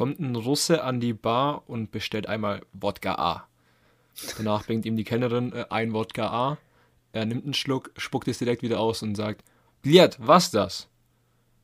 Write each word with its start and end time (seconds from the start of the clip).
kommt 0.00 0.18
ein 0.18 0.34
Russe 0.34 0.82
an 0.82 0.98
die 0.98 1.12
Bar 1.12 1.64
und 1.66 1.90
bestellt 1.90 2.26
einmal 2.26 2.62
Wodka 2.72 3.16
A. 3.16 3.46
Danach 4.38 4.64
bringt 4.64 4.86
ihm 4.86 4.96
die 4.96 5.04
Kellnerin 5.04 5.52
äh, 5.52 5.66
ein 5.68 5.92
Wodka 5.92 6.26
A. 6.26 6.58
Er 7.12 7.26
nimmt 7.26 7.44
einen 7.44 7.52
Schluck, 7.52 7.90
spuckt 7.98 8.26
es 8.26 8.38
direkt 8.38 8.62
wieder 8.62 8.80
aus 8.80 9.02
und 9.02 9.14
sagt, 9.14 9.44
Bliat, 9.82 10.16
was 10.18 10.50
das? 10.50 10.88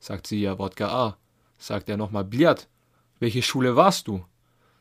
Sagt 0.01 0.27
sie, 0.27 0.43
ja, 0.43 0.59
Wodka 0.59 0.87
A. 0.87 1.17
Sagt 1.57 1.89
er 1.89 1.97
nochmal, 1.97 2.25
Bliat, 2.25 2.69
welche 3.21 3.41
Schule 3.41 3.75
warst 3.75 4.07
du? 4.07 4.23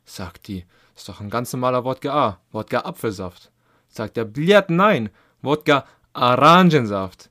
Sagt 0.03 0.49
die, 0.49 0.65
ist 0.93 1.07
doch 1.07 1.21
ein 1.21 1.29
ganz 1.29 1.53
normaler 1.53 1.85
Wodka 1.85 2.13
A, 2.13 2.41
Wodka 2.51 2.81
Apfelsaft. 2.81 3.53
Sagt 3.87 4.17
er, 4.17 4.25
Bliat, 4.25 4.69
nein, 4.69 5.11
Wodka 5.41 5.85
Orangensaft. 6.13 7.29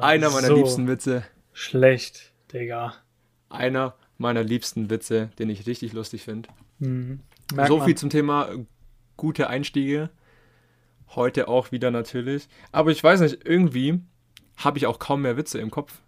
Einer 0.00 0.30
meiner 0.30 0.48
so 0.48 0.56
liebsten 0.56 0.88
Witze. 0.88 1.22
Schlecht, 1.52 2.32
Digga. 2.52 2.94
Einer 3.50 3.94
meiner 4.16 4.42
liebsten 4.42 4.88
Witze, 4.88 5.30
den 5.38 5.50
ich 5.50 5.66
richtig 5.66 5.92
lustig 5.92 6.24
finde. 6.24 6.48
Mhm. 6.78 7.20
So 7.66 7.78
man. 7.78 7.86
viel 7.86 7.96
zum 7.96 8.10
Thema 8.10 8.50
äh, 8.50 8.64
gute 9.16 9.48
Einstiege. 9.48 10.10
Heute 11.14 11.48
auch 11.48 11.72
wieder 11.72 11.90
natürlich. 11.90 12.48
Aber 12.72 12.90
ich 12.90 13.02
weiß 13.02 13.20
nicht, 13.20 13.44
irgendwie 13.44 14.00
habe 14.56 14.78
ich 14.78 14.86
auch 14.86 14.98
kaum 14.98 15.22
mehr 15.22 15.36
Witze 15.36 15.58
im 15.58 15.70
Kopf. 15.70 16.00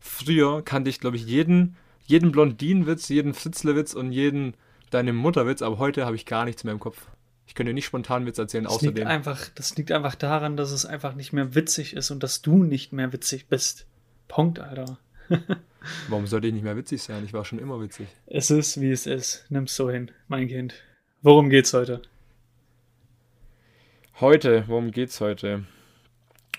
Früher 0.00 0.62
kannte 0.62 0.90
ich, 0.90 0.98
glaube 0.98 1.16
ich, 1.16 1.24
jeden, 1.24 1.76
jeden 2.04 2.32
Blondinenwitz, 2.32 3.08
jeden 3.08 3.34
Fritzlewitz 3.34 3.94
und 3.94 4.12
jeden 4.12 4.54
deine 4.90 5.12
Mutterwitz, 5.12 5.62
aber 5.62 5.78
heute 5.78 6.04
habe 6.04 6.16
ich 6.16 6.26
gar 6.26 6.44
nichts 6.44 6.64
mehr 6.64 6.72
im 6.72 6.80
Kopf. 6.80 7.06
Ich 7.46 7.54
könnte 7.54 7.70
dir 7.70 7.74
nicht 7.74 7.86
spontan 7.86 8.26
Witz 8.26 8.38
erzählen, 8.38 8.64
Das 8.64 8.74
außer 8.74 8.86
liegt, 8.86 9.00
einfach, 9.00 9.48
das 9.54 9.76
liegt 9.76 9.92
einfach 9.92 10.14
daran, 10.14 10.56
dass 10.56 10.70
es 10.70 10.86
einfach 10.86 11.14
nicht 11.14 11.32
mehr 11.32 11.54
witzig 11.54 11.94
ist 11.94 12.10
und 12.10 12.22
dass 12.22 12.42
du 12.42 12.62
nicht 12.64 12.92
mehr 12.92 13.12
witzig 13.12 13.48
bist. 13.48 13.86
Punkt, 14.28 14.58
Alter. 14.58 14.98
Warum 16.08 16.26
sollte 16.26 16.46
ich 16.46 16.52
nicht 16.52 16.62
mehr 16.62 16.76
witzig 16.76 17.02
sein? 17.02 17.24
Ich 17.24 17.32
war 17.32 17.44
schon 17.44 17.58
immer 17.58 17.80
witzig. 17.80 18.08
Es 18.26 18.50
ist, 18.50 18.80
wie 18.80 18.90
es 18.90 19.06
ist. 19.06 19.44
Nimm's 19.48 19.74
so 19.74 19.90
hin, 19.90 20.10
mein 20.28 20.48
Kind. 20.48 20.74
Worum 21.22 21.50
geht's 21.50 21.72
heute? 21.72 22.02
Heute, 24.20 24.64
worum 24.68 24.90
geht's 24.90 25.20
heute? 25.20 25.64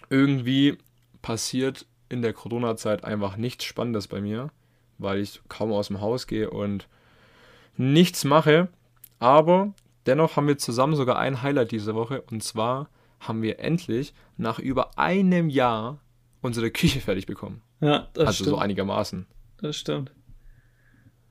Irgendwie 0.10 0.78
passiert 1.22 1.86
in 2.10 2.22
der 2.22 2.34
Corona-Zeit 2.34 3.04
einfach 3.04 3.38
nichts 3.38 3.64
Spannendes 3.64 4.08
bei 4.08 4.22
mir, 4.22 4.52
weil 4.98 5.20
ich 5.20 5.42
kaum 5.48 5.72
aus 5.72 5.88
dem 5.88 6.02
Haus 6.02 6.28
gehe 6.28 6.50
und 6.50 6.88
nichts 7.78 8.24
mache. 8.24 8.68
Aber 9.20 9.74
dennoch 10.06 10.36
haben 10.36 10.48
wir 10.48 10.58
zusammen 10.58 10.96
sogar 10.96 11.18
ein 11.18 11.42
Highlight 11.42 11.72
diese 11.72 11.96
Woche 11.96 12.22
und 12.22 12.44
zwar 12.44 12.90
haben 13.20 13.42
wir 13.42 13.60
endlich 13.60 14.14
nach 14.38 14.60
über 14.60 14.98
einem 14.98 15.50
Jahr 15.50 16.00
unsere 16.42 16.72
Küche 16.72 17.00
fertig 17.00 17.26
bekommen. 17.26 17.62
Ja, 17.84 18.08
das 18.14 18.28
also 18.28 18.34
stimmt. 18.34 18.50
so 18.50 18.58
einigermaßen. 18.58 19.26
das 19.58 19.76
stimmt. 19.76 20.12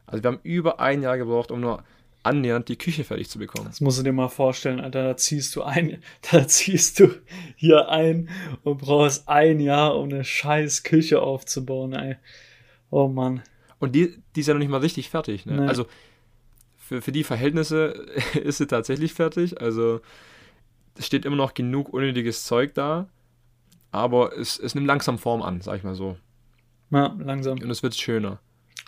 Also 0.06 0.22
wir 0.22 0.28
haben 0.28 0.41
über 0.42 0.81
ein 0.81 1.03
Jahr 1.03 1.17
gebraucht, 1.17 1.50
um 1.50 1.61
nur 1.61 1.83
annähernd 2.22 2.69
die 2.69 2.77
Küche 2.77 3.05
fertig 3.05 3.28
zu 3.28 3.39
bekommen. 3.39 3.67
Das 3.67 3.81
musst 3.81 3.98
du 3.98 4.03
dir 4.03 4.12
mal 4.12 4.28
vorstellen, 4.28 4.80
Alter. 4.80 5.03
Da 5.03 5.17
ziehst 5.17 5.56
du 5.56 5.62
ein, 5.62 6.03
da 6.30 6.47
ziehst 6.47 7.00
du 7.00 7.08
hier 7.56 7.89
ein 7.89 8.28
und 8.62 8.78
brauchst 8.78 9.28
ein 9.28 9.61
Jahr, 9.61 9.97
um 9.97 10.11
eine 10.11 10.25
scheiß 10.25 10.83
Küche 10.83 11.20
aufzubauen, 11.23 11.95
ey. 11.95 12.17
Oh 12.91 13.08
Mann. 13.08 13.42
Und 13.78 13.95
die, 13.95 14.14
die 14.36 14.41
ist 14.41 14.47
ja 14.47 14.55
noch 14.55 14.61
nicht 14.61 14.69
mal 14.69 14.78
richtig 14.78 15.08
fertig. 15.08 15.47
Ne? 15.47 15.62
Nee. 15.62 15.67
Also 15.67 15.86
für, 16.77 17.00
für 17.00 17.12
die 17.12 17.25
Verhältnisse 17.25 17.86
ist 18.34 18.58
sie 18.58 18.67
tatsächlich 18.67 19.14
fertig. 19.14 19.61
Also 19.61 20.00
es 20.97 21.06
steht 21.06 21.25
immer 21.25 21.36
noch 21.36 21.55
genug 21.55 21.92
unnötiges 21.92 22.45
Zeug 22.45 22.75
da. 22.75 23.08
Aber 23.91 24.36
es, 24.36 24.58
es 24.58 24.75
nimmt 24.75 24.86
langsam 24.86 25.19
Form 25.19 25.42
an, 25.42 25.61
sag 25.61 25.78
ich 25.78 25.84
mal 25.84 25.95
so. 25.95 26.17
Ja, 26.93 27.17
langsam, 27.19 27.59
Und 27.59 27.71
es 27.71 27.83
wird 27.83 27.95
schöner. 27.97 28.39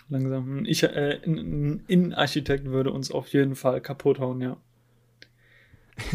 langsam. 0.09 0.63
Ich, 0.65 0.83
äh, 0.83 1.19
ein- 1.25 1.83
Innenarchitekt 1.87 2.65
würde 2.65 2.91
uns 2.91 3.11
auf 3.11 3.27
jeden 3.27 3.55
Fall 3.55 3.81
kaputt 3.81 4.19
hauen, 4.19 4.39
ja. 4.41 4.57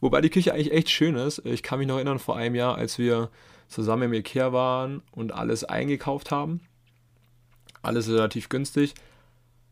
Wobei 0.00 0.20
die 0.20 0.30
Küche 0.30 0.52
eigentlich 0.52 0.72
echt 0.72 0.90
schön 0.90 1.14
ist. 1.14 1.40
Ich 1.44 1.62
kann 1.62 1.78
mich 1.78 1.88
noch 1.88 1.96
erinnern, 1.96 2.18
vor 2.18 2.36
einem 2.36 2.54
Jahr, 2.54 2.76
als 2.76 2.98
wir 2.98 3.30
zusammen 3.68 4.04
im 4.04 4.12
Ikea 4.14 4.52
waren 4.52 5.02
und 5.12 5.32
alles 5.32 5.64
eingekauft 5.64 6.30
haben. 6.30 6.60
Alles 7.82 8.08
relativ 8.08 8.48
günstig. 8.48 8.94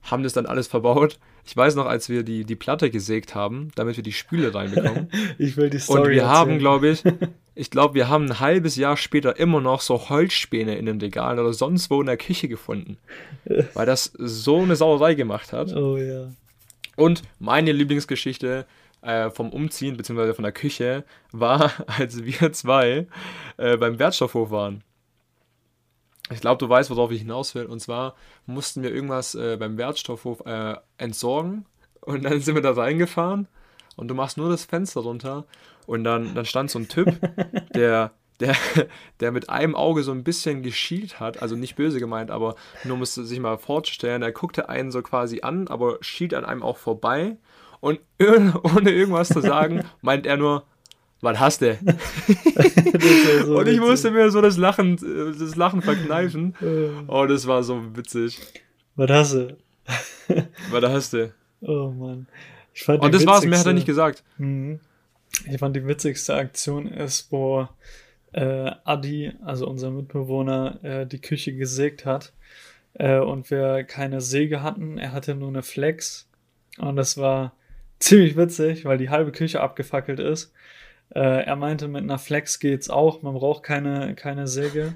Haben 0.03 0.23
das 0.23 0.33
dann 0.33 0.47
alles 0.47 0.67
verbaut. 0.69 1.19
Ich 1.45 1.57
weiß 1.57 1.75
noch, 1.75 1.87
als 1.87 2.09
wir 2.09 2.23
die, 2.23 2.45
die 2.45 2.57
Platte 2.57 2.91
gesägt 2.91 3.35
haben, 3.35 3.71
damit 3.75 3.97
wir 3.97 4.03
die 4.05 4.13
Spüle 4.13 4.55
reinbekommen. 4.55 5.09
Ich 5.39 5.57
will 5.57 5.71
die 5.71 5.79
Story 5.79 6.01
Und 6.03 6.11
wir 6.11 6.27
haben, 6.29 6.51
erzählen. 6.53 6.59
glaube 6.61 6.89
ich, 6.89 7.03
ich 7.55 7.71
glaube, 7.71 7.95
wir 7.95 8.09
haben 8.09 8.27
ein 8.27 8.41
halbes 8.41 8.77
Jahr 8.77 8.97
später 8.97 9.39
immer 9.39 9.61
noch 9.61 9.81
so 9.81 10.09
Holzspäne 10.09 10.77
in 10.77 10.87
den 10.87 11.01
Regalen 11.01 11.39
oder 11.39 11.53
sonst 11.53 11.91
wo 11.91 12.01
in 12.01 12.07
der 12.07 12.17
Küche 12.17 12.49
gefunden. 12.49 12.99
Weil 13.75 13.87
das 13.87 14.13
so 14.17 14.61
eine 14.61 14.77
Sauerei 14.77 15.15
gemacht 15.15 15.53
hat. 15.53 15.75
Oh 15.75 15.97
ja. 15.97 16.29
Und 16.97 17.23
meine 17.39 17.73
Lieblingsgeschichte 17.73 18.67
äh, 19.03 19.31
vom 19.31 19.51
Umziehen 19.51 19.97
bzw. 19.97 20.35
von 20.35 20.45
der 20.45 20.53
Küche 20.53 21.05
war, 21.33 21.73
als 21.87 22.25
wir 22.25 22.53
zwei 22.53 23.07
äh, 23.59 23.77
beim 23.77 23.99
Wertstoffhof 23.99 24.51
waren. 24.51 24.83
Ich 26.31 26.41
glaube, 26.41 26.59
du 26.59 26.69
weißt, 26.69 26.89
worauf 26.91 27.11
ich 27.11 27.21
hinaus 27.21 27.55
will. 27.55 27.67
Und 27.67 27.81
zwar 27.81 28.15
mussten 28.47 28.83
wir 28.83 28.95
irgendwas 28.95 29.35
äh, 29.35 29.57
beim 29.59 29.77
Wertstoffhof 29.77 30.47
äh, 30.47 30.77
entsorgen. 30.97 31.67
Und 32.01 32.25
dann 32.25 32.41
sind 32.41 32.55
wir 32.55 32.63
da 32.63 32.73
reingefahren. 32.73 33.49
Und 33.97 34.09
du 34.09 34.15
machst 34.15 34.39
nur 34.39 34.49
das 34.49 34.65
Fenster 34.65 35.01
runter. 35.01 35.45
Und 35.87 36.05
dann, 36.05 36.35
dann 36.35 36.45
stand 36.45 36.71
so 36.71 36.79
ein 36.79 36.89
Typ, 36.89 37.19
der, 37.75 38.13
der, 38.41 38.57
der 39.21 39.33
mit 39.33 39.49
einem 39.49 39.75
Auge 39.75 40.03
so 40.03 40.13
ein 40.13 40.25
bisschen 40.25 40.63
geschielt 40.63 41.21
hat. 41.21 41.43
Also 41.43 41.57
nicht 41.57 41.77
böse 41.77 41.99
gemeint, 41.99 42.31
aber 42.31 42.57
nur 42.85 42.97
um 42.97 43.03
es 43.03 43.15
sich 43.15 43.41
mal 43.41 43.59
vorzustellen. 43.59 44.23
Er 44.23 44.33
guckte 44.33 44.69
einen 44.69 44.91
so 44.91 45.03
quasi 45.03 45.41
an, 45.43 45.69
aber 45.69 45.99
schielt 46.01 46.35
an 46.35 46.45
einem 46.45 46.63
auch 46.63 46.77
vorbei. 46.77 47.37
Und 47.81 48.01
ohne 48.21 48.91
irgendwas 48.91 49.29
zu 49.29 49.41
sagen, 49.41 49.85
meint 50.03 50.27
er 50.27 50.37
nur, 50.37 50.65
was 51.21 51.39
hast 51.39 51.63
du? 51.63 51.79
so 53.45 53.59
und 53.59 53.69
ich 53.69 53.75
witzig. 53.77 53.81
musste 53.81 54.11
mir 54.11 54.31
so 54.31 54.41
das 54.41 54.57
Lachen, 54.57 54.97
das 55.39 55.55
Lachen 55.55 55.81
verkneifen. 55.81 56.55
Oh, 57.07 57.27
das 57.27 57.47
war 57.47 57.63
so 57.63 57.97
witzig. 57.97 58.41
Was 58.97 59.11
hast 59.11 59.35
du? 59.35 59.57
Was 60.71 60.85
hast 60.85 61.13
du? 61.13 61.33
Oh 61.61 61.91
Mann. 61.91 62.27
Und 62.89 63.15
das 63.15 63.25
war's, 63.27 63.45
mehr 63.45 63.59
hat 63.59 63.67
er 63.67 63.73
nicht 63.73 63.87
gesagt. 63.87 64.25
Mhm. 64.39 64.81
Ich 65.51 65.59
fand 65.59 65.75
die 65.77 65.87
witzigste 65.87 66.35
Aktion 66.35 66.87
ist, 66.87 67.33
wo 67.33 67.69
äh, 68.33 68.71
Adi, 68.85 69.33
also 69.45 69.69
unser 69.69 69.91
Mitbewohner, 69.91 70.79
äh, 70.83 71.07
die 71.07 71.21
Küche 71.21 71.55
gesägt 71.55 72.05
hat 72.07 72.33
äh, 72.95 73.19
und 73.19 73.51
wir 73.51 73.85
keine 73.85 74.21
Säge 74.21 74.63
hatten. 74.63 74.99
Er 74.99 75.13
hatte 75.13 75.35
nur 75.35 75.49
eine 75.49 75.63
Flex 75.63 76.29
und 76.79 76.97
das 76.97 77.17
war 77.17 77.55
ziemlich 77.99 78.37
witzig, 78.37 78.85
weil 78.85 78.99
die 78.99 79.11
halbe 79.11 79.33
Küche 79.33 79.61
abgefackelt 79.61 80.21
ist. 80.21 80.53
Äh, 81.15 81.45
er 81.45 81.57
meinte, 81.57 81.89
mit 81.89 82.03
einer 82.03 82.19
Flex 82.19 82.59
geht's 82.59 82.91
auch, 82.91 83.23
man 83.23 83.35
braucht 83.35 83.63
keine, 83.63 84.15
keine 84.15 84.47
Säge. 84.47 84.95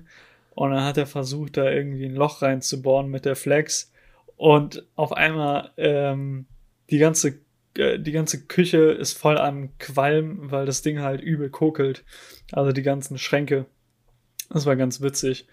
Und 0.54 0.70
dann 0.70 0.84
hat 0.84 0.96
er 0.96 1.06
versucht, 1.06 1.58
da 1.58 1.70
irgendwie 1.70 2.06
ein 2.06 2.14
Loch 2.14 2.40
reinzubohren 2.40 3.10
mit 3.10 3.26
der 3.26 3.36
Flex. 3.36 3.92
Und 4.36 4.86
auf 4.96 5.12
einmal 5.12 5.70
ähm, 5.76 6.46
die 6.90 6.98
ganze 6.98 7.38
die 7.76 8.12
ganze 8.12 8.42
Küche 8.46 8.78
ist 8.78 9.18
voll 9.18 9.38
an 9.38 9.70
Qualm, 9.78 10.50
weil 10.50 10.66
das 10.66 10.82
Ding 10.82 11.00
halt 11.00 11.20
übel 11.20 11.50
kokelt. 11.50 12.04
Also 12.52 12.72
die 12.72 12.82
ganzen 12.82 13.18
Schränke. 13.18 13.66
Das 14.50 14.66
war 14.66 14.76
ganz 14.76 15.00
witzig. 15.00 15.46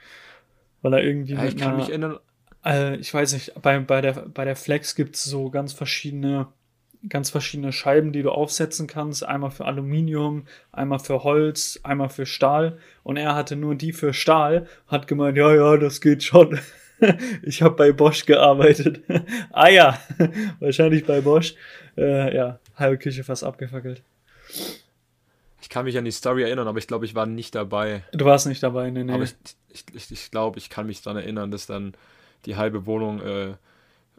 Weil 0.81 0.93
er 0.93 1.03
irgendwie 1.03 1.33
Ja, 1.33 1.45
ich 1.45 1.57
kann 1.57 1.69
einer, 1.69 1.77
mich 1.77 1.89
erinnern. 1.89 2.19
äh, 2.65 2.95
ich 2.97 3.13
weiß 3.13 3.33
nicht, 3.33 3.53
bei, 3.61 3.79
bei, 3.79 4.01
der, 4.01 4.13
bei 4.33 4.45
der 4.45 4.55
Flex 4.55 4.95
gibt 4.95 5.15
es 5.15 5.23
so 5.23 5.49
ganz 5.49 5.73
verschiedene, 5.73 6.47
ganz 7.09 7.29
verschiedene 7.29 7.71
Scheiben, 7.71 8.11
die 8.11 8.21
du 8.21 8.31
aufsetzen 8.31 8.85
kannst. 8.87 9.25
Einmal 9.25 9.51
für 9.51 9.65
Aluminium, 9.65 10.45
einmal 10.71 10.99
für 10.99 11.23
Holz, 11.23 11.79
einmal 11.83 12.09
für 12.09 12.25
Stahl. 12.25 12.77
Und 13.03 13.17
er 13.17 13.35
hatte 13.35 13.55
nur 13.55 13.75
die 13.75 13.93
für 13.93 14.13
Stahl, 14.13 14.67
hat 14.87 15.07
gemeint, 15.07 15.37
ja, 15.37 15.53
ja, 15.55 15.77
das 15.77 16.01
geht 16.01 16.23
schon. 16.23 16.59
ich 17.43 17.61
habe 17.61 17.75
bei 17.75 17.91
Bosch 17.91 18.25
gearbeitet. 18.25 19.01
ah 19.51 19.69
ja, 19.69 19.99
wahrscheinlich 20.59 21.05
bei 21.05 21.21
Bosch. 21.21 21.55
Äh, 21.97 22.35
ja, 22.35 22.59
halbe 22.75 22.97
Küche 22.97 23.23
fast 23.23 23.43
abgefackelt. 23.43 24.01
Ich 25.61 25.69
kann 25.69 25.85
mich 25.85 25.97
an 25.97 26.05
die 26.05 26.11
Story 26.11 26.43
erinnern, 26.43 26.67
aber 26.67 26.77
ich 26.77 26.87
glaube, 26.87 27.05
ich 27.05 27.15
war 27.15 27.25
nicht 27.25 27.55
dabei. 27.55 28.03
Du 28.11 28.25
warst 28.25 28.47
nicht 28.47 28.61
dabei, 28.61 28.89
nee, 28.89 29.03
nee. 29.03 29.13
Aber 29.13 29.23
ich, 29.23 29.35
ich, 29.69 29.85
ich, 29.93 30.11
ich 30.11 30.31
glaube, 30.31 30.59
ich 30.59 30.69
kann 30.69 30.87
mich 30.87 31.01
daran 31.01 31.21
erinnern, 31.21 31.51
dass 31.51 31.65
dann 31.67 31.93
die 32.45 32.57
halbe 32.57 32.85
Wohnung 32.85 33.21
äh, 33.21 33.49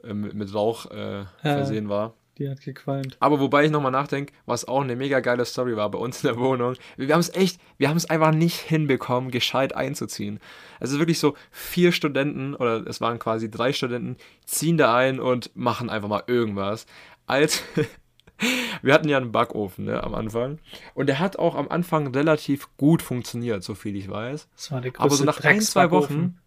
äh, 0.03 0.15
mit, 0.15 0.35
mit 0.35 0.55
Rauch 0.55 0.91
äh, 0.91 1.25
versehen 1.43 1.89
war. 1.91 2.15
die 2.39 2.49
hat 2.49 2.63
gequalmt. 2.63 3.17
Aber 3.21 3.39
wobei 3.41 3.65
ich 3.65 3.71
nochmal 3.71 3.93
nachdenke, 3.93 4.33
was 4.47 4.67
auch 4.67 4.81
eine 4.83 4.97
mega 4.97 5.21
geile 5.21 5.45
Story 5.45 5.77
war 5.77 5.91
bei 5.91 5.99
uns 5.99 6.25
in 6.25 6.29
der 6.29 6.39
Wohnung. 6.39 6.75
Wir 6.97 7.13
haben 7.13 7.21
es 7.21 7.35
echt, 7.35 7.61
wir 7.77 7.91
haben 7.91 7.99
es 7.99 8.09
einfach 8.09 8.33
nicht 8.33 8.57
hinbekommen, 8.61 9.31
gescheit 9.31 9.77
einzuziehen. 9.77 10.41
Also 10.81 10.99
wirklich 10.99 11.19
so 11.19 11.35
vier 11.51 11.93
Studenten, 11.93 12.55
oder 12.55 12.87
es 12.87 13.03
waren 13.03 13.19
quasi 13.19 13.51
drei 13.51 13.73
Studenten, 13.75 14.17
ziehen 14.47 14.79
da 14.79 14.97
ein 14.97 15.21
und 15.21 15.55
machen 15.55 15.91
einfach 15.91 16.09
mal 16.09 16.25
irgendwas. 16.27 16.87
Als 17.27 17.63
wir 18.83 18.95
hatten 18.95 19.09
ja 19.09 19.17
einen 19.17 19.33
Backofen 19.33 19.87
ne, 19.87 20.03
am 20.03 20.15
Anfang. 20.15 20.59
Und 20.95 21.07
der 21.07 21.19
hat 21.19 21.39
auch 21.39 21.55
am 21.55 21.69
Anfang 21.69 22.09
relativ 22.15 22.69
gut 22.77 23.03
funktioniert, 23.03 23.63
so 23.63 23.75
viel 23.75 23.97
ich 23.97 24.09
weiß. 24.09 24.49
Das 24.55 24.73
war 24.73 24.81
der 24.81 24.91
größte 24.91 25.05
Aber 25.05 25.15
so 25.15 25.25
nach 25.25 25.41
ein, 25.41 25.61
zwei. 25.61 25.91
Wochen, 25.91 26.39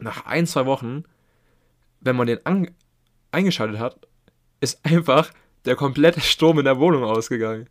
nach 0.00 0.26
ein, 0.26 0.46
zwei 0.46 0.66
Wochen, 0.66 1.04
wenn 2.00 2.16
man 2.16 2.26
den 2.26 2.44
an, 2.46 2.70
eingeschaltet 3.32 3.78
hat, 3.78 4.06
ist 4.60 4.84
einfach 4.84 5.30
der 5.64 5.76
komplette 5.76 6.20
Strom 6.20 6.58
in 6.58 6.64
der 6.64 6.78
Wohnung 6.78 7.04
ausgegangen. 7.04 7.68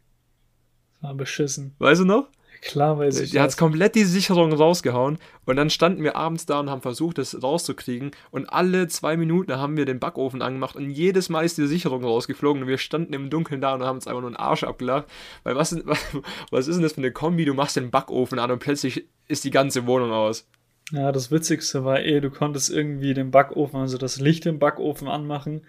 War 1.02 1.14
beschissen. 1.14 1.76
Weißt 1.80 2.02
du 2.02 2.06
noch? 2.06 2.30
Klar 2.62 3.00
weiß 3.00 3.20
ich 3.20 3.32
Der 3.32 3.42
hat 3.42 3.56
komplett 3.58 3.96
die 3.96 4.04
Sicherung 4.04 4.52
rausgehauen 4.52 5.18
und 5.46 5.56
dann 5.56 5.70
standen 5.70 6.04
wir 6.04 6.16
abends 6.16 6.46
da 6.46 6.60
und 6.60 6.70
haben 6.70 6.82
versucht, 6.82 7.18
das 7.18 7.42
rauszukriegen 7.42 8.12
und 8.32 8.48
alle 8.48 8.88
zwei 8.88 9.18
Minuten 9.18 9.56
haben 9.58 9.78
wir 9.78 9.86
den 9.86 10.00
Backofen 10.00 10.42
angemacht 10.42 10.76
und 10.76 10.90
jedes 10.90 11.30
Mal 11.30 11.46
ist 11.46 11.58
die 11.58 11.68
Sicherung 11.68 12.04
rausgeflogen 12.04 12.64
und 12.64 12.68
wir 12.68 12.78
standen 12.78 13.14
im 13.14 13.30
Dunkeln 13.30 13.62
da 13.62 13.74
und 13.74 13.84
haben 13.84 13.96
uns 13.96 14.08
einfach 14.08 14.22
nur 14.22 14.30
einen 14.30 14.36
Arsch 14.36 14.64
abgelacht, 14.64 15.06
weil 15.44 15.56
was, 15.56 15.76
was, 15.86 16.00
was 16.52 16.68
ist 16.68 16.76
denn 16.76 16.84
das 16.84 16.94
für 16.94 17.00
eine 17.00 17.12
Kombi? 17.12 17.46
Du 17.46 17.54
machst 17.54 17.76
den 17.76 17.92
Backofen 17.92 18.40
an 18.40 18.52
und 18.52 18.60
plötzlich 18.60 19.06
ist 19.28 19.44
die 19.44 19.52
ganze 19.52 19.88
Wohnung 19.88 20.12
aus. 20.12 20.48
Ja, 20.92 21.12
das 21.12 21.32
Witzigste 21.32 21.86
war 21.86 22.02
eh, 22.02 22.20
du 22.20 22.32
konntest 22.32 22.70
irgendwie 22.70 23.14
den 23.14 23.32
Backofen, 23.32 23.80
also 23.80 23.98
das 23.98 24.20
Licht 24.20 24.46
im 24.46 24.60
Backofen 24.60 25.08
anmachen, 25.08 25.62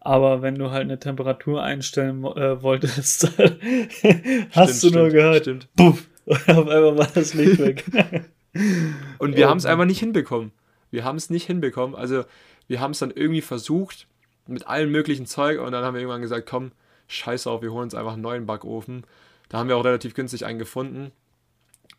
aber 0.00 0.42
wenn 0.42 0.56
du 0.56 0.70
halt 0.70 0.82
eine 0.82 0.98
Temperatur 0.98 1.62
einstellen 1.62 2.24
äh, 2.24 2.62
wolltest, 2.62 3.30
hast 4.50 4.78
Stimmt, 4.78 4.94
du 4.94 4.98
nur 4.98 5.08
stimmt, 5.08 5.12
gehört, 5.12 5.42
Stimmt. 5.42 5.68
puff, 5.76 6.08
und 6.24 6.48
auf 6.48 6.68
einmal 6.68 6.96
war 6.98 7.08
das 7.12 7.34
Licht 7.34 7.58
weg. 7.58 7.84
Und 9.18 9.36
wir 9.36 9.46
Oh 9.46 9.50
haben 9.50 9.58
es 9.58 9.66
einfach 9.66 9.84
nicht 9.84 9.98
hinbekommen. 9.98 10.52
Wir 10.90 11.04
haben 11.04 11.16
es 11.16 11.30
nicht 11.30 11.46
hinbekommen. 11.46 11.96
Also 11.96 12.24
wir 12.66 12.80
haben 12.80 12.92
es 12.92 13.00
dann 13.00 13.10
irgendwie 13.10 13.40
versucht 13.40 14.06
mit 14.46 14.66
allen 14.66 14.90
möglichen 14.90 15.26
Zeug 15.26 15.60
und 15.60 15.72
dann 15.72 15.84
haben 15.84 15.94
wir 15.94 16.00
irgendwann 16.00 16.22
gesagt, 16.22 16.48
komm, 16.48 16.72
scheiß 17.08 17.46
auf, 17.46 17.62
wir 17.62 17.72
holen 17.72 17.84
uns 17.84 17.94
einfach 17.94 18.12
einen 18.14 18.22
neuen 18.22 18.46
Backofen. 18.46 19.04
Da 19.48 19.58
haben 19.58 19.68
wir 19.68 19.76
auch 19.76 19.84
relativ 19.84 20.14
günstig 20.14 20.46
einen 20.46 20.58
gefunden. 20.58 21.12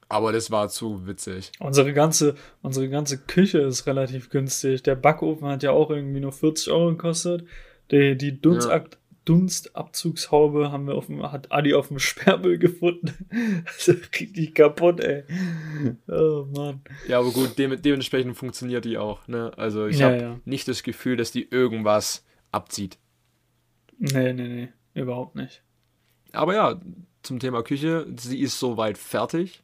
Aber 0.08 0.32
das 0.32 0.52
war 0.52 0.70
zu 0.70 1.08
witzig. 1.08 1.52
Unsere 1.60 1.92
ganze, 1.92 2.36
unsere 2.62 2.90
ganze 2.90 3.18
Küche 3.18 3.60
ist 3.60 3.88
relativ 3.88 4.30
günstig. 4.30 4.84
Der 4.84 4.96
Backofen 4.96 5.48
hat 5.48 5.64
ja 5.64 5.72
auch 5.72 5.90
irgendwie 5.90 6.20
nur 6.20 6.32
40 6.32 6.72
Euro 6.72 6.92
gekostet. 6.92 7.46
Die, 7.92 8.16
die 8.16 8.40
Dunstab 8.40 8.98
Dunstabzugshaube 9.26 10.72
haben 10.72 10.88
wir 10.88 10.96
auf 10.96 11.08
dem, 11.08 11.24
hat 11.32 11.52
Adi 11.52 11.74
auf 11.74 11.88
dem 11.90 12.00
Sperrmüll 12.00 12.58
gefunden. 12.58 13.12
Das 13.66 13.88
ist 13.88 14.20
richtig 14.20 14.56
kaputt, 14.56 15.00
ey. 15.02 15.24
Oh 16.08 16.46
Mann. 16.56 16.82
Ja, 17.08 17.20
aber 17.20 17.32
gut, 17.32 17.58
dem, 17.58 17.82
dementsprechend 17.82 18.38
funktioniert 18.38 18.86
die 18.86 18.98
auch. 18.98 19.28
Ne? 19.28 19.52
Also 19.58 19.88
ich 19.88 20.00
Ja, 20.00 20.08
habe 20.08 20.22
ja. 20.22 20.40
nicht 20.46 20.68
das 20.68 20.84
Gefühl, 20.84 21.18
dass 21.18 21.32
die 21.32 21.48
irgendwas 21.50 22.24
abzieht. 22.52 22.98
Nee, 23.98 24.34
nee, 24.34 24.48
nee. 24.48 24.70
Überhaupt 24.94 25.36
nicht. 25.36 25.62
Aber 26.32 26.54
ja, 26.54 26.80
zum 27.24 27.40
Thema 27.40 27.64
Küche, 27.64 28.06
sie 28.18 28.40
ist 28.40 28.60
soweit 28.60 28.98
fertig. 28.98 29.64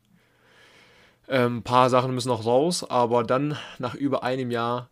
Ähm, 1.28 1.58
ein 1.58 1.63
paar 1.63 1.90
Sachen 1.90 2.13
müssen 2.13 2.30
noch 2.30 2.46
raus, 2.46 2.84
aber 2.84 3.24
dann 3.24 3.58
nach 3.80 3.94
über 3.96 4.24
einem 4.24 4.52
Jahr 4.52 4.90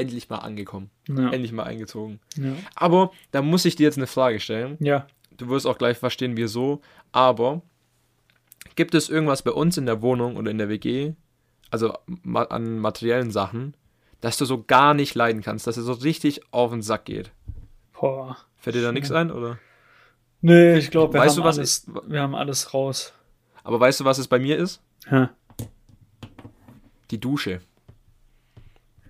endlich 0.00 0.28
mal 0.28 0.38
angekommen. 0.38 0.90
Ja. 1.08 1.30
Endlich 1.30 1.52
mal 1.52 1.64
eingezogen. 1.64 2.20
Ja. 2.36 2.54
Aber 2.74 3.12
da 3.30 3.42
muss 3.42 3.64
ich 3.64 3.76
dir 3.76 3.84
jetzt 3.84 3.98
eine 3.98 4.06
Frage 4.06 4.40
stellen. 4.40 4.76
ja. 4.80 5.06
Du 5.36 5.48
wirst 5.48 5.66
auch 5.66 5.78
gleich 5.78 5.96
verstehen, 5.96 6.36
wieso. 6.36 6.82
Aber 7.12 7.62
gibt 8.74 8.94
es 8.94 9.08
irgendwas 9.08 9.40
bei 9.40 9.52
uns 9.52 9.78
in 9.78 9.86
der 9.86 10.02
Wohnung 10.02 10.36
oder 10.36 10.50
in 10.50 10.58
der 10.58 10.68
WG, 10.68 11.14
also 11.70 11.94
an 12.24 12.78
materiellen 12.78 13.30
Sachen, 13.30 13.74
dass 14.20 14.36
du 14.36 14.44
so 14.44 14.62
gar 14.62 14.92
nicht 14.92 15.14
leiden 15.14 15.40
kannst, 15.40 15.66
dass 15.66 15.78
es 15.78 15.86
so 15.86 15.94
richtig 15.94 16.42
auf 16.52 16.72
den 16.72 16.82
Sack 16.82 17.06
geht? 17.06 17.30
Boah. 17.98 18.36
Fällt 18.58 18.76
dir 18.76 18.82
da 18.82 18.92
nichts 18.92 19.10
ein, 19.10 19.30
oder? 19.30 19.58
Nee, 20.42 20.76
ich 20.76 20.90
glaube, 20.90 21.14
wir, 21.14 21.20
Weißt 21.20 21.36
haben 21.36 21.42
du, 21.42 21.48
was 21.48 21.56
alles, 21.56 21.86
wir 22.06 22.20
haben 22.20 22.34
alles 22.34 22.74
raus. 22.74 23.14
Aber 23.64 23.80
weißt 23.80 24.00
du, 24.00 24.04
was 24.04 24.18
es 24.18 24.28
bei 24.28 24.38
mir 24.38 24.58
ist? 24.58 24.82
Hä? 25.06 25.28
Die 27.10 27.18
Dusche. 27.18 27.62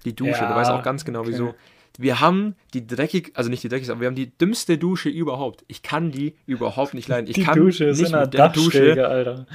Die 0.05 0.14
Dusche, 0.14 0.31
Ja, 0.43 0.49
du 0.49 0.55
weißt 0.55 0.70
auch 0.70 0.82
ganz 0.82 1.05
genau 1.05 1.20
okay. 1.20 1.31
wieso. 1.31 1.55
Wir 1.99 2.20
haben 2.20 2.55
die 2.73 2.87
dreckig, 2.87 3.32
also 3.35 3.50
nicht 3.50 3.62
die 3.62 3.69
dreckigste, 3.69 3.93
aber 3.93 4.02
wir 4.02 4.08
haben 4.08 4.14
die 4.14 4.31
dümmste 4.37 4.79
Dusche 4.79 5.08
überhaupt. 5.08 5.64
Ich 5.69 5.82
kann 5.82 6.11
die 6.12 6.35
überhaupt 6.47 6.94
nicht 6.94 7.08
leiden. 7.08 7.29
Ich 7.29 7.35
Die 7.35 7.43
kann 7.43 7.58
Dusche 7.58 7.87
ist 7.87 7.99
nicht 7.99 8.06
in 8.06 8.12
der 8.12 8.23
mit 8.23 8.35
der 8.35 8.49
Dusche, 8.49 9.08
Alter. 9.08 9.47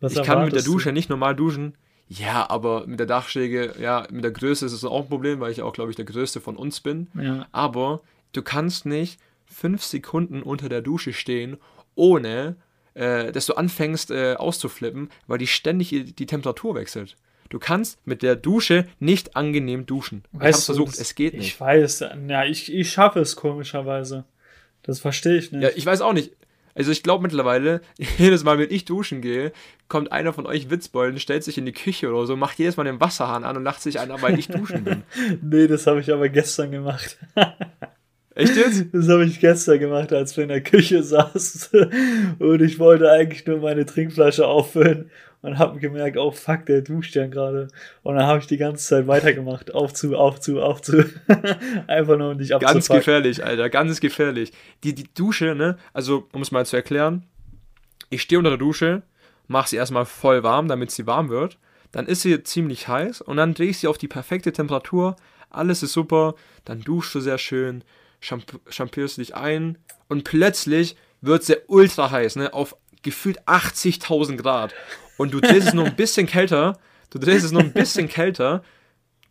Was 0.00 0.12
ich 0.12 0.18
kann 0.18 0.26
mit 0.26 0.28
der 0.28 0.36
erwartest 0.38 0.66
du? 0.66 0.72
Dusche 0.72 0.92
nicht 0.92 1.08
normal 1.10 1.36
duschen. 1.36 1.74
Ja, 2.08 2.50
aber 2.50 2.86
mit 2.88 2.98
der 2.98 3.06
Dachschräge, 3.06 3.74
ja, 3.80 4.06
mit 4.10 4.24
der 4.24 4.32
Größe 4.32 4.66
ist 4.66 4.72
es 4.72 4.84
auch 4.84 5.02
ein 5.02 5.08
Problem, 5.08 5.38
weil 5.38 5.52
ich 5.52 5.62
auch, 5.62 5.72
glaube 5.72 5.90
ich, 5.90 5.96
der 5.96 6.04
Größte 6.04 6.40
von 6.40 6.56
uns 6.56 6.80
bin. 6.80 7.06
Ja. 7.14 7.46
Aber 7.52 8.00
du 8.32 8.42
kannst 8.42 8.84
nicht 8.84 9.20
fünf 9.46 9.84
Sekunden 9.84 10.42
unter 10.42 10.68
der 10.68 10.80
Dusche 10.80 11.12
stehen, 11.12 11.56
ohne 11.94 12.56
äh, 12.94 13.30
dass 13.30 13.46
du 13.46 13.54
anfängst 13.54 14.10
äh, 14.10 14.34
auszuflippen, 14.34 15.10
weil 15.28 15.38
die 15.38 15.46
ständig 15.46 15.90
die 15.90 16.26
Temperatur 16.26 16.74
wechselt. 16.74 17.16
Du 17.50 17.58
kannst 17.58 17.98
mit 18.06 18.22
der 18.22 18.36
Dusche 18.36 18.86
nicht 18.98 19.36
angenehm 19.36 19.84
duschen. 19.84 20.22
ich 20.32 20.40
Weißt 20.40 20.60
du, 20.60 20.72
versucht, 20.72 20.92
das- 20.94 21.00
es 21.00 21.14
geht 21.14 21.34
Ich 21.34 21.40
nicht. 21.40 21.60
weiß, 21.60 22.04
ja, 22.28 22.44
ich, 22.44 22.72
ich 22.72 22.90
schaffe 22.90 23.20
es 23.20 23.36
komischerweise. 23.36 24.24
Das 24.82 25.00
verstehe 25.00 25.36
ich 25.36 25.52
nicht. 25.52 25.62
Ja, 25.62 25.68
ich 25.74 25.84
weiß 25.84 26.00
auch 26.00 26.12
nicht. 26.14 26.32
Also 26.74 26.92
ich 26.92 27.02
glaube 27.02 27.22
mittlerweile, 27.22 27.80
jedes 28.18 28.44
Mal, 28.44 28.58
wenn 28.58 28.70
ich 28.70 28.84
duschen 28.84 29.20
gehe, 29.20 29.52
kommt 29.88 30.12
einer 30.12 30.32
von 30.32 30.46
euch 30.46 30.70
Witzbolden, 30.70 31.18
stellt 31.18 31.42
sich 31.42 31.58
in 31.58 31.66
die 31.66 31.72
Küche 31.72 32.08
oder 32.08 32.24
so, 32.26 32.36
macht 32.36 32.58
jedes 32.60 32.76
Mal 32.76 32.84
den 32.84 33.00
Wasserhahn 33.00 33.42
an 33.44 33.56
und 33.56 33.64
lacht 33.64 33.82
sich 33.82 33.98
ein, 33.98 34.10
weil 34.22 34.38
ich 34.38 34.46
duschen 34.48 34.84
bin. 34.84 35.02
nee, 35.42 35.66
das 35.66 35.86
habe 35.88 36.00
ich 36.00 36.12
aber 36.12 36.28
gestern 36.28 36.70
gemacht. 36.70 37.18
Echt 38.40 38.56
jetzt? 38.56 38.86
Das 38.92 39.08
habe 39.08 39.24
ich 39.24 39.40
gestern 39.40 39.78
gemacht, 39.78 40.12
als 40.12 40.36
wir 40.36 40.44
in 40.44 40.48
der 40.48 40.62
Küche 40.62 41.02
saßen. 41.02 42.36
Und 42.38 42.62
ich 42.62 42.78
wollte 42.78 43.10
eigentlich 43.10 43.46
nur 43.46 43.58
meine 43.58 43.86
Trinkflasche 43.86 44.46
auffüllen 44.46 45.10
und 45.42 45.58
habe 45.58 45.78
gemerkt, 45.78 46.16
oh 46.16 46.30
fuck, 46.30 46.66
der 46.66 46.82
duscht 46.82 47.14
ja 47.14 47.26
gerade. 47.26 47.68
Und 48.02 48.16
dann 48.16 48.26
habe 48.26 48.40
ich 48.40 48.46
die 48.46 48.58
ganze 48.58 48.84
Zeit 48.86 49.06
weitergemacht. 49.06 49.74
Auf 49.74 49.94
zu, 49.94 50.16
auf 50.16 50.40
zu, 50.40 50.60
auf 50.60 50.82
zu. 50.82 51.04
Einfach 51.86 52.18
nur, 52.18 52.32
um 52.32 52.38
dich 52.38 52.50
Ganz 52.50 52.64
abzupacken. 52.64 53.00
gefährlich, 53.00 53.44
Alter, 53.44 53.70
ganz 53.70 54.00
gefährlich. 54.00 54.52
Die, 54.84 54.94
die 54.94 55.06
Dusche, 55.14 55.54
ne, 55.54 55.78
also 55.92 56.28
um 56.32 56.42
es 56.42 56.50
mal 56.50 56.66
zu 56.66 56.76
erklären, 56.76 57.24
ich 58.10 58.22
stehe 58.22 58.38
unter 58.38 58.50
der 58.50 58.58
Dusche, 58.58 59.02
mache 59.46 59.70
sie 59.70 59.76
erstmal 59.76 60.04
voll 60.04 60.42
warm, 60.42 60.68
damit 60.68 60.90
sie 60.90 61.06
warm 61.06 61.30
wird. 61.30 61.58
Dann 61.92 62.06
ist 62.06 62.22
sie 62.22 62.42
ziemlich 62.42 62.86
heiß 62.86 63.20
und 63.20 63.36
dann 63.36 63.54
drehe 63.54 63.70
ich 63.70 63.78
sie 63.78 63.88
auf 63.88 63.98
die 63.98 64.08
perfekte 64.08 64.52
Temperatur. 64.52 65.16
Alles 65.48 65.82
ist 65.82 65.92
super, 65.92 66.34
dann 66.64 66.82
duschst 66.82 67.14
du 67.14 67.20
sehr 67.20 67.38
schön, 67.38 67.82
champ 68.20 68.44
champierst 68.68 69.18
dich 69.18 69.34
ein 69.34 69.78
und 70.08 70.24
plötzlich 70.24 70.96
wird 71.20 71.44
sie 71.44 71.56
ultra 71.66 72.10
heiß, 72.10 72.36
ne, 72.36 72.52
auf 72.54 72.76
gefühlt 73.02 73.42
80.000 73.46 74.36
Grad. 74.36 74.74
Und 75.16 75.32
du 75.34 75.40
drehst 75.40 75.68
es 75.68 75.74
nur 75.74 75.84
ein 75.86 75.96
bisschen 75.96 76.26
kälter, 76.26 76.78
du 77.10 77.18
drehst 77.18 77.44
es 77.44 77.52
nur 77.52 77.62
ein 77.62 77.72
bisschen 77.72 78.08
kälter 78.08 78.62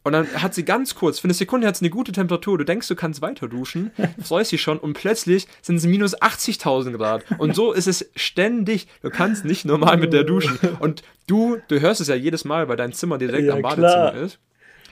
und 0.04 0.14
dann 0.14 0.28
hat 0.42 0.54
sie 0.54 0.64
ganz 0.64 0.96
kurz, 0.96 1.20
für 1.20 1.26
eine 1.26 1.34
Sekunde 1.34 1.68
hat 1.68 1.76
sie 1.78 1.84
eine 1.86 1.90
gute 1.90 2.12
Temperatur. 2.12 2.58
Du 2.58 2.64
denkst, 2.64 2.88
du 2.88 2.96
kannst 2.96 3.22
weiter 3.22 3.48
duschen, 3.48 3.92
freust 4.24 4.52
dich 4.52 4.62
schon 4.62 4.80
und 4.80 4.94
plötzlich 4.94 5.46
sind 5.62 5.76
es 5.76 5.86
minus 5.86 6.16
80.000 6.20 6.94
Grad. 6.98 7.24
Und 7.38 7.54
so 7.56 7.74
ist 7.74 7.88
es 7.88 8.10
ständig. 8.16 8.88
Du 9.02 9.10
kannst 9.10 9.44
nicht 9.46 9.66
normal 9.66 9.98
mit 9.98 10.14
der 10.14 10.24
duschen. 10.24 10.58
Und 10.80 11.04
du, 11.28 11.58
du 11.68 11.82
hörst 11.82 12.00
es 12.02 12.08
ja 12.08 12.16
jedes 12.16 12.46
Mal, 12.46 12.70
weil 12.70 12.78
dein 12.78 12.94
Zimmer 12.94 13.18
direkt 13.18 13.44
Ja, 13.46 13.54
am 13.56 13.62
Badezimmer 13.62 14.12
klar. 14.12 14.16
ist. 14.16 14.40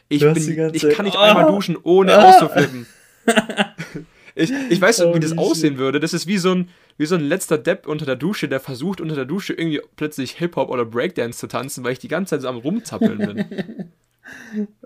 Ich, 0.09 0.19
bin, 0.21 0.71
ich 0.73 0.89
kann 0.89 1.05
nicht 1.05 1.17
"Ah, 1.17 1.23
einmal 1.23 1.45
duschen, 1.47 1.77
ohne 1.81 2.15
ah." 2.17 2.29
auszuflippen. 2.29 2.85
Ich, 4.39 4.51
ich 4.69 4.79
weiß 4.79 4.99
nicht, 4.99 5.07
Oh, 5.07 5.15
wie 5.15 5.19
das 5.19 5.31
wie 5.33 5.37
aussehen 5.39 5.79
würde. 5.79 5.99
Das 5.99 6.13
ist 6.13 6.27
wie 6.27 6.37
so, 6.37 6.51
ein, 6.53 6.69
wie 6.99 7.07
so 7.07 7.15
ein 7.15 7.21
letzter 7.21 7.57
Depp 7.57 7.87
unter 7.87 8.05
der 8.05 8.15
Dusche, 8.15 8.47
der 8.47 8.59
versucht, 8.59 9.01
unter 9.01 9.15
der 9.15 9.25
Dusche 9.25 9.53
irgendwie 9.53 9.81
plötzlich 9.95 10.33
Hip-Hop 10.33 10.69
oder 10.69 10.85
Breakdance 10.85 11.39
zu 11.39 11.47
tanzen, 11.47 11.83
weil 11.83 11.93
ich 11.93 11.99
die 11.99 12.07
ganze 12.07 12.35
Zeit 12.35 12.41
so 12.43 12.47
am 12.47 12.57
Rumzappeln 12.57 13.17
bin. 13.17 13.45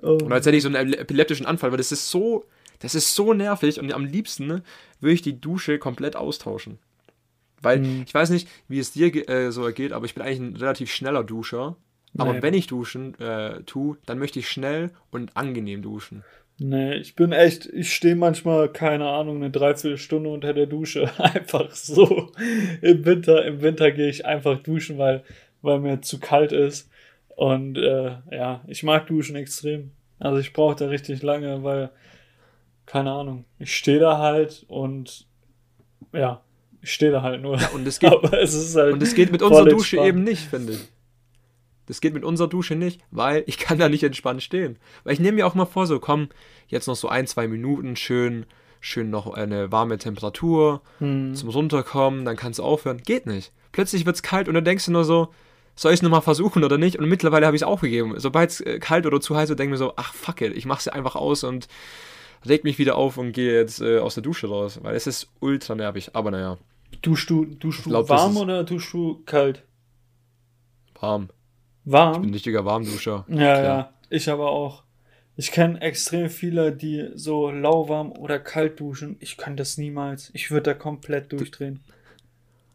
Oh. 0.03 0.19
Und 0.24 0.31
als 0.31 0.45
hätte 0.45 0.55
ich 0.55 0.62
so 0.62 0.69
einen 0.69 0.93
epileptischen 0.93 1.48
Anfall, 1.48 1.71
weil 1.71 1.79
das 1.79 1.91
ist 1.91 2.12
so, 2.12 2.45
das 2.77 2.93
ist 2.93 3.15
so 3.15 3.33
nervig 3.33 3.79
und 3.79 3.91
am 3.91 4.05
liebsten 4.05 4.45
ne, 4.45 4.62
würde 5.00 5.13
ich 5.15 5.24
die 5.24 5.41
Dusche 5.41 5.79
komplett 5.79 6.15
austauschen. 6.15 6.77
Weil 7.60 7.79
Mhm. 7.79 8.03
ich 8.05 8.13
weiß 8.13 8.29
nicht, 8.29 8.48
wie 8.67 8.77
es 8.77 8.91
dir 8.91 9.27
äh, 9.27 9.51
so 9.51 9.65
ergeht, 9.65 9.93
aber 9.93 10.05
ich 10.05 10.13
bin 10.13 10.21
eigentlich 10.24 10.39
ein 10.39 10.55
relativ 10.57 10.91
schneller 10.91 11.24
Duscher. 11.24 11.75
Aber 12.18 12.34
Nee. 12.34 12.41
wenn 12.41 12.53
ich 12.53 12.68
duschen 12.68 13.18
äh, 13.20 13.62
tue, 13.63 13.98
dann 14.06 14.20
möchte 14.20 14.39
ich 14.39 14.50
schnell 14.50 14.91
und 15.12 15.36
angenehm 15.38 15.82
duschen. 15.82 16.24
Nee, 16.58 16.96
ich 16.96 17.15
bin 17.15 17.32
echt, 17.32 17.65
ich 17.68 17.94
stehe 17.96 18.15
manchmal, 18.15 18.70
keine 18.70 19.08
Ahnung, 19.08 19.38
eine 19.38 19.50
Dreiviertelstunde 19.50 20.30
unter 20.30 20.53
der 20.53 20.68
Dusche. 20.68 21.10
Einfach 21.18 21.72
so. 21.72 22.32
Im 22.82 23.06
Winter, 23.06 23.44
im 23.46 23.62
Winter 23.62 23.91
gehe 23.91 24.10
ich 24.10 24.25
einfach 24.25 24.60
duschen, 24.62 24.98
weil, 24.98 25.24
weil 25.62 25.80
mir 25.80 26.01
zu 26.01 26.20
kalt 26.20 26.51
ist. 26.51 26.89
Und 27.36 27.77
äh, 27.77 28.18
ja, 28.30 28.62
ich 28.68 28.84
mag 28.84 29.08
Duschen 29.08 29.36
extrem. 29.36 29.91
Also 30.20 30.38
ich 30.38 30.53
brauche 30.53 30.75
da 30.75 30.88
richtig 30.88 31.24
lange, 31.24 31.63
weil, 31.63 31.89
keine 32.86 33.12
Ahnung, 33.12 33.46
ich 33.58 33.75
stehe 33.75 34.00
da 34.00 34.20
halt 34.20 34.63
und 34.68 35.25
ja, 36.13 36.41
ich 36.82 36.94
stehe 36.94 37.12
da 37.12 37.24
halt 37.24 37.41
nur. 37.41 37.58
Und 37.74 37.88
es 37.88 37.98
geht, 38.00 38.12
Aber 38.12 38.39
es 38.39 38.53
ist 38.53 38.75
halt. 38.75 38.94
und 38.94 39.01
es 39.01 39.15
geht 39.15 39.32
mit 39.32 39.41
unserer 39.41 39.65
Dusche 39.65 39.96
entspannt. 39.98 40.08
eben 40.10 40.24
nicht, 40.24 40.44
finde 40.44 40.74
ich. 40.74 40.88
Das 41.91 42.00
geht 42.00 42.13
mit 42.13 42.24
unserer 42.24 42.48
Dusche 42.48 42.75
nicht, 42.75 43.01
weil 43.12 43.43
ich 43.48 43.57
kann 43.57 43.77
da 43.77 43.89
nicht 43.89 44.03
entspannt 44.03 44.41
stehen. 44.41 44.77
Weil 45.03 45.12
ich 45.12 45.19
nehme 45.19 45.36
mir 45.36 45.45
auch 45.45 45.55
mal 45.55 45.65
vor, 45.65 45.88
so 45.88 46.00
komm, 46.00 46.29
jetzt 46.69 46.88
noch 46.88 46.95
so 46.95 47.10
ein, 47.10 47.27
zwei 47.27 47.50
Minuten, 47.50 47.98
schön, 47.98 48.45
schön 48.79 49.10
noch 49.10 49.33
eine 49.33 49.74
warme 49.74 49.98
Temperatur, 49.98 50.81
Hm. 51.00 51.36
zum 51.36 51.50
Runterkommen, 51.50 52.24
dann 52.24 52.38
kannst 52.38 52.60
du 52.60 52.63
aufhören. 52.63 53.03
Geht 53.03 53.25
nicht. 53.25 53.51
Plötzlich 53.74 54.05
wird 54.05 54.15
es 54.15 54.24
kalt 54.24 54.48
und 54.48 54.53
dann 54.53 54.63
denkst 54.63 54.86
du 54.86 54.93
nur 54.93 55.03
so, 55.03 55.33
soll 55.75 55.91
ich 55.91 55.98
es 55.98 56.01
nochmal 56.01 56.21
versuchen 56.21 56.63
oder 56.63 56.77
nicht? 56.77 56.98
Und 56.98 57.10
mittlerweile 57.10 57.45
habe 57.45 57.57
ich 57.57 57.62
es 57.62 57.67
aufgegeben. 57.67 58.13
Sobald 58.19 58.51
es 58.51 58.62
äh, 58.62 58.79
kalt 58.79 59.05
oder 59.05 59.19
zu 59.19 59.36
heiß 59.36 59.50
wird, 59.50 59.60
denke 59.60 59.75
ich 59.75 59.79
mir 59.81 59.86
so, 59.86 59.91
ach 59.98 60.13
fuck 60.13 60.39
it, 60.39 60.55
ich 60.55 60.65
mache 60.65 60.79
es 60.79 60.88
einfach 60.88 61.17
aus 61.17 61.43
und 61.43 61.67
reg 62.48 62.63
mich 62.63 62.77
wieder 62.79 62.95
auf 62.95 63.17
und 63.17 63.33
gehe 63.33 63.53
jetzt 63.53 63.81
äh, 63.81 64.00
aus 64.00 64.13
der 64.13 64.24
Dusche 64.24 64.48
raus, 64.48 64.79
weil 64.81 64.95
es 64.95 65.07
ist 65.07 65.27
ultra 65.41 65.75
nervig. 65.75 66.12
Aber 66.15 66.31
naja. 66.31 66.57
Duschst 67.01 67.29
du, 67.29 67.43
duschst 67.45 67.86
du 67.86 67.89
glaub, 67.89 68.07
warm 68.07 68.38
oder 68.38 68.63
duschst 68.63 68.93
du 68.93 69.21
kalt? 69.25 69.63
Warm. 71.00 71.29
Warm? 71.91 72.13
Ich 72.13 72.19
bin 72.21 72.29
ein 72.29 72.33
richtiger 72.33 72.65
Warmduscher. 72.65 73.25
Ja, 73.27 73.36
Klar. 73.36 73.63
ja. 73.63 73.93
Ich 74.10 74.29
aber 74.29 74.50
auch. 74.50 74.83
Ich 75.38 75.51
kenne 75.51 75.81
extrem 75.81 76.29
viele, 76.29 76.71
die 76.71 77.10
so 77.15 77.50
lauwarm 77.50 78.12
oder 78.12 78.38
kalt 78.38 78.79
duschen. 78.79 79.15
Ich 79.19 79.38
kann 79.38 79.55
das 79.55 79.77
niemals. 79.77 80.29
Ich 80.33 80.51
würde 80.51 80.71
da 80.71 80.74
komplett 80.74 81.31
durchdrehen. 81.31 81.79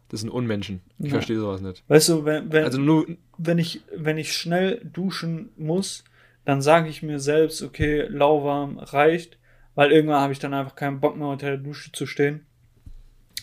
Das 0.08 0.20
sind 0.20 0.30
Unmenschen. 0.30 0.80
Ich 0.98 1.06
ja. 1.06 1.12
verstehe 1.12 1.38
sowas 1.38 1.60
nicht. 1.60 1.82
Weißt 1.88 2.08
du, 2.08 2.24
wenn, 2.24 2.52
wenn, 2.52 2.64
also 2.64 2.78
nur, 2.78 3.06
wenn, 3.38 3.58
ich, 3.58 3.82
wenn 3.94 4.18
ich 4.18 4.32
schnell 4.32 4.80
duschen 4.84 5.50
muss, 5.56 6.04
dann 6.44 6.62
sage 6.62 6.88
ich 6.88 7.02
mir 7.02 7.18
selbst, 7.18 7.62
okay, 7.62 8.06
lauwarm 8.08 8.78
reicht, 8.78 9.38
weil 9.74 9.90
irgendwann 9.90 10.20
habe 10.20 10.32
ich 10.32 10.38
dann 10.38 10.54
einfach 10.54 10.76
keinen 10.76 11.00
Bock 11.00 11.16
mehr 11.16 11.28
unter 11.28 11.48
der 11.48 11.58
Dusche 11.58 11.92
zu 11.92 12.06
stehen. 12.06 12.46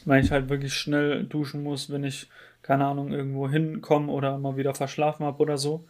Weil 0.05 0.23
ich 0.23 0.31
halt 0.31 0.49
wirklich 0.49 0.73
schnell 0.73 1.25
duschen 1.25 1.63
muss, 1.63 1.89
wenn 1.89 2.03
ich, 2.03 2.27
keine 2.63 2.85
Ahnung, 2.85 3.11
irgendwo 3.11 3.47
hinkomme 3.47 4.11
oder 4.11 4.39
mal 4.39 4.57
wieder 4.57 4.73
verschlafen 4.73 5.25
habe 5.25 5.39
oder 5.39 5.57
so. 5.57 5.85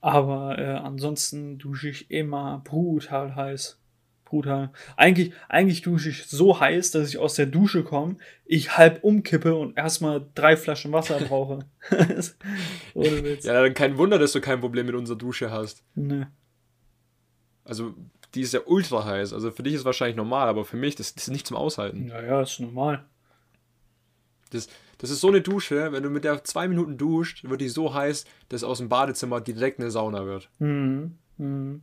Aber 0.00 0.58
äh, 0.58 0.64
ansonsten 0.64 1.58
dusche 1.58 1.90
ich 1.90 2.10
immer 2.10 2.62
brutal 2.64 3.36
heiß. 3.36 3.78
Brutal. 4.24 4.70
Eigentlich, 4.96 5.32
eigentlich 5.48 5.82
dusche 5.82 6.08
ich 6.08 6.24
so 6.26 6.58
heiß, 6.58 6.92
dass 6.92 7.08
ich 7.08 7.18
aus 7.18 7.34
der 7.34 7.46
Dusche 7.46 7.82
komme, 7.82 8.16
ich 8.44 8.78
halb 8.78 9.02
umkippe 9.02 9.56
und 9.56 9.76
erstmal 9.76 10.24
drei 10.34 10.56
Flaschen 10.56 10.92
Wasser 10.92 11.18
brauche. 11.28 11.66
Ohne 12.94 13.24
Witz. 13.24 13.44
Ja, 13.44 13.60
dann 13.60 13.74
kein 13.74 13.98
Wunder, 13.98 14.18
dass 14.18 14.32
du 14.32 14.40
kein 14.40 14.60
Problem 14.60 14.86
mit 14.86 14.94
unserer 14.94 15.18
Dusche 15.18 15.50
hast. 15.50 15.82
Nee. 15.94 16.26
Also, 17.64 17.94
die 18.34 18.42
ist 18.42 18.54
ja 18.54 18.60
ultra 18.64 19.04
heiß. 19.04 19.32
Also 19.32 19.50
für 19.50 19.62
dich 19.62 19.74
ist 19.74 19.80
es 19.80 19.84
wahrscheinlich 19.84 20.16
normal, 20.16 20.48
aber 20.48 20.64
für 20.64 20.76
mich, 20.76 20.94
das, 20.94 21.14
das 21.14 21.24
ist 21.24 21.32
nicht 21.32 21.46
zum 21.46 21.56
Aushalten. 21.56 22.08
Ja, 22.08 22.22
ja, 22.22 22.40
ist 22.40 22.60
normal. 22.60 23.04
Das, 24.50 24.68
das 25.00 25.08
ist 25.08 25.20
so 25.20 25.28
eine 25.28 25.40
Dusche, 25.40 25.92
wenn 25.92 26.02
du 26.02 26.10
mit 26.10 26.24
der 26.24 26.44
zwei 26.44 26.68
Minuten 26.68 26.98
duscht, 26.98 27.44
wird 27.44 27.62
die 27.62 27.70
so 27.70 27.94
heiß, 27.94 28.26
dass 28.50 28.62
aus 28.62 28.78
dem 28.78 28.90
Badezimmer 28.90 29.40
direkt 29.40 29.80
eine 29.80 29.90
Sauna 29.90 30.26
wird. 30.26 30.50
Mhm. 30.58 31.16
Mhm. 31.38 31.80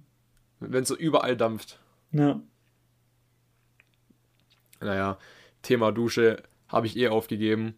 Wenn 0.60 0.84
es 0.84 0.90
so 0.90 0.96
überall 0.96 1.36
dampft. 1.36 1.80
Ja. 2.12 2.40
Naja, 4.80 5.18
Thema 5.64 5.92
Dusche 5.92 6.44
habe 6.68 6.86
ich 6.86 6.96
eh 6.96 7.08
aufgegeben. 7.08 7.76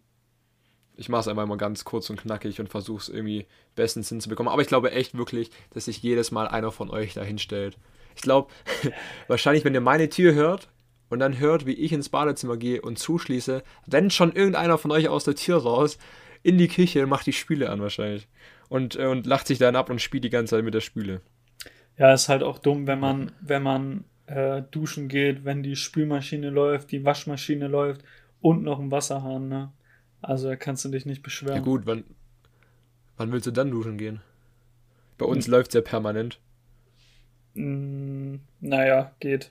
Ich 0.96 1.08
mache 1.08 1.22
es 1.22 1.28
einfach 1.28 1.46
mal 1.46 1.56
ganz 1.56 1.86
kurz 1.86 2.10
und 2.10 2.20
knackig 2.20 2.60
und 2.60 2.68
versuche 2.68 3.00
es 3.00 3.08
irgendwie 3.08 3.46
bestens 3.74 4.10
hinzubekommen. 4.10 4.52
Aber 4.52 4.60
ich 4.60 4.68
glaube 4.68 4.92
echt 4.92 5.16
wirklich, 5.16 5.50
dass 5.70 5.86
sich 5.86 6.02
jedes 6.02 6.30
Mal 6.30 6.48
einer 6.48 6.70
von 6.70 6.90
euch 6.90 7.14
da 7.14 7.22
hinstellt. 7.22 7.78
Ich 8.14 8.20
glaube, 8.20 8.52
wahrscheinlich, 9.26 9.64
wenn 9.64 9.72
ihr 9.72 9.80
meine 9.80 10.10
Tür 10.10 10.34
hört 10.34 10.68
und 11.10 11.18
dann 11.18 11.38
hört, 11.38 11.66
wie 11.66 11.74
ich 11.74 11.92
ins 11.92 12.08
Badezimmer 12.08 12.56
gehe 12.56 12.80
und 12.80 12.98
zuschließe, 12.98 13.62
rennt 13.92 14.12
schon 14.14 14.32
irgendeiner 14.32 14.78
von 14.78 14.92
euch 14.92 15.08
aus 15.08 15.24
der 15.24 15.34
Tür 15.34 15.58
raus 15.58 15.98
in 16.42 16.56
die 16.56 16.68
Küche 16.68 17.02
und 17.02 17.10
macht 17.10 17.26
die 17.26 17.32
Spüle 17.34 17.68
an 17.68 17.82
wahrscheinlich. 17.82 18.28
Und, 18.68 18.96
äh, 18.96 19.06
und 19.06 19.26
lacht 19.26 19.46
sich 19.46 19.58
dann 19.58 19.76
ab 19.76 19.90
und 19.90 20.00
spielt 20.00 20.24
die 20.24 20.30
ganze 20.30 20.56
Zeit 20.56 20.64
mit 20.64 20.72
der 20.72 20.80
Spüle. 20.80 21.20
Ja, 21.98 22.14
ist 22.14 22.28
halt 22.28 22.42
auch 22.42 22.58
dumm, 22.58 22.86
wenn 22.86 23.00
man, 23.00 23.32
wenn 23.40 23.62
man 23.62 24.04
äh, 24.26 24.62
duschen 24.70 25.08
geht, 25.08 25.44
wenn 25.44 25.62
die 25.62 25.76
Spülmaschine 25.76 26.48
läuft, 26.48 26.92
die 26.92 27.04
Waschmaschine 27.04 27.66
läuft 27.66 28.04
und 28.40 28.62
noch 28.62 28.78
ein 28.78 28.90
Wasserhahn, 28.90 29.48
ne? 29.48 29.72
Also 30.22 30.48
da 30.48 30.56
kannst 30.56 30.84
du 30.84 30.90
dich 30.90 31.06
nicht 31.06 31.22
beschweren. 31.22 31.56
Ja 31.56 31.62
gut, 31.62 31.82
wann, 31.86 32.04
wann 33.16 33.32
willst 33.32 33.46
du 33.46 33.50
dann 33.50 33.70
duschen 33.70 33.98
gehen? 33.98 34.20
Bei 35.18 35.26
uns 35.26 35.46
hm. 35.46 35.52
läuft 35.52 35.68
es 35.68 35.74
ja 35.74 35.80
permanent. 35.80 36.38
Mm, 37.54 38.36
naja, 38.60 39.12
geht. 39.18 39.50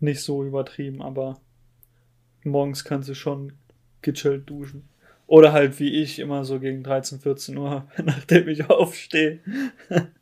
Nicht 0.00 0.20
so 0.20 0.44
übertrieben, 0.44 1.02
aber 1.02 1.40
morgens 2.44 2.84
kannst 2.84 3.08
du 3.08 3.14
schon 3.14 3.52
gechillt 4.02 4.48
duschen. 4.48 4.88
Oder 5.26 5.52
halt 5.52 5.80
wie 5.80 6.02
ich 6.02 6.18
immer 6.18 6.44
so 6.44 6.60
gegen 6.60 6.82
13, 6.82 7.20
14 7.20 7.56
Uhr, 7.56 7.88
nachdem 8.04 8.48
ich 8.48 8.68
aufstehe. 8.68 9.40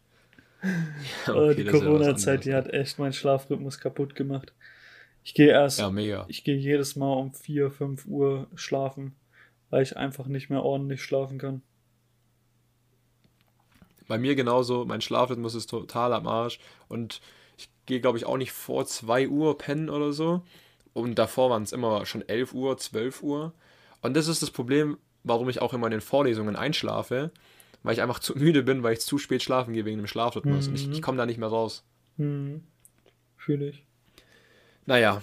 Ja, 1.26 1.34
okay, 1.34 1.56
die 1.56 1.64
Corona-Zeit, 1.64 2.46
die 2.46 2.54
hat 2.54 2.72
echt 2.72 2.98
meinen 2.98 3.12
Schlafrhythmus 3.12 3.78
kaputt 3.78 4.14
gemacht. 4.14 4.54
Ich 5.22 5.34
gehe 5.34 5.48
erst, 5.48 5.78
ja, 5.78 5.90
mega. 5.90 6.24
ich 6.28 6.42
gehe 6.42 6.56
jedes 6.56 6.96
Mal 6.96 7.12
um 7.12 7.34
4, 7.34 7.70
5 7.70 8.06
Uhr 8.06 8.46
schlafen, 8.54 9.14
weil 9.68 9.82
ich 9.82 9.96
einfach 9.98 10.26
nicht 10.26 10.48
mehr 10.48 10.62
ordentlich 10.62 11.02
schlafen 11.02 11.36
kann. 11.36 11.62
Bei 14.06 14.18
mir 14.18 14.34
genauso, 14.34 14.84
mein 14.84 15.00
Schlafrhythmus 15.00 15.54
ist 15.54 15.68
total 15.68 16.12
am 16.12 16.26
Arsch 16.26 16.58
und 16.88 17.20
ich 17.56 17.70
gehe, 17.86 18.00
glaube 18.00 18.18
ich, 18.18 18.26
auch 18.26 18.36
nicht 18.36 18.52
vor 18.52 18.86
2 18.86 19.28
Uhr 19.28 19.58
pennen 19.58 19.90
oder 19.90 20.12
so. 20.12 20.42
Und 20.92 21.16
davor 21.16 21.50
waren 21.50 21.62
es 21.62 21.72
immer 21.72 22.06
schon 22.06 22.26
11 22.26 22.54
Uhr, 22.54 22.76
12 22.78 23.22
Uhr. 23.22 23.52
Und 24.00 24.14
das 24.14 24.28
ist 24.28 24.42
das 24.42 24.50
Problem, 24.50 24.98
warum 25.24 25.48
ich 25.48 25.60
auch 25.60 25.74
immer 25.74 25.86
in 25.86 25.92
den 25.92 26.00
Vorlesungen 26.00 26.56
einschlafe, 26.56 27.30
weil 27.82 27.94
ich 27.94 28.02
einfach 28.02 28.20
zu 28.20 28.34
müde 28.38 28.62
bin, 28.62 28.82
weil 28.82 28.94
ich 28.94 29.00
zu 29.00 29.18
spät 29.18 29.42
schlafen 29.42 29.74
gehe 29.74 29.84
wegen 29.84 29.98
dem 29.98 30.06
Schlafrhythmus. 30.06 30.66
Mhm. 30.66 30.70
Und 30.70 30.80
ich, 30.80 30.90
ich 30.90 31.02
komme 31.02 31.18
da 31.18 31.26
nicht 31.26 31.38
mehr 31.38 31.48
raus. 31.48 31.84
Mhm. 32.16 32.62
Fühle 33.36 33.70
ich. 33.70 33.84
Naja. 34.86 35.22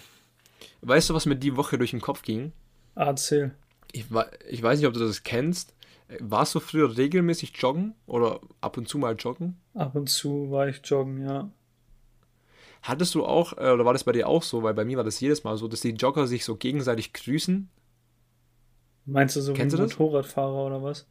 Weißt 0.82 1.10
du, 1.10 1.14
was 1.14 1.26
mir 1.26 1.36
die 1.36 1.56
Woche 1.56 1.78
durch 1.78 1.92
den 1.92 2.02
Kopf 2.02 2.24
ging? 2.24 2.52
Erzähl. 2.96 3.52
Ich, 3.92 4.06
ich 4.50 4.64
weiß 4.64 4.80
nicht, 4.80 4.88
ob 4.88 4.94
du 4.94 5.00
das 5.00 5.24
kennst. 5.24 5.74
Warst 6.20 6.56
du 6.56 6.60
früher 6.60 6.98
regelmäßig 6.98 7.54
joggen 7.56 7.96
oder 8.06 8.42
ab 8.60 8.78
und 8.78 8.88
zu 8.88 8.98
mal 8.98 9.16
joggen? 9.16 9.58
Ab 9.74 9.96
und 9.96 10.10
zu 10.10 10.52
war 10.52 10.68
ich 10.68 10.82
joggen, 10.84 11.26
ja. 11.26 11.50
Hattest 12.82 13.14
du 13.14 13.26
auch, 13.26 13.54
äh, 13.58 13.72
oder 13.72 13.86
war 13.86 13.94
das 13.94 14.04
bei 14.04 14.12
dir 14.12 14.28
auch 14.28 14.44
so, 14.44 14.64
weil 14.64 14.74
bei 14.74 14.86
mir 14.86 14.98
war 14.98 15.04
das 15.04 15.20
jedes 15.20 15.44
Mal 15.44 15.58
so, 15.58 15.68
dass 15.68 15.82
die 15.82 15.90
Jogger 15.92 16.28
sich 16.28 16.44
so 16.44 16.56
gegenseitig 16.56 17.14
grüßen? 17.14 17.70
Meinst 19.06 19.36
du 19.36 19.42
so 19.42 19.54
Kennst 19.54 19.78
wie 19.78 19.82
Motorradfahrer 19.82 20.66
oder 20.66 20.84
was? 20.84 21.08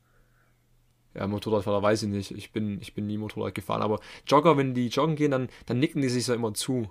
Ja, 1.15 1.27
Motorradfahrer 1.27 1.83
weiß 1.83 2.05
ich 2.05 2.09
nicht. 2.09 2.31
Ich 2.33 2.53
bin, 2.53 2.81
ich 2.81 2.95
bin 2.95 3.07
nie 3.07 3.19
Motorrad 3.19 3.55
gefahren, 3.55 3.83
aber 3.83 4.01
Jogger, 4.27 4.57
wenn 4.57 4.75
die 4.75 4.89
joggen 4.89 5.17
gehen, 5.17 5.33
dann, 5.33 5.49
dann 5.67 5.79
nicken 5.79 6.03
die 6.03 6.09
sich 6.09 6.25
so 6.25 6.35
immer 6.35 6.55
zu. 6.55 6.89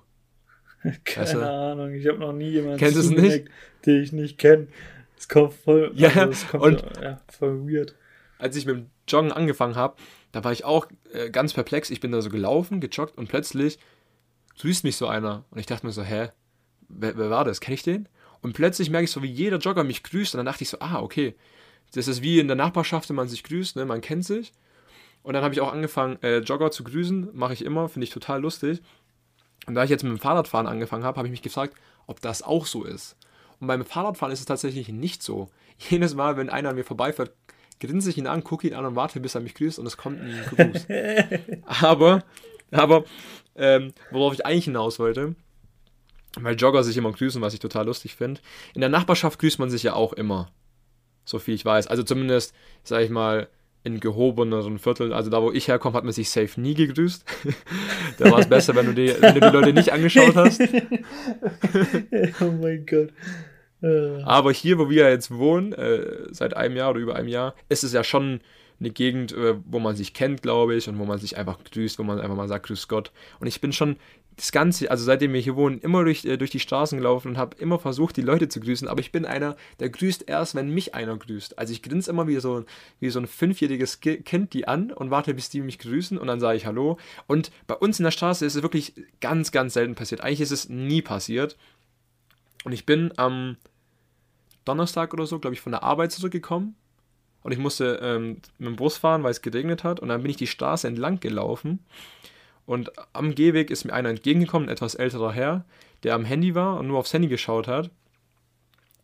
Keine 1.05 1.25
weißt 1.25 1.33
du? 1.36 1.50
Ahnung, 1.50 1.93
ich 1.93 2.07
habe 2.07 2.19
noch 2.19 2.33
nie 2.33 2.50
jemanden 2.50 2.77
Kennst 2.77 2.98
es 2.98 3.09
nicht? 3.09 3.48
den 3.86 4.03
ich 4.03 4.12
nicht 4.12 4.38
kenne. 4.38 4.67
Es 5.17 5.27
kommt 5.27 5.53
voll, 5.53 5.91
ja, 5.95 6.09
also 6.09 6.31
es 6.31 6.48
kommt 6.48 6.63
und 6.63 6.83
ja, 7.01 7.19
voll 7.27 7.67
weird. 7.69 7.95
Als 8.38 8.55
ich 8.55 8.65
mit 8.65 8.75
dem 8.77 8.89
Joggen 9.07 9.33
angefangen 9.33 9.75
habe, 9.75 9.95
da 10.31 10.43
war 10.43 10.53
ich 10.53 10.63
auch 10.63 10.88
äh, 11.12 11.29
ganz 11.29 11.53
perplex. 11.53 11.89
Ich 11.89 12.00
bin 12.00 12.12
da 12.12 12.21
so 12.21 12.29
gelaufen, 12.29 12.79
gejoggt 12.79 13.17
und 13.17 13.27
plötzlich 13.27 13.79
grüßt 14.60 14.84
mich 14.84 14.98
so 14.98 15.08
einer. 15.08 15.46
Und 15.51 15.60
ich 15.60 15.66
dachte 15.66 15.86
mir 15.86 15.92
so, 15.92 16.04
hä, 16.04 16.30
wer, 16.88 17.18
wer 17.18 17.30
war 17.30 17.46
das? 17.46 17.62
Kenne 17.62 17.75
ich 17.75 17.84
den? 17.84 18.08
Und 18.42 18.54
plötzlich 18.54 18.89
merke 18.89 19.06
ich 19.06 19.12
so, 19.12 19.24
wie 19.24 19.32
jeder 19.32 19.58
Jogger 19.58 19.84
mich 19.84 20.04
grüßt. 20.04 20.36
Und 20.36 20.39
dann 20.39 20.46
dachte 20.46 20.63
ich 20.63 20.70
so, 20.70 20.80
ah, 20.80 21.00
okay. 21.00 21.36
Das 21.94 22.08
ist 22.08 22.22
wie 22.22 22.39
in 22.39 22.48
der 22.48 22.56
Nachbarschaft, 22.56 23.10
wenn 23.10 23.16
man 23.16 23.28
sich 23.28 23.44
grüßt, 23.44 23.75
ne? 23.75 23.86
man 23.86 24.01
kennt 24.01 24.25
sich. 24.25 24.54
Und 25.24 25.34
dann 25.34 25.44
habe 25.44 25.54
ich 25.54 25.62
auch 25.62 25.74
angefangen, 25.74 26.22
äh, 26.22 26.39
Jogger 26.39 26.72
zu 26.72 26.84
grüßen. 26.84 27.30
Mache 27.34 27.54
ich 27.54 27.66
immer, 27.66 27.89
finde 27.89 28.06
ich 28.06 28.12
total 28.12 28.42
lustig. 28.42 28.82
Und 29.66 29.75
da 29.75 29.84
ich 29.84 29.89
jetzt 29.89 30.04
mit 30.04 30.12
dem 30.12 30.20
Fahrradfahren 30.20 30.68
angefangen 30.68 31.04
habe, 31.04 31.18
habe 31.18 31.28
ich 31.28 31.32
mich 31.32 31.42
gefragt, 31.42 31.75
ob 32.08 32.22
das 32.22 32.42
auch 32.42 32.66
so 32.66 32.84
ist. 32.84 33.18
Und 33.60 33.68
beim 33.68 33.84
Fahrradfahren 33.84 34.32
ist 34.32 34.39
es 34.39 34.46
tatsächlich 34.46 34.88
nicht 34.89 35.24
so. 35.24 35.50
Jedes 35.89 36.16
Mal, 36.16 36.38
wenn 36.38 36.50
einer 36.50 36.70
an 36.70 36.75
mir 36.75 36.86
vorbeifährt, 36.86 37.34
grinse 37.80 38.10
ich 38.10 38.18
ihn 38.18 38.28
an, 38.28 38.44
gucke 38.44 38.68
ihn 38.68 38.74
an 38.74 38.86
und 38.86 38.96
warte, 38.96 39.20
bis 39.20 39.36
er 39.36 39.42
mich 39.42 39.56
grüßt 39.56 39.80
und 39.80 39.86
es 39.86 39.98
kommt 39.98 40.22
ein 40.22 40.44
Gruß. 40.50 40.88
aber, 41.82 42.24
aber, 42.71 43.03
ähm, 43.55 43.93
worauf 44.11 44.33
ich 44.33 44.45
eigentlich 44.45 44.65
hinaus 44.65 44.99
wollte, 44.99 45.35
weil 46.39 46.55
Jogger 46.55 46.83
sich 46.83 46.97
immer 46.97 47.11
grüßen, 47.11 47.41
was 47.41 47.53
ich 47.53 47.59
total 47.59 47.85
lustig 47.85 48.15
finde. 48.15 48.41
In 48.73 48.81
der 48.81 48.89
Nachbarschaft 48.89 49.39
grüßt 49.39 49.59
man 49.59 49.69
sich 49.69 49.83
ja 49.83 49.93
auch 49.93 50.13
immer. 50.13 50.51
So 51.25 51.39
viel 51.39 51.55
ich 51.55 51.65
weiß. 51.65 51.88
Also 51.88 52.03
zumindest, 52.03 52.53
sag 52.83 53.01
ich 53.01 53.09
mal, 53.09 53.49
in 53.83 53.99
gehobeneren 53.99 54.77
Vierteln, 54.77 55.13
also 55.13 55.29
da 55.29 55.41
wo 55.41 55.51
ich 55.51 55.67
herkomme, 55.67 55.95
hat 55.95 56.03
man 56.03 56.13
sich 56.13 56.29
safe 56.29 56.59
nie 56.59 56.73
gegrüßt. 56.73 57.23
da 58.17 58.31
war 58.31 58.39
es 58.39 58.49
besser, 58.49 58.75
wenn 58.75 58.88
du, 58.88 58.93
die, 58.93 59.13
wenn 59.19 59.35
du 59.35 59.41
die 59.41 59.55
Leute 59.55 59.73
nicht 59.73 59.93
angeschaut 59.93 60.35
hast. 60.35 60.61
oh 62.41 62.51
mein 62.61 62.85
Gott. 62.85 63.09
Äh. 63.81 64.21
Aber 64.23 64.51
hier, 64.51 64.77
wo 64.77 64.89
wir 64.89 65.09
jetzt 65.09 65.31
wohnen, 65.31 65.73
äh, 65.73 66.27
seit 66.31 66.55
einem 66.57 66.75
Jahr 66.75 66.91
oder 66.91 66.99
über 66.99 67.15
einem 67.15 67.29
Jahr, 67.29 67.55
ist 67.69 67.83
es 67.83 67.93
ja 67.93 68.03
schon 68.03 68.41
eine 68.79 68.91
Gegend, 68.91 69.31
äh, 69.33 69.55
wo 69.65 69.79
man 69.79 69.95
sich 69.95 70.13
kennt, 70.13 70.41
glaube 70.41 70.75
ich, 70.75 70.88
und 70.88 70.98
wo 71.00 71.05
man 71.05 71.19
sich 71.19 71.38
einfach 71.38 71.57
grüßt, 71.63 72.00
wo 72.00 72.03
man 72.03 72.19
einfach 72.19 72.36
mal 72.36 72.48
sagt, 72.48 72.67
grüß 72.67 72.88
Gott. 72.88 73.12
Und 73.39 73.48
ich 73.48 73.62
bin 73.62 73.74
schon 73.74 73.98
das 74.39 74.53
Ganze, 74.53 74.89
also 74.89 75.03
seitdem 75.03 75.33
wir 75.33 75.41
hier 75.41 75.57
wohnen, 75.57 75.79
immer 75.79 76.03
durch, 76.05 76.24
äh, 76.24 76.38
durch 76.38 76.50
die 76.50 76.62
Straßen 76.62 76.98
gelaufen 76.98 77.29
und 77.29 77.38
habe 77.38 77.57
immer 77.57 77.77
versucht, 77.77 78.15
die 78.15 78.21
Leute 78.21 78.48
zu 78.48 78.62
grüßen, 78.62 78.88
aber 78.88 79.01
ich 79.01 79.12
bin 79.12 79.25
einer, 79.25 79.57
der 79.79 79.89
grüßt 79.89 80.24
erst, 80.27 80.55
wenn 80.55 80.74
mich 80.74 80.95
einer 80.95 81.17
grüßt. 81.17 81.59
Also 81.59 81.74
ich 81.74 81.83
grinse 81.83 82.09
immer 82.09 82.25
wie 82.27 82.39
so, 82.39 82.63
wie 83.01 83.09
so 83.09 83.19
ein 83.19 83.27
fünfjähriges 83.27 84.00
Kind 84.00 84.53
die 84.53 84.65
an 84.67 84.91
und 84.91 85.12
warte, 85.12 85.33
bis 85.33 85.50
die 85.50 85.62
mich 85.62 85.77
grüßen 85.79 86.17
und 86.17 86.27
dann 86.27 86.39
sage 86.39 86.57
ich 86.57 86.65
Hallo. 86.65 86.98
Und 87.27 87.51
bei 87.67 87.75
uns 87.75 88.00
in 88.00 88.05
der 88.05 88.12
Straße 88.12 88.45
ist 88.45 88.55
es 88.55 88.63
wirklich 88.63 88.93
ganz, 89.19 89.51
ganz 89.51 89.74
selten 89.74 89.95
passiert. 89.95 90.21
Eigentlich 90.21 90.41
ist 90.41 90.51
es 90.51 90.69
nie 90.69 91.01
passiert. 91.01 91.57
Und 92.63 92.71
ich 92.71 92.86
bin 92.86 93.12
am 93.17 93.57
Donnerstag 94.63 95.13
oder 95.13 95.25
so, 95.25 95.39
glaube 95.39 95.53
ich, 95.53 95.62
von 95.62 95.74
der 95.74 95.83
Arbeit 95.83 96.13
zurückgekommen 96.13 96.75
und 97.43 97.51
ich 97.51 97.58
musste 97.58 98.00
ähm, 98.01 98.41
mit 98.58 98.67
dem 98.67 98.75
Bus 98.75 98.98
fahren, 98.98 99.24
weil 99.24 99.31
es 99.31 99.41
geregnet 99.41 99.84
hat. 99.84 100.00
Und 100.00 100.10
dann 100.10 100.22
bin 100.22 100.31
ich 100.31 100.38
die 100.38 100.48
Straße 100.48 100.88
entlang 100.88 101.19
gelaufen. 101.19 101.79
Und 102.65 102.91
am 103.13 103.34
Gehweg 103.34 103.72
ist 103.72 103.86
mir 103.86 103.93
einer 103.93 104.10
entgegengekommen, 104.10 104.67
ein 104.67 104.74
etwas 104.74 104.96
älterer 104.96 105.31
Herr, 105.31 105.65
der 106.03 106.15
am 106.15 106.25
Handy 106.25 106.53
war 106.53 106.77
und 106.77 106.88
nur 106.88 107.00
aufs 107.00 107.13
Handy 107.13 107.27
geschaut 107.27 107.67
hat. 107.67 107.89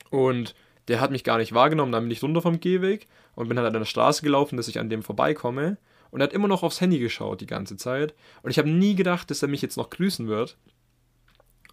Und 0.09 0.53
der 0.87 0.99
hat 0.99 1.11
mich 1.11 1.23
gar 1.23 1.37
nicht 1.37 1.53
wahrgenommen. 1.53 1.91
Dann 1.91 2.03
bin 2.03 2.11
ich 2.11 2.21
runter 2.21 2.41
vom 2.41 2.59
Gehweg 2.59 3.07
und 3.35 3.47
bin 3.47 3.57
halt 3.57 3.67
an 3.67 3.73
der 3.73 3.85
Straße 3.85 4.21
gelaufen, 4.21 4.57
dass 4.57 4.67
ich 4.67 4.79
an 4.79 4.89
dem 4.89 5.01
vorbeikomme. 5.01 5.77
Und 6.11 6.21
er 6.21 6.25
hat 6.25 6.33
immer 6.33 6.47
noch 6.47 6.63
aufs 6.63 6.79
Handy 6.79 6.99
geschaut 6.99 7.41
die 7.41 7.47
ganze 7.47 7.77
Zeit. 7.77 8.13
Und 8.43 8.51
ich 8.51 8.59
habe 8.59 8.69
nie 8.69 8.95
gedacht, 8.95 9.31
dass 9.31 9.41
er 9.41 9.47
mich 9.47 9.61
jetzt 9.61 9.77
noch 9.77 9.89
grüßen 9.89 10.27
wird. 10.27 10.57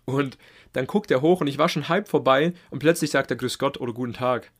Und 0.04 0.38
dann 0.72 0.86
guckt 0.86 1.10
er 1.10 1.20
hoch 1.20 1.40
und 1.40 1.46
ich 1.46 1.58
war 1.58 1.68
schon 1.68 1.88
halb 1.88 2.08
vorbei 2.08 2.54
und 2.70 2.80
plötzlich 2.80 3.10
sagt 3.10 3.30
er 3.30 3.36
Grüß 3.36 3.58
Gott 3.58 3.78
oder 3.78 3.92
Guten 3.92 4.14
Tag. 4.14 4.50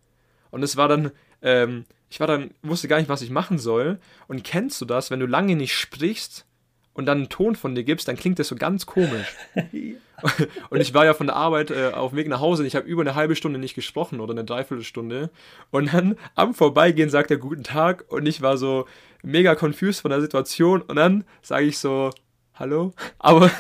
Und 0.50 0.62
es 0.62 0.76
war 0.76 0.86
dann, 0.86 1.10
ähm, 1.42 1.84
ich 2.10 2.20
war 2.20 2.26
dann, 2.26 2.50
wusste 2.62 2.88
gar 2.88 2.98
nicht, 2.98 3.08
was 3.08 3.22
ich 3.22 3.30
machen 3.30 3.58
soll. 3.58 3.98
Und 4.28 4.44
kennst 4.44 4.80
du 4.80 4.84
das, 4.84 5.10
wenn 5.10 5.20
du 5.20 5.26
lange 5.26 5.56
nicht 5.56 5.74
sprichst 5.74 6.44
und 6.92 7.06
dann 7.06 7.18
einen 7.18 7.28
Ton 7.30 7.56
von 7.56 7.74
dir 7.74 7.84
gibst, 7.84 8.06
dann 8.06 8.16
klingt 8.16 8.38
das 8.38 8.48
so 8.48 8.56
ganz 8.56 8.84
komisch. 8.84 9.34
und 10.70 10.80
ich 10.80 10.92
war 10.92 11.06
ja 11.06 11.14
von 11.14 11.28
der 11.28 11.36
Arbeit 11.36 11.70
äh, 11.70 11.92
auf 11.94 12.10
dem 12.10 12.18
Weg 12.18 12.28
nach 12.28 12.40
Hause 12.40 12.62
und 12.62 12.66
ich 12.66 12.76
habe 12.76 12.86
über 12.86 13.00
eine 13.00 13.14
halbe 13.14 13.34
Stunde 13.34 13.58
nicht 13.58 13.74
gesprochen 13.74 14.20
oder 14.20 14.32
eine 14.32 14.44
Dreiviertelstunde. 14.44 15.30
Und 15.70 15.94
dann 15.94 16.16
am 16.34 16.52
Vorbeigehen 16.54 17.08
sagt 17.08 17.30
er 17.30 17.38
Guten 17.38 17.64
Tag 17.64 18.04
und 18.08 18.26
ich 18.26 18.42
war 18.42 18.58
so 18.58 18.86
mega 19.22 19.54
confused 19.54 20.02
von 20.02 20.10
der 20.10 20.20
Situation 20.20 20.82
und 20.82 20.96
dann 20.96 21.24
sage 21.40 21.64
ich 21.64 21.78
so, 21.78 22.10
Hallo? 22.54 22.92
Aber 23.18 23.50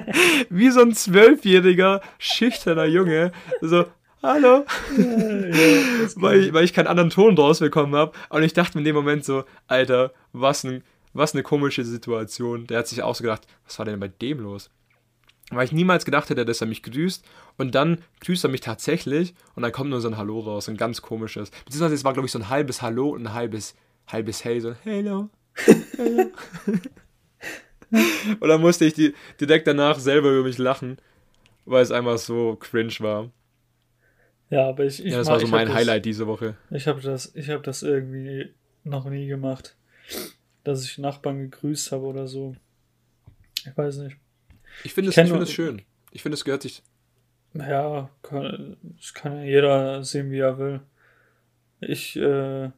wie 0.50 0.70
so 0.70 0.82
ein 0.82 0.94
zwölfjähriger, 0.94 2.02
schüchterner 2.18 2.84
Junge, 2.84 3.32
so, 3.62 3.86
hallo. 4.22 4.64
Ja, 4.96 5.04
ja, 5.04 6.08
weil, 6.16 6.40
ich, 6.40 6.52
weil 6.52 6.64
ich 6.64 6.72
keinen 6.72 6.86
anderen 6.86 7.10
Ton 7.10 7.36
draus 7.36 7.60
bekommen 7.60 7.94
habe. 7.94 8.12
Und 8.30 8.42
ich 8.42 8.52
dachte 8.52 8.76
mir 8.76 8.80
in 8.80 8.86
dem 8.86 8.96
Moment 8.96 9.24
so, 9.24 9.44
Alter, 9.66 10.12
was, 10.32 10.64
ein, 10.64 10.82
was 11.12 11.34
eine 11.34 11.42
komische 11.42 11.84
Situation. 11.84 12.66
Der 12.66 12.78
hat 12.78 12.88
sich 12.88 13.02
auch 13.02 13.14
so 13.14 13.22
gedacht, 13.22 13.46
was 13.64 13.78
war 13.78 13.86
denn 13.86 14.00
bei 14.00 14.08
dem 14.08 14.40
los? 14.40 14.70
Weil 15.50 15.66
ich 15.66 15.72
niemals 15.72 16.04
gedacht 16.04 16.30
hätte, 16.30 16.44
dass 16.44 16.60
er 16.60 16.66
mich 16.66 16.82
grüßt. 16.82 17.24
Und 17.58 17.74
dann 17.74 18.02
grüßt 18.20 18.44
er 18.44 18.50
mich 18.50 18.62
tatsächlich. 18.62 19.34
Und 19.54 19.62
dann 19.62 19.72
kommt 19.72 19.90
nur 19.90 20.00
so 20.00 20.08
ein 20.08 20.16
Hallo 20.16 20.40
raus, 20.40 20.68
ein 20.68 20.76
ganz 20.76 21.02
komisches. 21.02 21.50
Beziehungsweise 21.64 21.94
es 21.94 22.04
war, 22.04 22.14
glaube 22.14 22.26
ich, 22.26 22.32
so 22.32 22.38
ein 22.38 22.48
halbes 22.48 22.80
Hallo 22.80 23.10
und 23.10 23.26
ein 23.26 23.34
halbes, 23.34 23.74
halbes 24.06 24.44
Hey, 24.44 24.60
so 24.60 24.74
Hello. 24.82 25.28
Hello. 25.96 26.30
und 28.40 28.48
dann 28.48 28.60
musste 28.60 28.86
ich 28.86 28.94
die, 28.94 29.14
direkt 29.40 29.66
danach 29.66 29.98
selber 29.98 30.30
über 30.30 30.44
mich 30.44 30.56
lachen, 30.56 30.96
weil 31.66 31.82
es 31.82 31.90
einfach 31.90 32.16
so 32.16 32.56
cringe 32.56 32.94
war. 33.00 33.30
Ja, 34.52 34.68
aber 34.68 34.84
ich. 34.84 35.02
ich 35.02 35.12
ja, 35.12 35.18
das 35.18 35.28
war 35.28 35.40
so 35.40 35.46
mein 35.46 35.72
Highlight 35.72 36.00
das, 36.00 36.10
diese 36.10 36.26
Woche. 36.26 36.56
Ich 36.70 36.86
habe 36.86 37.00
das, 37.00 37.32
hab 37.34 37.62
das 37.62 37.82
irgendwie 37.82 38.50
noch 38.84 39.08
nie 39.08 39.26
gemacht, 39.26 39.76
dass 40.62 40.84
ich 40.84 40.98
Nachbarn 40.98 41.38
gegrüßt 41.38 41.90
habe 41.90 42.04
oder 42.04 42.26
so. 42.26 42.54
Ich 43.64 43.74
weiß 43.74 43.96
nicht. 43.96 44.18
Ich 44.84 44.92
finde 44.92 45.08
es 45.08 45.14
find 45.14 45.48
schön. 45.48 45.80
Ich 46.10 46.20
finde, 46.20 46.34
es 46.34 46.44
gehört 46.44 46.60
sich. 46.60 46.82
Ja, 47.54 48.10
kann, 48.20 48.76
das 48.82 49.14
kann 49.14 49.38
ja 49.38 49.44
jeder 49.44 50.04
sehen, 50.04 50.30
wie 50.30 50.40
er 50.40 50.58
will. 50.58 50.80
Ich 51.80 52.16
äh, 52.16 52.68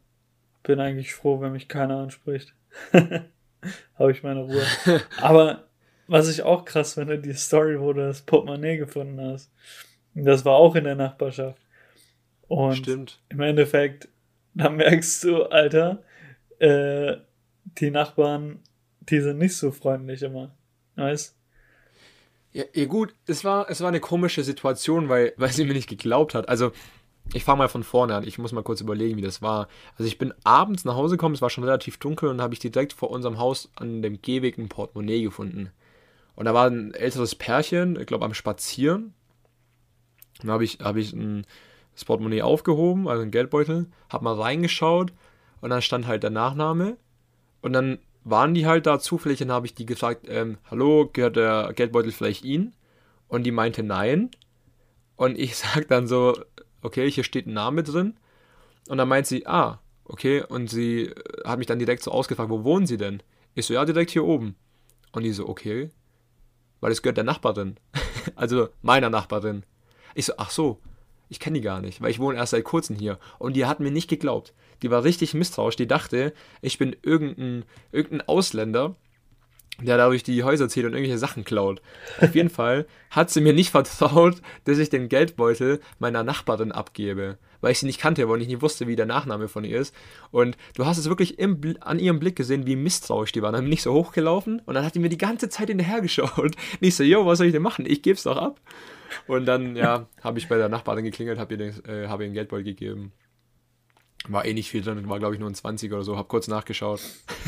bin 0.62 0.78
eigentlich 0.78 1.12
froh, 1.12 1.40
wenn 1.40 1.50
mich 1.50 1.66
keiner 1.66 1.96
anspricht. 1.96 2.54
habe 3.98 4.12
ich 4.12 4.22
meine 4.22 4.42
Ruhe. 4.42 4.62
Aber 5.20 5.64
was 6.06 6.28
ich 6.28 6.42
auch 6.42 6.64
krass 6.64 6.94
finde, 6.94 7.18
die 7.18 7.32
Story, 7.32 7.80
wo 7.80 7.92
du 7.92 8.06
das 8.06 8.22
Portemonnaie 8.22 8.76
gefunden 8.76 9.20
hast. 9.20 9.50
Das 10.14 10.44
war 10.44 10.54
auch 10.54 10.76
in 10.76 10.84
der 10.84 10.94
Nachbarschaft. 10.94 11.63
Und 12.48 12.76
Stimmt. 12.76 13.20
im 13.28 13.40
Endeffekt, 13.40 14.08
da 14.54 14.70
merkst 14.70 15.24
du, 15.24 15.44
Alter, 15.44 16.02
äh, 16.58 17.16
die 17.78 17.90
Nachbarn, 17.90 18.60
die 19.00 19.20
sind 19.20 19.38
nicht 19.38 19.56
so 19.56 19.70
freundlich 19.70 20.22
immer. 20.22 20.54
Weißt 20.96 21.36
ja, 22.54 22.62
ja, 22.72 22.84
gut, 22.86 23.14
es 23.26 23.44
war, 23.44 23.68
es 23.68 23.80
war 23.80 23.88
eine 23.88 23.98
komische 23.98 24.44
Situation, 24.44 25.08
weil, 25.08 25.34
weil 25.36 25.52
sie 25.52 25.64
mir 25.64 25.74
nicht 25.74 25.88
geglaubt 25.88 26.34
hat. 26.34 26.48
Also, 26.48 26.70
ich 27.32 27.42
fange 27.42 27.58
mal 27.58 27.68
von 27.68 27.82
vorne 27.82 28.14
an. 28.14 28.24
Ich 28.24 28.38
muss 28.38 28.52
mal 28.52 28.62
kurz 28.62 28.80
überlegen, 28.80 29.16
wie 29.16 29.22
das 29.22 29.42
war. 29.42 29.66
Also, 29.98 30.06
ich 30.06 30.18
bin 30.18 30.32
abends 30.44 30.84
nach 30.84 30.94
Hause 30.94 31.16
gekommen, 31.16 31.34
es 31.34 31.42
war 31.42 31.50
schon 31.50 31.64
relativ 31.64 31.98
dunkel 31.98 32.28
und 32.28 32.40
habe 32.40 32.54
ich 32.54 32.60
direkt 32.60 32.92
vor 32.92 33.10
unserem 33.10 33.38
Haus 33.38 33.72
an 33.74 34.02
dem 34.02 34.22
Gehweg 34.22 34.56
ein 34.56 34.68
Portemonnaie 34.68 35.24
gefunden. 35.24 35.72
Und 36.36 36.44
da 36.44 36.54
war 36.54 36.68
ein 36.70 36.94
älteres 36.94 37.34
Pärchen, 37.34 37.98
ich 37.98 38.06
glaube, 38.06 38.24
am 38.24 38.34
Spazieren. 38.34 39.14
Dann 40.40 40.52
habe 40.52 40.62
ich, 40.62 40.78
hab 40.80 40.94
ich 40.94 41.12
ein 41.12 41.44
das 41.94 42.04
Portemonnaie 42.04 42.42
aufgehoben, 42.42 43.08
also 43.08 43.22
ein 43.22 43.30
Geldbeutel, 43.30 43.86
hab 44.10 44.22
mal 44.22 44.34
reingeschaut 44.34 45.12
und 45.60 45.70
dann 45.70 45.82
stand 45.82 46.06
halt 46.06 46.22
der 46.22 46.30
Nachname 46.30 46.96
und 47.62 47.72
dann 47.72 47.98
waren 48.24 48.54
die 48.54 48.66
halt 48.66 48.86
da 48.86 48.98
zufällig 48.98 49.42
und 49.42 49.52
habe 49.52 49.66
ich 49.66 49.74
die 49.74 49.86
gefragt, 49.86 50.26
ähm, 50.28 50.58
hallo, 50.70 51.08
gehört 51.12 51.36
der 51.36 51.72
Geldbeutel 51.74 52.10
vielleicht 52.10 52.44
Ihnen? 52.44 52.74
Und 53.28 53.44
die 53.44 53.50
meinte 53.50 53.82
nein. 53.82 54.30
Und 55.16 55.38
ich 55.38 55.56
sag 55.56 55.88
dann 55.88 56.06
so, 56.06 56.34
okay, 56.82 57.10
hier 57.10 57.24
steht 57.24 57.46
ein 57.46 57.52
Name 57.52 57.82
drin. 57.82 58.16
Und 58.88 58.98
dann 58.98 59.08
meint 59.08 59.26
sie, 59.26 59.46
ah, 59.46 59.80
okay. 60.04 60.42
Und 60.42 60.68
sie 60.68 61.06
äh, 61.06 61.14
hat 61.44 61.58
mich 61.58 61.66
dann 61.66 61.78
direkt 61.78 62.02
so 62.02 62.10
ausgefragt, 62.10 62.50
wo 62.50 62.64
wohnen 62.64 62.86
Sie 62.86 62.96
denn? 62.96 63.22
Ich 63.54 63.66
so, 63.66 63.74
ja, 63.74 63.84
direkt 63.84 64.10
hier 64.10 64.24
oben. 64.24 64.56
Und 65.12 65.22
die 65.22 65.32
so, 65.32 65.48
okay. 65.48 65.90
Weil 66.80 66.92
es 66.92 67.02
gehört 67.02 67.18
der 67.18 67.24
Nachbarin. 67.24 67.76
also 68.36 68.68
meiner 68.82 69.10
Nachbarin. 69.10 69.64
Ich 70.14 70.26
so, 70.26 70.34
ach 70.38 70.50
so 70.50 70.80
ich 71.34 71.40
kenne 71.40 71.58
die 71.58 71.64
gar 71.64 71.80
nicht, 71.80 72.00
weil 72.00 72.12
ich 72.12 72.20
wohne 72.20 72.38
erst 72.38 72.52
seit 72.52 72.62
kurzem 72.62 72.94
hier. 72.94 73.18
Und 73.40 73.56
die 73.56 73.66
hat 73.66 73.80
mir 73.80 73.90
nicht 73.90 74.08
geglaubt. 74.08 74.54
Die 74.82 74.90
war 74.92 75.02
richtig 75.02 75.34
misstrauisch. 75.34 75.74
Die 75.74 75.88
dachte, 75.88 76.32
ich 76.62 76.78
bin 76.78 76.94
irgendein, 77.02 77.64
irgendein 77.90 78.28
Ausländer, 78.28 78.94
der 79.80 79.96
dadurch 79.96 80.22
die 80.22 80.44
Häuser 80.44 80.68
zählt 80.68 80.86
und 80.86 80.92
irgendwelche 80.92 81.18
Sachen 81.18 81.44
klaut. 81.44 81.82
Auf 82.20 82.34
jeden 82.34 82.50
Fall 82.50 82.86
hat 83.10 83.30
sie 83.30 83.40
mir 83.40 83.52
nicht 83.52 83.70
vertraut, 83.70 84.36
dass 84.64 84.78
ich 84.78 84.88
den 84.88 85.08
Geldbeutel 85.08 85.80
meiner 85.98 86.22
Nachbarin 86.22 86.72
abgebe, 86.72 87.38
weil 87.60 87.72
ich 87.72 87.80
sie 87.80 87.86
nicht 87.86 88.00
kannte, 88.00 88.28
weil 88.28 88.40
ich 88.40 88.48
nicht 88.48 88.62
wusste, 88.62 88.86
wie 88.86 88.96
der 88.96 89.06
Nachname 89.06 89.48
von 89.48 89.64
ihr 89.64 89.80
ist. 89.80 89.94
Und 90.30 90.56
du 90.76 90.86
hast 90.86 90.98
es 90.98 91.08
wirklich 91.08 91.38
im, 91.38 91.60
an 91.80 91.98
ihrem 91.98 92.20
Blick 92.20 92.36
gesehen, 92.36 92.66
wie 92.66 92.76
misstrauisch 92.76 93.32
die 93.32 93.42
war. 93.42 93.52
Dann 93.52 93.64
bin 93.64 93.72
ich 93.72 93.82
so 93.82 93.92
hochgelaufen 93.92 94.60
und 94.64 94.74
dann 94.74 94.84
hat 94.84 94.94
die 94.94 95.00
mir 95.00 95.08
die 95.08 95.18
ganze 95.18 95.48
Zeit 95.48 95.68
hinterhergeschaut. 95.68 96.54
Nicht 96.80 96.94
so, 96.96 97.02
yo, 97.02 97.26
was 97.26 97.38
soll 97.38 97.48
ich 97.48 97.52
denn 97.52 97.62
machen? 97.62 97.84
Ich 97.86 98.02
geb's 98.02 98.22
doch 98.22 98.36
ab. 98.36 98.60
Und 99.26 99.46
dann, 99.46 99.76
ja, 99.76 100.06
habe 100.22 100.38
ich 100.38 100.48
bei 100.48 100.56
der 100.56 100.68
Nachbarin 100.68 101.04
geklingelt, 101.04 101.38
habe 101.38 101.54
ihr, 101.54 101.88
äh, 101.88 102.08
hab 102.08 102.20
ihr 102.20 102.26
einen 102.26 102.34
Geldbeutel 102.34 102.64
gegeben. 102.64 103.12
War 104.26 104.44
eh 104.44 104.54
nicht 104.54 104.70
viel 104.70 104.82
drin, 104.82 105.08
war 105.08 105.18
glaube 105.18 105.34
ich 105.34 105.40
nur 105.40 105.50
ein 105.50 105.54
20 105.54 105.92
oder 105.92 106.02
so, 106.02 106.16
habe 106.16 106.28
kurz 106.28 106.48
nachgeschaut. 106.48 107.00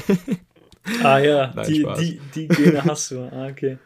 ah 1.03 1.19
ja, 1.19 1.53
Nein, 1.57 1.67
die, 1.67 1.87
die, 1.99 2.21
die 2.35 2.49
Gene 2.49 2.85
hast 2.85 3.11
du. 3.11 3.21
Ah, 3.33 3.49
okay. 3.49 3.79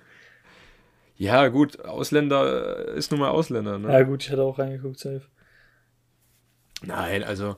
Ja, 1.16 1.48
gut, 1.48 1.84
Ausländer 1.84 2.88
ist 2.94 3.10
nun 3.10 3.20
mal 3.20 3.28
Ausländer, 3.28 3.78
ne? 3.78 3.92
Ja, 3.92 4.02
gut, 4.02 4.24
ich 4.24 4.30
hatte 4.30 4.42
auch 4.42 4.58
reingeguckt, 4.58 4.98
safe. 4.98 5.22
Nein, 6.82 7.22
also, 7.22 7.56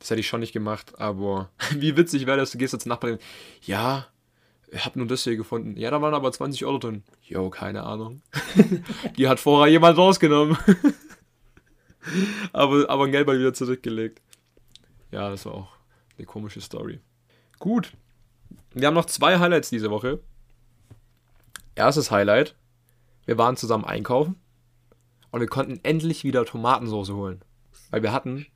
das 0.00 0.10
hätte 0.10 0.20
ich 0.20 0.26
schon 0.26 0.40
nicht 0.40 0.52
gemacht, 0.52 0.98
aber 0.98 1.50
wie 1.76 1.96
witzig 1.96 2.26
wäre 2.26 2.38
das, 2.38 2.50
du 2.50 2.58
gehst 2.58 2.74
als 2.74 2.86
Nachbarin, 2.86 3.18
ja, 3.62 4.06
ich 4.74 4.84
habe 4.84 4.98
nur 4.98 5.06
das 5.06 5.22
hier 5.22 5.36
gefunden. 5.36 5.76
Ja, 5.76 5.90
da 5.92 6.02
waren 6.02 6.14
aber 6.14 6.32
20 6.32 6.64
Euro 6.64 6.78
drin. 6.78 7.04
Jo, 7.22 7.48
keine 7.48 7.84
Ahnung. 7.84 8.22
Die 9.16 9.28
hat 9.28 9.38
vorher 9.38 9.70
jemand 9.70 9.96
rausgenommen. 9.96 10.56
aber, 12.52 12.90
aber 12.90 13.04
ein 13.04 13.12
Geldball 13.12 13.38
wieder 13.38 13.54
zurückgelegt. 13.54 14.20
Ja, 15.12 15.30
das 15.30 15.46
war 15.46 15.54
auch 15.54 15.76
eine 16.18 16.26
komische 16.26 16.60
Story. 16.60 16.98
Gut. 17.60 17.92
Wir 18.72 18.86
haben 18.86 18.94
noch 18.94 19.06
zwei 19.06 19.38
Highlights 19.38 19.70
diese 19.70 19.90
Woche. 19.90 20.20
Erstes 21.74 22.10
Highlight. 22.10 22.54
Wir 23.26 23.38
waren 23.38 23.56
zusammen 23.56 23.84
einkaufen 23.84 24.36
und 25.30 25.40
wir 25.40 25.48
konnten 25.48 25.80
endlich 25.82 26.24
wieder 26.24 26.44
Tomatensauce 26.44 27.10
holen. 27.10 27.42
Weil 27.90 28.02
wir 28.02 28.12
hatten 28.12 28.46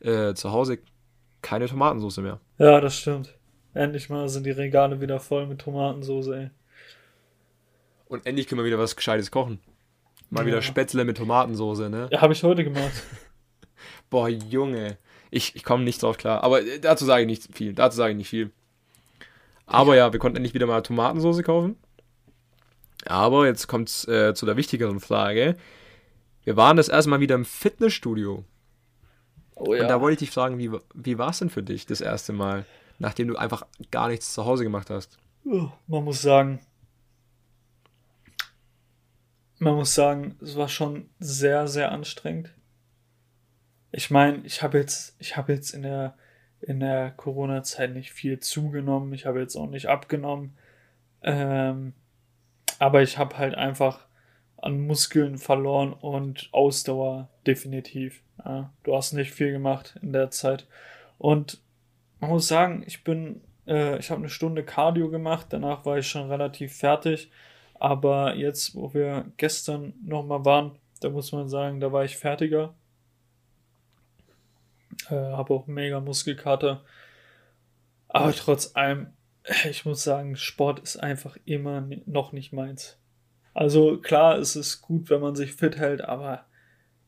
äh, 0.00 0.34
zu 0.34 0.52
Hause 0.52 0.78
keine 1.42 1.66
Tomatensauce 1.66 2.18
mehr. 2.18 2.40
Ja, 2.58 2.80
das 2.80 2.98
stimmt. 2.98 3.34
Endlich 3.72 4.08
mal 4.08 4.28
sind 4.28 4.46
die 4.46 4.50
Regale 4.50 5.00
wieder 5.00 5.18
voll 5.18 5.46
mit 5.46 5.60
Tomatensauce, 5.60 6.28
ey. 6.28 6.50
Und 8.06 8.26
endlich 8.26 8.46
können 8.46 8.60
wir 8.60 8.66
wieder 8.66 8.78
was 8.78 8.96
Gescheites 8.96 9.30
kochen. 9.30 9.58
Mal 10.30 10.42
ja. 10.42 10.46
wieder 10.46 10.62
Spätzle 10.62 11.04
mit 11.04 11.16
Tomatensauce, 11.16 11.88
ne? 11.88 12.08
Ja, 12.12 12.20
habe 12.20 12.32
ich 12.32 12.42
heute 12.42 12.64
gemacht. 12.64 12.92
Boah, 14.10 14.28
Junge. 14.28 14.98
Ich, 15.30 15.56
ich 15.56 15.64
komme 15.64 15.84
nicht 15.84 16.02
drauf 16.02 16.16
klar. 16.16 16.44
Aber 16.44 16.62
äh, 16.62 16.78
dazu 16.78 17.04
sage 17.04 17.22
ich 17.22 17.26
nicht 17.26 17.56
viel. 17.56 17.74
Dazu 17.74 17.96
sage 17.96 18.12
ich 18.12 18.16
nicht 18.16 18.28
viel. 18.28 18.52
Aber 19.66 19.96
ja, 19.96 20.12
wir 20.12 20.20
konnten 20.20 20.36
endlich 20.36 20.54
wieder 20.54 20.66
mal 20.66 20.82
Tomatensauce 20.82 21.42
kaufen. 21.42 21.76
Aber 23.06 23.46
jetzt 23.46 23.66
kommt 23.66 23.88
es 23.88 24.08
äh, 24.08 24.34
zu 24.34 24.46
der 24.46 24.56
wichtigeren 24.56 25.00
Frage. 25.00 25.56
Wir 26.44 26.56
waren 26.56 26.76
das 26.76 26.88
erste 26.88 27.10
Mal 27.10 27.20
wieder 27.20 27.34
im 27.34 27.44
Fitnessstudio. 27.44 28.44
Oh 29.56 29.74
ja. 29.74 29.82
Und 29.82 29.88
da 29.88 30.00
wollte 30.00 30.14
ich 30.14 30.28
dich 30.28 30.34
fragen, 30.34 30.58
wie, 30.58 30.70
wie 30.94 31.18
war 31.18 31.30
es 31.30 31.38
denn 31.38 31.50
für 31.50 31.62
dich 31.62 31.86
das 31.86 32.00
erste 32.00 32.32
Mal? 32.32 32.64
nachdem 32.98 33.28
du 33.28 33.36
einfach 33.36 33.66
gar 33.90 34.08
nichts 34.08 34.32
zu 34.32 34.44
Hause 34.44 34.64
gemacht 34.64 34.90
hast? 34.90 35.18
Man 35.44 36.04
muss 36.04 36.22
sagen, 36.22 36.60
man 39.58 39.74
muss 39.74 39.94
sagen, 39.94 40.36
es 40.40 40.56
war 40.56 40.68
schon 40.68 41.10
sehr, 41.18 41.68
sehr 41.68 41.92
anstrengend. 41.92 42.54
Ich 43.92 44.10
meine, 44.10 44.38
ich 44.44 44.62
habe 44.62 44.78
jetzt, 44.78 45.14
ich 45.18 45.36
habe 45.36 45.52
jetzt 45.52 45.72
in 45.72 45.82
der, 45.82 46.16
in 46.66 46.80
der 46.80 47.10
Corona-Zeit 47.12 47.92
nicht 47.92 48.12
viel 48.12 48.40
zugenommen. 48.40 49.12
Ich 49.12 49.26
habe 49.26 49.40
jetzt 49.40 49.56
auch 49.56 49.68
nicht 49.68 49.86
abgenommen. 49.86 50.56
Ähm, 51.22 51.94
aber 52.78 53.02
ich 53.02 53.18
habe 53.18 53.38
halt 53.38 53.54
einfach 53.54 54.06
an 54.56 54.86
Muskeln 54.86 55.38
verloren 55.38 55.92
und 55.92 56.48
Ausdauer 56.52 57.28
definitiv. 57.46 58.22
Ja, 58.44 58.72
du 58.82 58.96
hast 58.96 59.12
nicht 59.12 59.32
viel 59.32 59.52
gemacht 59.52 59.98
in 60.02 60.12
der 60.12 60.30
Zeit. 60.30 60.66
Und 61.18 61.60
man 62.20 62.30
muss 62.30 62.48
sagen, 62.48 62.82
ich 62.86 63.04
bin, 63.04 63.42
äh, 63.66 63.98
ich 63.98 64.10
habe 64.10 64.20
eine 64.20 64.30
Stunde 64.30 64.64
Cardio 64.64 65.10
gemacht, 65.10 65.48
danach 65.50 65.84
war 65.84 65.98
ich 65.98 66.08
schon 66.08 66.30
relativ 66.30 66.76
fertig. 66.76 67.30
Aber 67.78 68.34
jetzt, 68.34 68.74
wo 68.74 68.94
wir 68.94 69.26
gestern 69.36 69.92
nochmal 70.02 70.44
waren, 70.44 70.78
da 71.00 71.10
muss 71.10 71.32
man 71.32 71.48
sagen, 71.48 71.80
da 71.80 71.92
war 71.92 72.04
ich 72.04 72.16
fertiger. 72.16 72.74
Äh, 75.08 75.14
habe 75.14 75.54
auch 75.54 75.66
mega 75.66 76.00
Muskelkater. 76.00 76.84
Aber 78.08 78.32
trotz 78.32 78.74
allem, 78.74 79.08
ich 79.68 79.84
muss 79.84 80.04
sagen, 80.04 80.36
Sport 80.36 80.80
ist 80.80 80.96
einfach 80.96 81.36
immer 81.44 81.86
noch 82.06 82.32
nicht 82.32 82.52
meins. 82.52 82.98
Also 83.52 83.98
klar, 83.98 84.38
es 84.38 84.56
ist 84.56 84.82
gut, 84.82 85.10
wenn 85.10 85.20
man 85.20 85.36
sich 85.36 85.54
fit 85.54 85.76
hält, 85.76 86.02
aber 86.02 86.44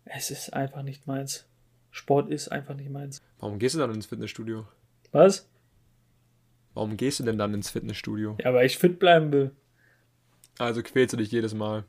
es 0.05 0.31
ist 0.31 0.53
einfach 0.53 0.83
nicht 0.83 1.07
meins. 1.07 1.49
Sport 1.91 2.31
ist 2.31 2.49
einfach 2.49 2.75
nicht 2.75 2.91
meins. 2.91 3.23
Warum 3.39 3.59
gehst 3.59 3.75
du 3.75 3.79
dann 3.79 3.95
ins 3.95 4.07
Fitnessstudio? 4.07 4.67
Was? 5.13 5.49
Warum 6.75 6.97
gehst 6.97 7.21
du 7.21 7.25
denn 7.25 7.39
dann 7.39 7.55
ins 7.55 7.71
Fitnessstudio? 7.71 8.37
Ja, 8.43 8.53
weil 8.53 8.67
ich 8.67 8.79
fit 8.79 8.99
bleiben 8.99 9.33
will. 9.33 9.51
Also 10.59 10.83
quälst 10.83 11.13
du 11.15 11.17
dich 11.17 11.31
jedes 11.31 11.55
Mal? 11.55 11.85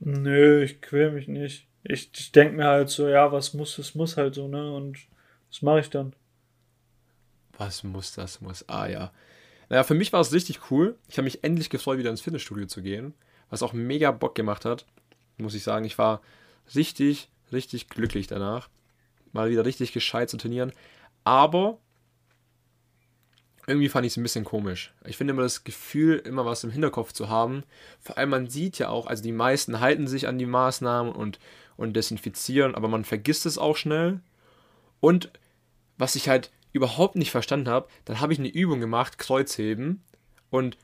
Nö, 0.00 0.62
ich 0.62 0.80
quäl 0.80 1.12
mich 1.12 1.28
nicht. 1.28 1.66
Ich, 1.82 2.10
ich 2.14 2.32
denke 2.32 2.56
mir 2.56 2.66
halt 2.66 2.90
so, 2.90 3.08
ja, 3.08 3.32
was 3.32 3.54
muss, 3.54 3.78
es 3.78 3.94
muss 3.94 4.16
halt 4.16 4.34
so, 4.34 4.48
ne? 4.48 4.72
Und 4.72 4.98
das 5.50 5.62
mache 5.62 5.80
ich 5.80 5.90
dann. 5.90 6.14
Was 7.56 7.82
muss, 7.82 8.12
das 8.12 8.40
muss. 8.40 8.68
Ah 8.68 8.86
ja. 8.86 9.12
Naja, 9.68 9.84
für 9.84 9.94
mich 9.94 10.12
war 10.12 10.20
es 10.20 10.32
richtig 10.32 10.70
cool. 10.70 10.96
Ich 11.08 11.18
habe 11.18 11.24
mich 11.24 11.44
endlich 11.44 11.70
gefreut, 11.70 11.98
wieder 11.98 12.10
ins 12.10 12.20
Fitnessstudio 12.20 12.66
zu 12.66 12.82
gehen. 12.82 13.14
Was 13.50 13.62
auch 13.62 13.72
mega 13.72 14.10
Bock 14.10 14.34
gemacht 14.34 14.64
hat. 14.64 14.86
Muss 15.36 15.54
ich 15.54 15.62
sagen. 15.62 15.84
Ich 15.84 15.98
war 15.98 16.22
richtig, 16.74 17.28
richtig 17.52 17.88
glücklich 17.88 18.26
danach. 18.26 18.68
Mal 19.32 19.50
wieder 19.50 19.64
richtig 19.64 19.92
gescheit 19.92 20.30
zu 20.30 20.36
trainieren. 20.36 20.72
Aber 21.24 21.78
irgendwie 23.68 23.90
fand 23.90 24.06
ich 24.06 24.12
es 24.12 24.16
ein 24.16 24.22
bisschen 24.22 24.44
komisch. 24.44 24.94
Ich 25.04 25.18
finde 25.18 25.32
immer 25.32 25.42
das 25.42 25.62
Gefühl, 25.62 26.16
immer 26.24 26.46
was 26.46 26.64
im 26.64 26.70
Hinterkopf 26.70 27.12
zu 27.12 27.28
haben. 27.28 27.64
Vor 28.00 28.16
allem, 28.16 28.30
man 28.30 28.48
sieht 28.48 28.78
ja 28.78 28.88
auch, 28.88 29.06
also 29.06 29.22
die 29.22 29.32
meisten 29.32 29.80
halten 29.80 30.06
sich 30.08 30.26
an 30.26 30.38
die 30.38 30.46
Maßnahmen 30.46 31.12
und, 31.12 31.38
und 31.76 31.94
desinfizieren, 31.94 32.74
aber 32.74 32.88
man 32.88 33.04
vergisst 33.04 33.44
es 33.44 33.58
auch 33.58 33.76
schnell. 33.76 34.20
Und 35.00 35.30
was 35.96 36.16
ich 36.16 36.28
halt 36.28 36.50
überhaupt 36.72 37.16
nicht 37.16 37.30
verstanden 37.30 37.68
habe, 37.68 37.88
dann 38.04 38.20
habe 38.20 38.32
ich 38.32 38.38
eine 38.38 38.48
Übung 38.48 38.80
gemacht, 38.80 39.18
Kreuzheben, 39.18 40.02
und 40.50 40.76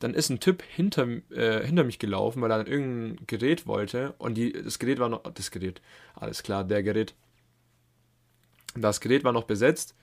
dann 0.00 0.14
ist 0.14 0.30
ein 0.30 0.40
Typ 0.40 0.62
hinter, 0.62 1.06
äh, 1.30 1.64
hinter 1.64 1.84
mich 1.84 1.98
gelaufen, 1.98 2.40
weil 2.40 2.50
er 2.50 2.58
dann 2.58 2.66
irgendein 2.66 3.26
Gerät 3.26 3.66
wollte 3.66 4.14
und 4.18 4.34
die, 4.34 4.52
das 4.52 4.78
Gerät 4.78 4.98
war 4.98 5.08
noch, 5.08 5.22
das 5.34 5.50
Gerät, 5.50 5.80
alles 6.14 6.42
klar, 6.42 6.64
der 6.64 6.82
Gerät, 6.82 7.14
das 8.74 9.00
Gerät 9.00 9.24
war 9.24 9.32
noch 9.32 9.44
besetzt 9.44 9.94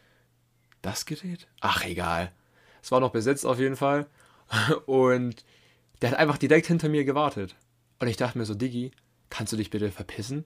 das 0.85 1.05
Gerät? 1.05 1.47
Ach, 1.61 1.83
egal. 1.83 2.31
Es 2.81 2.91
war 2.91 2.99
noch 2.99 3.11
besetzt 3.11 3.45
auf 3.45 3.59
jeden 3.59 3.75
Fall. 3.75 4.05
Und 4.85 5.43
der 6.01 6.11
hat 6.11 6.19
einfach 6.19 6.37
direkt 6.37 6.67
hinter 6.67 6.89
mir 6.89 7.05
gewartet. 7.05 7.55
Und 7.99 8.07
ich 8.07 8.17
dachte 8.17 8.37
mir 8.37 8.45
so, 8.45 8.53
Diggi, 8.53 8.91
kannst 9.29 9.51
du 9.51 9.57
dich 9.57 9.71
bitte 9.71 9.91
verpissen? 9.91 10.45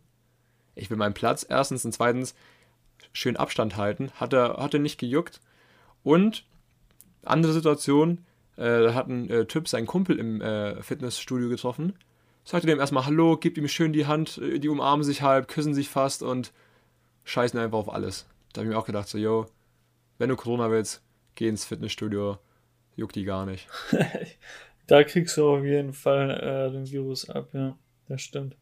Ich 0.75 0.89
will 0.89 0.97
meinen 0.97 1.13
Platz. 1.13 1.45
Erstens 1.47 1.83
und 1.83 1.91
zweitens 1.91 2.35
schön 3.13 3.37
Abstand 3.37 3.77
halten. 3.77 4.11
Hat 4.15 4.33
er, 4.33 4.57
hat 4.57 4.73
er 4.73 4.79
nicht 4.79 4.99
gejuckt. 4.99 5.41
Und 6.03 6.45
andere 7.23 7.53
Situation, 7.53 8.25
äh, 8.55 8.83
da 8.83 8.93
hat 8.93 9.07
ein 9.07 9.29
äh, 9.29 9.45
Typ 9.45 9.67
seinen 9.67 9.87
Kumpel 9.87 10.17
im 10.19 10.41
äh, 10.41 10.81
Fitnessstudio 10.81 11.49
getroffen. 11.49 11.93
Sagte 12.43 12.67
dem 12.67 12.79
erstmal 12.79 13.05
Hallo, 13.05 13.37
gibt 13.37 13.57
ihm 13.57 13.67
schön 13.67 13.93
die 13.93 14.05
Hand, 14.05 14.37
äh, 14.37 14.59
die 14.59 14.69
umarmen 14.69 15.03
sich 15.03 15.21
halb, 15.21 15.47
küssen 15.47 15.73
sich 15.73 15.89
fast 15.89 16.23
und 16.23 16.51
scheißen 17.25 17.59
einfach 17.59 17.77
auf 17.77 17.93
alles. 17.93 18.27
Da 18.53 18.59
habe 18.59 18.69
ich 18.69 18.73
mir 18.73 18.79
auch 18.79 18.85
gedacht, 18.85 19.07
so, 19.07 19.17
yo, 19.17 19.45
wenn 20.17 20.29
du 20.29 20.35
Corona 20.35 20.71
willst, 20.71 21.01
geh 21.35 21.47
ins 21.47 21.65
Fitnessstudio, 21.65 22.37
juckt 22.95 23.15
die 23.15 23.23
gar 23.23 23.45
nicht. 23.45 23.67
da 24.87 25.03
kriegst 25.03 25.37
du 25.37 25.47
auf 25.47 25.63
jeden 25.63 25.93
Fall 25.93 26.31
äh, 26.31 26.71
den 26.71 26.89
Virus 26.89 27.29
ab, 27.29 27.49
ja, 27.53 27.77
das 28.07 28.21
stimmt. 28.21 28.55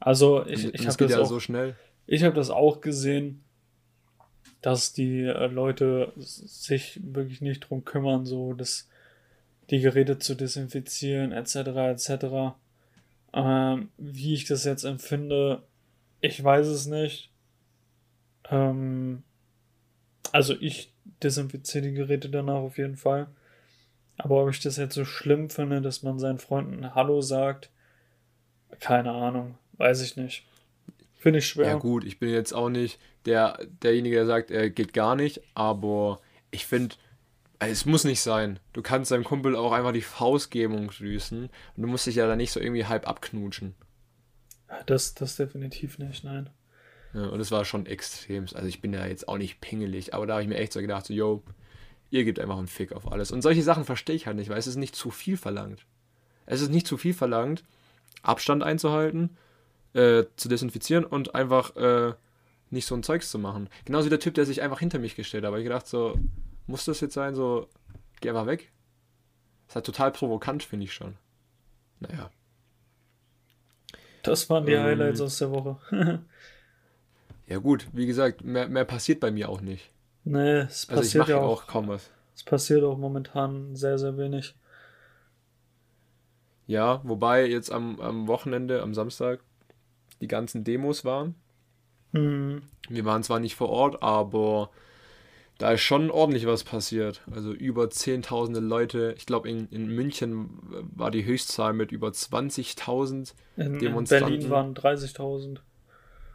Also 0.00 0.44
ich, 0.46 0.74
ich 0.74 0.86
habe 0.86 0.96
das 0.96 1.12
ja 1.12 1.20
auch, 1.20 1.26
so 1.26 1.40
schnell. 1.40 1.76
Ich 2.06 2.24
habe 2.24 2.34
das 2.34 2.50
auch 2.50 2.80
gesehen, 2.80 3.44
dass 4.66 4.92
die 4.92 5.20
äh, 5.22 5.46
Leute 5.46 6.12
sich 6.16 6.98
wirklich 7.00 7.40
nicht 7.40 7.60
drum 7.60 7.84
kümmern, 7.84 8.26
so 8.26 8.52
dass 8.52 8.88
die 9.70 9.78
Geräte 9.78 10.18
zu 10.18 10.34
desinfizieren 10.34 11.30
etc. 11.30 11.54
etc. 11.54 12.56
Ähm, 13.32 13.90
wie 13.96 14.34
ich 14.34 14.44
das 14.46 14.64
jetzt 14.64 14.82
empfinde, 14.82 15.62
ich 16.20 16.42
weiß 16.42 16.66
es 16.66 16.86
nicht. 16.86 17.30
Ähm, 18.50 19.22
also 20.32 20.52
ich 20.58 20.92
desinfiziere 21.22 21.84
die 21.84 21.94
Geräte 21.94 22.28
danach 22.28 22.56
auf 22.56 22.76
jeden 22.76 22.96
Fall. 22.96 23.28
Aber 24.18 24.42
ob 24.42 24.50
ich 24.50 24.58
das 24.58 24.78
jetzt 24.78 24.96
so 24.96 25.04
schlimm 25.04 25.48
finde, 25.48 25.80
dass 25.80 26.02
man 26.02 26.18
seinen 26.18 26.38
Freunden 26.38 26.92
Hallo 26.92 27.20
sagt, 27.20 27.70
keine 28.80 29.12
Ahnung, 29.12 29.58
weiß 29.74 30.02
ich 30.02 30.16
nicht. 30.16 30.44
Finde 31.16 31.38
ich 31.40 31.46
schwer. 31.46 31.66
Ja 31.66 31.74
gut, 31.74 32.04
ich 32.04 32.18
bin 32.18 32.30
jetzt 32.30 32.52
auch 32.52 32.68
nicht 32.68 33.00
der, 33.24 33.58
derjenige, 33.82 34.16
der 34.16 34.26
sagt, 34.26 34.50
er 34.50 34.70
geht 34.70 34.92
gar 34.92 35.16
nicht, 35.16 35.40
aber 35.54 36.20
ich 36.50 36.66
finde, 36.66 36.96
es 37.58 37.86
muss 37.86 38.04
nicht 38.04 38.20
sein. 38.20 38.60
Du 38.72 38.82
kannst 38.82 39.10
deinem 39.10 39.24
Kumpel 39.24 39.56
auch 39.56 39.72
einfach 39.72 39.92
die 39.92 40.02
Faust 40.02 40.50
geben 40.50 40.74
und 40.74 40.88
grüßen 40.88 41.44
und 41.76 41.82
du 41.82 41.88
musst 41.88 42.06
dich 42.06 42.16
ja 42.16 42.26
dann 42.26 42.38
nicht 42.38 42.52
so 42.52 42.60
irgendwie 42.60 42.84
halb 42.84 43.08
abknutschen. 43.08 43.74
Das, 44.86 45.14
das 45.14 45.36
definitiv 45.36 45.98
nicht, 45.98 46.24
nein. 46.24 46.50
Ja, 47.14 47.26
und 47.28 47.40
es 47.40 47.50
war 47.50 47.64
schon 47.64 47.86
extrem. 47.86 48.44
Also 48.54 48.66
ich 48.66 48.80
bin 48.80 48.92
ja 48.92 49.06
jetzt 49.06 49.28
auch 49.28 49.38
nicht 49.38 49.60
pingelig, 49.60 50.12
aber 50.12 50.26
da 50.26 50.34
habe 50.34 50.42
ich 50.42 50.48
mir 50.48 50.58
echt 50.58 50.72
so 50.72 50.80
gedacht, 50.80 51.06
so, 51.06 51.14
yo, 51.14 51.42
ihr 52.10 52.24
gebt 52.24 52.38
einfach 52.38 52.58
einen 52.58 52.66
Fick 52.66 52.92
auf 52.92 53.10
alles. 53.10 53.30
Und 53.32 53.42
solche 53.42 53.62
Sachen 53.62 53.84
verstehe 53.84 54.16
ich 54.16 54.26
halt 54.26 54.36
nicht, 54.36 54.50
weil 54.50 54.58
es 54.58 54.66
ist 54.66 54.76
nicht 54.76 54.94
zu 54.94 55.10
viel 55.10 55.36
verlangt. 55.36 55.86
Es 56.44 56.60
ist 56.60 56.70
nicht 56.70 56.86
zu 56.86 56.96
viel 56.96 57.14
verlangt, 57.14 57.64
Abstand 58.22 58.62
einzuhalten, 58.62 59.36
äh, 59.94 60.24
zu 60.36 60.48
desinfizieren 60.48 61.04
und 61.04 61.34
einfach 61.34 61.76
äh, 61.76 62.14
nicht 62.70 62.86
so 62.86 62.94
ein 62.94 63.02
Zeugs 63.02 63.30
zu 63.30 63.38
machen. 63.38 63.68
Genauso 63.84 64.06
wie 64.06 64.10
der 64.10 64.20
Typ, 64.20 64.34
der 64.34 64.46
sich 64.46 64.62
einfach 64.62 64.80
hinter 64.80 64.98
mich 64.98 65.16
gestellt 65.16 65.44
hat. 65.44 65.48
Aber 65.48 65.58
ich 65.58 65.64
gedacht, 65.64 65.86
so, 65.86 66.18
muss 66.66 66.84
das 66.84 67.00
jetzt 67.00 67.14
sein? 67.14 67.34
So, 67.34 67.68
geh 68.20 68.28
einfach 68.28 68.46
weg. 68.46 68.72
Das 69.66 69.72
ist 69.72 69.76
halt 69.76 69.86
total 69.86 70.12
provokant, 70.12 70.62
finde 70.62 70.84
ich 70.84 70.92
schon. 70.92 71.16
Naja. 72.00 72.30
Das 74.22 74.50
waren 74.50 74.66
die 74.66 74.72
ähm, 74.72 74.82
Highlights 74.82 75.20
aus 75.20 75.38
der 75.38 75.50
Woche. 75.50 75.78
Ja 77.48 77.58
gut, 77.58 77.86
wie 77.92 78.06
gesagt, 78.06 78.44
mehr, 78.44 78.68
mehr 78.68 78.84
passiert 78.84 79.20
bei 79.20 79.30
mir 79.30 79.48
auch 79.48 79.60
nicht. 79.60 79.90
Nee, 80.24 80.58
es 80.62 80.88
also 80.88 81.02
passiert 81.02 81.28
ja 81.28 81.36
auch, 81.36 81.62
auch 81.62 81.66
kaum 81.68 81.88
was. 81.88 82.10
Es 82.34 82.42
passiert 82.42 82.82
auch 82.82 82.98
momentan 82.98 83.76
sehr, 83.76 83.98
sehr 83.98 84.18
wenig. 84.18 84.56
Ja, 86.66 87.00
wobei 87.04 87.46
jetzt 87.46 87.70
am, 87.70 88.00
am 88.00 88.26
Wochenende, 88.26 88.82
am 88.82 88.92
Samstag, 88.94 89.40
die 90.20 90.28
ganzen 90.28 90.64
Demos 90.64 91.04
waren. 91.04 91.34
Mhm. 92.12 92.62
Wir 92.88 93.04
waren 93.04 93.22
zwar 93.22 93.40
nicht 93.40 93.56
vor 93.56 93.68
Ort, 93.68 94.02
aber 94.02 94.70
da 95.58 95.72
ist 95.72 95.82
schon 95.82 96.10
ordentlich 96.10 96.46
was 96.46 96.64
passiert. 96.64 97.22
Also 97.30 97.52
über 97.52 97.88
zehntausende 97.90 98.60
Leute. 98.60 99.14
Ich 99.16 99.26
glaube, 99.26 99.48
in, 99.48 99.68
in 99.68 99.88
München 99.88 100.50
war 100.94 101.10
die 101.10 101.24
Höchstzahl 101.24 101.72
mit 101.72 101.92
über 101.92 102.08
20.000 102.08 103.32
Demonstranten. 103.56 104.34
In 104.34 104.48
Berlin 104.48 104.50
waren 104.50 104.74
30.000. 104.74 105.58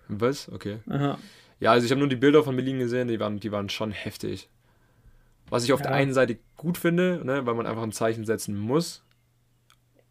Was? 0.08 0.50
Okay. 0.52 0.80
Aha. 0.90 1.18
Ja, 1.60 1.72
also 1.72 1.86
ich 1.86 1.92
habe 1.92 2.00
nur 2.00 2.10
die 2.10 2.16
Bilder 2.16 2.44
von 2.44 2.56
Berlin 2.56 2.80
gesehen, 2.80 3.08
die 3.08 3.20
waren, 3.20 3.40
die 3.40 3.52
waren 3.52 3.70
schon 3.70 3.92
heftig. 3.92 4.50
Was 5.50 5.64
ich 5.64 5.74
auf 5.74 5.82
ja. 5.82 5.88
der 5.88 5.96
einen 5.96 6.14
Seite 6.14 6.40
gut 6.58 6.78
finde, 6.78 7.22
ne, 7.24 7.46
weil 7.46 7.54
man 7.54 7.68
einfach 7.68 7.84
ein 7.84 7.92
Zeichen 7.92 8.26
setzen 8.26 8.58
muss. 8.58 9.04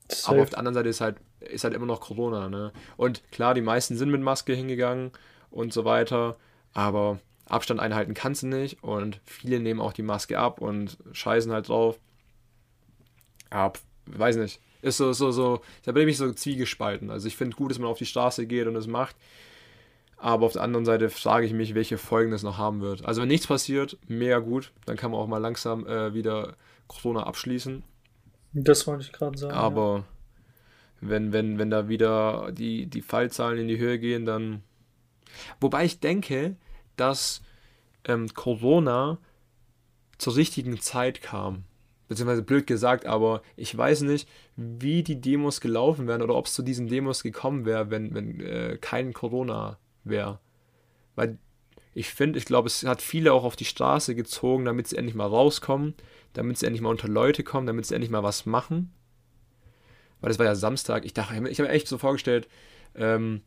Safe. 0.09 0.33
Aber 0.33 0.43
auf 0.43 0.51
der 0.51 0.59
anderen 0.59 0.75
Seite 0.75 0.89
ist 0.89 1.01
halt, 1.01 1.17
ist 1.41 1.65
halt 1.65 1.75
immer 1.75 1.87
noch 1.87 2.01
Corona, 2.01 2.49
ne? 2.49 2.73
Und 2.97 3.23
klar, 3.31 3.55
die 3.55 3.61
meisten 3.61 3.97
sind 3.97 4.11
mit 4.11 4.21
Maske 4.21 4.55
hingegangen 4.55 5.13
und 5.51 5.73
so 5.73 5.85
weiter, 5.85 6.37
aber 6.73 7.19
Abstand 7.47 7.81
einhalten 7.81 8.15
kannst 8.15 8.43
du 8.43 8.47
nicht 8.47 8.83
und 8.83 9.21
viele 9.25 9.61
nehmen 9.61 9.81
auch 9.81 9.93
die 9.93 10.03
Maske 10.03 10.39
ab 10.39 10.61
und 10.61 10.99
scheißen 11.13 11.53
halt 11.53 11.69
drauf. 11.69 11.99
Ja, 13.53 13.73
weiß 14.07 14.37
nicht. 14.37 14.61
Ist 14.83 14.97
so, 14.97 15.13
so, 15.13 15.31
so, 15.31 15.61
da 15.85 15.93
bin 15.93 16.09
ich 16.09 16.17
so 16.17 16.33
zwiegespalten. 16.33 17.11
Also 17.11 17.27
ich 17.29 17.37
finde 17.37 17.57
gut, 17.57 17.71
dass 17.71 17.79
man 17.79 17.91
auf 17.91 17.99
die 17.99 18.07
Straße 18.07 18.47
geht 18.47 18.67
und 18.67 18.77
es 18.77 18.87
macht. 18.87 19.17
Aber 20.17 20.47
auf 20.47 20.53
der 20.53 20.63
anderen 20.63 20.85
Seite 20.85 21.11
frage 21.11 21.47
ich 21.47 21.53
mich, 21.53 21.75
welche 21.75 21.99
Folgen 21.99 22.31
das 22.31 22.43
noch 22.43 22.59
haben 22.59 22.81
wird. 22.81 23.05
Also 23.05 23.23
wenn 23.23 23.29
nichts 23.29 23.47
passiert, 23.47 23.99
mega 24.07 24.39
gut. 24.39 24.73
Dann 24.87 24.97
kann 24.97 25.11
man 25.11 25.21
auch 25.21 25.27
mal 25.27 25.39
langsam 25.39 25.87
äh, 25.87 26.15
wieder 26.15 26.57
Corona 26.89 27.25
abschließen. 27.25 27.83
Das 28.53 28.87
wollte 28.87 29.05
ich 29.05 29.13
gerade 29.13 29.39
sagen. 29.39 29.55
Aber 29.55 29.97
ja. 29.99 30.05
Wenn, 31.01 31.33
wenn, 31.33 31.59
wenn 31.59 31.71
da 31.71 31.89
wieder 31.89 32.53
die, 32.53 32.87
die 32.87 33.03
Fallzahlen 33.03 33.59
in 33.59 33.69
die 33.69 33.79
Höhe 33.79 33.99
gehen, 33.99 34.27
dann. 34.27 34.63
Wobei 35.61 35.85
ich 35.85 36.01
denke, 36.01 36.57
dass 36.97 37.43
ähm, 38.05 38.29
Corona 38.35 39.19
zur 40.19 40.37
richtigen 40.37 40.81
Zeit 40.81 41.23
kam. 41.23 41.65
Beziehungsweise 42.09 42.43
blöd 42.43 42.67
gesagt, 42.67 43.07
aber 43.07 43.43
ich 43.57 43.77
weiß 43.77 44.03
nicht, 44.03 44.29
wie 44.57 45.03
die 45.03 45.21
Demos 45.21 45.61
gelaufen 45.61 46.09
wären 46.09 46.23
oder 46.23 46.35
ob 46.35 46.47
es 46.47 46.55
zu 46.55 46.63
diesen 46.63 46.89
Demos 46.89 47.23
gekommen 47.23 47.65
wäre, 47.65 47.91
wenn, 47.91 48.15
wenn 48.15 48.41
äh, 48.41 48.79
kein 48.81 49.13
Corona 49.13 49.79
wäre. 50.03 50.41
Weil 51.15 51.39
ich 51.95 52.11
finde, 52.11 52.39
ich 52.39 52.45
glaube, 52.45 52.67
es 52.67 52.85
hat 52.85 53.01
viele 53.01 53.33
auch 53.33 53.45
auf 53.45 53.57
die 53.57 53.65
Straße 53.65 54.15
gezogen, 54.15 54.65
damit 54.65 54.89
sie 54.89 54.97
endlich 54.97 55.15
mal 55.15 55.27
rauskommen, 55.27 55.95
damit 56.33 56.59
sie 56.59 56.67
endlich 56.67 56.83
mal 56.83 56.91
unter 56.91 57.09
Leute 57.09 57.45
kommen, 57.45 57.67
damit 57.67 57.87
sie 57.87 57.95
endlich 57.95 58.11
mal 58.11 58.23
was 58.23 58.45
machen. 58.45 58.93
Weil 60.21 60.29
das 60.29 60.39
war 60.39 60.47
ja 60.47 60.55
Samstag. 60.55 61.05
Ich 61.05 61.15
dachte, 61.15 61.35
ich 61.49 61.59
habe 61.59 61.69
mir 61.69 61.75
echt 61.75 61.89
so 61.89 61.99
vorgestellt, 61.99 62.49
ähm, 62.95 63.43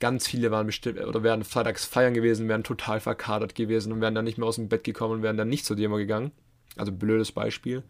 ganz 0.00 0.26
viele 0.26 0.50
waren 0.50 0.66
bestimmt 0.66 1.00
oder 1.00 1.22
wären 1.22 1.44
freitags 1.44 1.84
feiern 1.84 2.14
gewesen, 2.14 2.48
wären 2.48 2.64
total 2.64 3.00
verkadert 3.00 3.54
gewesen 3.54 3.92
und 3.92 4.00
wären 4.00 4.14
dann 4.14 4.24
nicht 4.24 4.36
mehr 4.36 4.48
aus 4.48 4.56
dem 4.56 4.68
Bett 4.68 4.84
gekommen 4.84 5.14
und 5.14 5.22
wären 5.22 5.36
dann 5.36 5.48
nicht 5.48 5.64
zur 5.64 5.76
Demo 5.76 5.96
gegangen. 5.96 6.32
Also 6.76 6.92
blödes 6.92 7.32
Beispiel. 7.32 7.82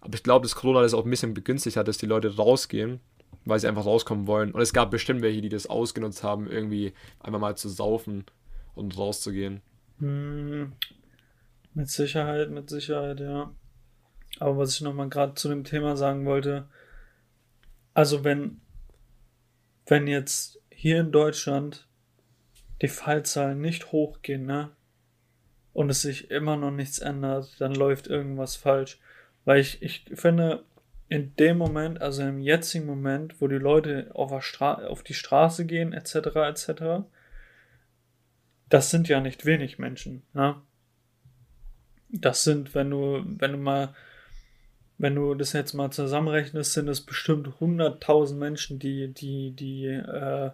Aber 0.00 0.14
ich 0.14 0.22
glaube, 0.22 0.44
dass 0.44 0.54
Corona 0.54 0.82
das 0.82 0.94
auch 0.94 1.04
ein 1.04 1.10
bisschen 1.10 1.34
begünstigt 1.34 1.76
hat, 1.76 1.88
dass 1.88 1.98
die 1.98 2.06
Leute 2.06 2.36
rausgehen, 2.36 3.00
weil 3.44 3.58
sie 3.58 3.68
einfach 3.68 3.86
rauskommen 3.86 4.26
wollen. 4.26 4.52
Und 4.52 4.60
es 4.60 4.72
gab 4.72 4.90
bestimmt 4.90 5.22
welche, 5.22 5.40
die 5.40 5.48
das 5.48 5.66
ausgenutzt 5.66 6.22
haben, 6.22 6.48
irgendwie 6.48 6.92
einfach 7.20 7.40
mal 7.40 7.56
zu 7.56 7.68
saufen 7.68 8.24
und 8.74 8.96
rauszugehen. 8.96 9.62
Hm, 9.98 10.72
mit 11.74 11.88
Sicherheit, 11.88 12.50
mit 12.50 12.68
Sicherheit, 12.68 13.20
ja. 13.20 13.50
Aber 14.38 14.58
was 14.58 14.74
ich 14.74 14.80
nochmal 14.80 15.08
gerade 15.08 15.34
zu 15.34 15.48
dem 15.48 15.64
Thema 15.64 15.96
sagen 15.96 16.24
wollte, 16.24 16.66
also 17.94 18.24
wenn, 18.24 18.60
wenn 19.86 20.06
jetzt 20.06 20.60
hier 20.70 21.00
in 21.00 21.12
Deutschland 21.12 21.86
die 22.80 22.88
Fallzahlen 22.88 23.60
nicht 23.60 23.92
hochgehen, 23.92 24.44
ne? 24.44 24.70
Und 25.72 25.88
es 25.88 26.02
sich 26.02 26.30
immer 26.30 26.56
noch 26.56 26.70
nichts 26.70 26.98
ändert, 26.98 27.58
dann 27.60 27.74
läuft 27.74 28.06
irgendwas 28.06 28.56
falsch. 28.56 28.98
Weil 29.44 29.60
ich, 29.60 29.82
ich 29.82 30.04
finde, 30.14 30.64
in 31.08 31.34
dem 31.36 31.58
Moment, 31.58 32.02
also 32.02 32.22
im 32.22 32.40
jetzigen 32.40 32.86
Moment, 32.86 33.40
wo 33.40 33.48
die 33.48 33.56
Leute 33.56 34.10
auf, 34.14 34.32
auf 34.60 35.02
die 35.02 35.14
Straße 35.14 35.66
gehen, 35.66 35.92
etc., 35.92 36.14
etc., 36.36 37.04
das 38.68 38.90
sind 38.90 39.08
ja 39.08 39.20
nicht 39.20 39.44
wenig 39.44 39.78
Menschen, 39.78 40.22
ne? 40.32 40.56
Das 42.08 42.44
sind, 42.44 42.74
wenn 42.74 42.90
du, 42.90 43.22
wenn 43.24 43.52
du 43.52 43.58
mal, 43.58 43.94
wenn 45.02 45.16
du 45.16 45.34
das 45.34 45.52
jetzt 45.52 45.72
mal 45.72 45.90
zusammenrechnest, 45.90 46.74
sind 46.74 46.86
es 46.86 47.00
bestimmt 47.00 47.48
100.000 47.60 48.36
Menschen, 48.36 48.78
die, 48.78 49.08
die, 49.12 49.50
die 49.50 49.86
äh, 49.86 50.52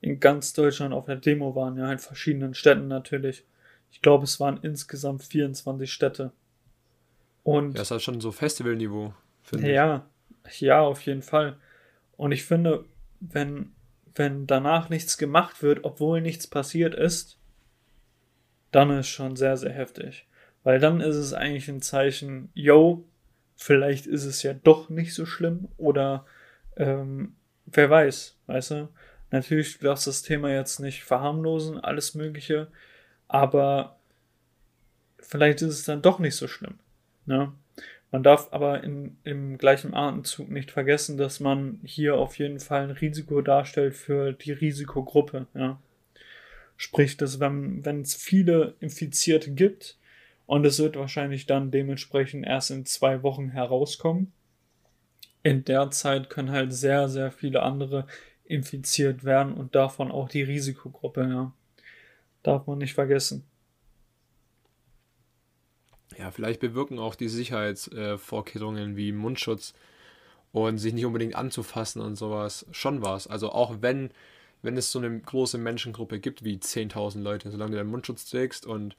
in 0.00 0.18
ganz 0.18 0.52
Deutschland 0.52 0.92
auf 0.92 1.06
der 1.06 1.14
Demo 1.14 1.54
waren, 1.54 1.78
ja, 1.78 1.92
in 1.92 2.00
verschiedenen 2.00 2.54
Städten 2.54 2.88
natürlich. 2.88 3.44
Ich 3.92 4.02
glaube, 4.02 4.24
es 4.24 4.40
waren 4.40 4.58
insgesamt 4.62 5.22
24 5.22 5.92
Städte. 5.92 6.32
Und 7.44 7.74
ja, 7.74 7.78
das 7.78 7.92
ist 7.92 8.02
schon 8.02 8.20
so 8.20 8.32
Festivalniveau, 8.32 9.14
finde 9.42 9.72
ja, 9.72 10.04
ich. 10.48 10.60
Ja, 10.60 10.80
auf 10.80 11.00
jeden 11.02 11.22
Fall. 11.22 11.56
Und 12.16 12.32
ich 12.32 12.42
finde, 12.42 12.86
wenn, 13.20 13.74
wenn 14.16 14.48
danach 14.48 14.88
nichts 14.88 15.18
gemacht 15.18 15.62
wird, 15.62 15.84
obwohl 15.84 16.20
nichts 16.20 16.48
passiert 16.48 16.96
ist, 16.96 17.38
dann 18.72 18.90
ist 18.90 19.06
schon 19.06 19.36
sehr, 19.36 19.56
sehr 19.56 19.72
heftig. 19.72 20.26
Weil 20.64 20.80
dann 20.80 21.00
ist 21.00 21.14
es 21.14 21.32
eigentlich 21.32 21.68
ein 21.68 21.80
Zeichen, 21.80 22.50
yo, 22.54 23.04
vielleicht 23.56 24.06
ist 24.06 24.24
es 24.24 24.42
ja 24.42 24.54
doch 24.54 24.88
nicht 24.88 25.14
so 25.14 25.26
schlimm 25.26 25.68
oder 25.76 26.26
ähm, 26.76 27.34
wer 27.66 27.90
weiß, 27.90 28.36
weißt 28.46 28.70
du? 28.72 28.88
Natürlich 29.30 29.78
darfst 29.78 30.06
du 30.06 30.10
das 30.10 30.22
Thema 30.22 30.50
jetzt 30.52 30.78
nicht 30.80 31.04
verharmlosen, 31.04 31.80
alles 31.80 32.14
Mögliche, 32.14 32.68
aber 33.26 33.96
vielleicht 35.18 35.62
ist 35.62 35.70
es 35.74 35.84
dann 35.84 36.02
doch 36.02 36.18
nicht 36.18 36.36
so 36.36 36.46
schlimm. 36.46 36.78
Ne? 37.26 37.52
Man 38.12 38.22
darf 38.22 38.52
aber 38.52 38.84
in, 38.84 39.16
im 39.24 39.58
gleichen 39.58 39.92
Atemzug 39.92 40.48
nicht 40.48 40.70
vergessen, 40.70 41.16
dass 41.16 41.40
man 41.40 41.80
hier 41.82 42.16
auf 42.16 42.38
jeden 42.38 42.60
Fall 42.60 42.84
ein 42.84 42.90
Risiko 42.90 43.40
darstellt 43.40 43.96
für 43.96 44.32
die 44.32 44.52
Risikogruppe. 44.52 45.48
Ja? 45.54 45.80
Sprich, 46.76 47.16
dass 47.16 47.40
wenn 47.40 48.00
es 48.02 48.14
viele 48.14 48.74
Infizierte 48.78 49.50
gibt 49.50 49.98
und 50.46 50.64
es 50.64 50.78
wird 50.78 50.96
wahrscheinlich 50.96 51.46
dann 51.46 51.70
dementsprechend 51.70 52.46
erst 52.46 52.70
in 52.70 52.86
zwei 52.86 53.22
Wochen 53.22 53.50
herauskommen, 53.50 54.32
in 55.42 55.64
der 55.64 55.90
Zeit 55.90 56.30
können 56.30 56.50
halt 56.50 56.72
sehr, 56.72 57.08
sehr 57.08 57.30
viele 57.30 57.62
andere 57.62 58.06
infiziert 58.44 59.24
werden 59.24 59.54
und 59.54 59.74
davon 59.74 60.10
auch 60.10 60.28
die 60.28 60.42
Risikogruppe, 60.42 61.28
ja. 61.28 61.52
Darf 62.42 62.66
man 62.66 62.78
nicht 62.78 62.94
vergessen. 62.94 63.44
Ja, 66.18 66.30
vielleicht 66.30 66.60
bewirken 66.60 66.98
auch 66.98 67.14
die 67.14 67.28
Sicherheitsvorkehrungen 67.28 68.96
wie 68.96 69.12
Mundschutz 69.12 69.72
und 70.52 70.78
sich 70.78 70.92
nicht 70.92 71.06
unbedingt 71.06 71.34
anzufassen 71.34 72.02
und 72.02 72.16
sowas 72.16 72.66
schon 72.70 73.02
was. 73.02 73.26
Also 73.26 73.50
auch 73.50 73.80
wenn 73.80 74.10
wenn 74.64 74.76
es 74.78 74.90
so 74.90 74.98
eine 74.98 75.20
große 75.20 75.58
Menschengruppe 75.58 76.18
gibt 76.18 76.42
wie 76.42 76.56
10.000 76.56 77.20
Leute, 77.20 77.50
solange 77.50 77.72
du 77.72 77.76
deinen 77.76 77.90
Mundschutz 77.90 78.24
trägst 78.24 78.66
und 78.66 78.96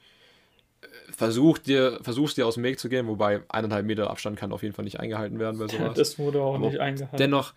versuch 1.12 1.58
dir, 1.58 2.00
versuchst 2.02 2.38
dir 2.38 2.46
aus 2.46 2.56
dem 2.56 2.64
Weg 2.64 2.80
zu 2.80 2.90
gehen, 2.90 3.08
wobei 3.08 3.42
eineinhalb 3.50 3.86
Meter 3.86 4.10
Abstand 4.10 4.38
kann 4.38 4.52
auf 4.52 4.64
jeden 4.64 4.76
Fall 4.76 4.86
nicht 4.86 5.00
eingehalten 5.00 5.40
werden 5.40 5.58
bei 5.60 5.68
sowas. 5.68 5.94
Das 5.98 6.20
wurde 6.20 6.42
auch 6.42 6.56
Aber 6.56 6.68
nicht 6.68 6.80
eingehalten. 6.80 7.18
Dennoch, 7.18 7.54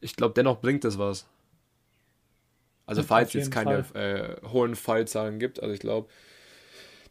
ich 0.00 0.16
glaube, 0.16 0.34
dennoch 0.34 0.60
bringt 0.60 0.84
es 0.84 0.98
was. 0.98 1.26
Also 2.86 3.02
falls 3.02 3.34
es 3.34 3.50
keine 3.50 3.84
äh, 3.94 4.36
hohen 4.48 4.76
Fallzahlen 4.76 5.40
gibt, 5.40 5.60
also 5.60 5.74
ich 5.74 5.80
glaube, 5.80 6.08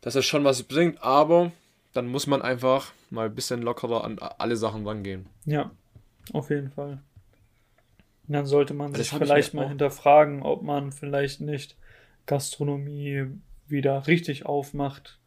dass 0.02 0.14
das 0.14 0.26
schon 0.26 0.44
was 0.46 0.64
bringt, 0.64 1.02
aber 1.04 1.52
dann 1.94 2.08
muss 2.08 2.28
man 2.28 2.42
einfach 2.42 2.94
mal 3.10 3.26
ein 3.26 3.36
bisschen 3.36 3.62
lockerer 3.62 4.04
an 4.04 4.20
alle 4.20 4.56
Sachen 4.56 4.88
rangehen. 4.88 5.28
Ja, 5.46 5.72
auf 6.32 6.50
jeden 6.50 6.70
Fall. 6.70 7.02
Und 8.28 8.34
dann 8.34 8.46
sollte 8.46 8.74
man 8.74 8.94
sich 8.94 9.10
vielleicht 9.10 9.54
mal 9.54 9.68
hinterfragen, 9.68 10.42
ob 10.44 10.64
man 10.64 10.92
vielleicht 10.92 11.42
nicht 11.42 11.76
Gastronomie 12.26 13.28
wieder 13.67 14.08
richtig 14.08 14.45
aufmacht, 14.45 15.19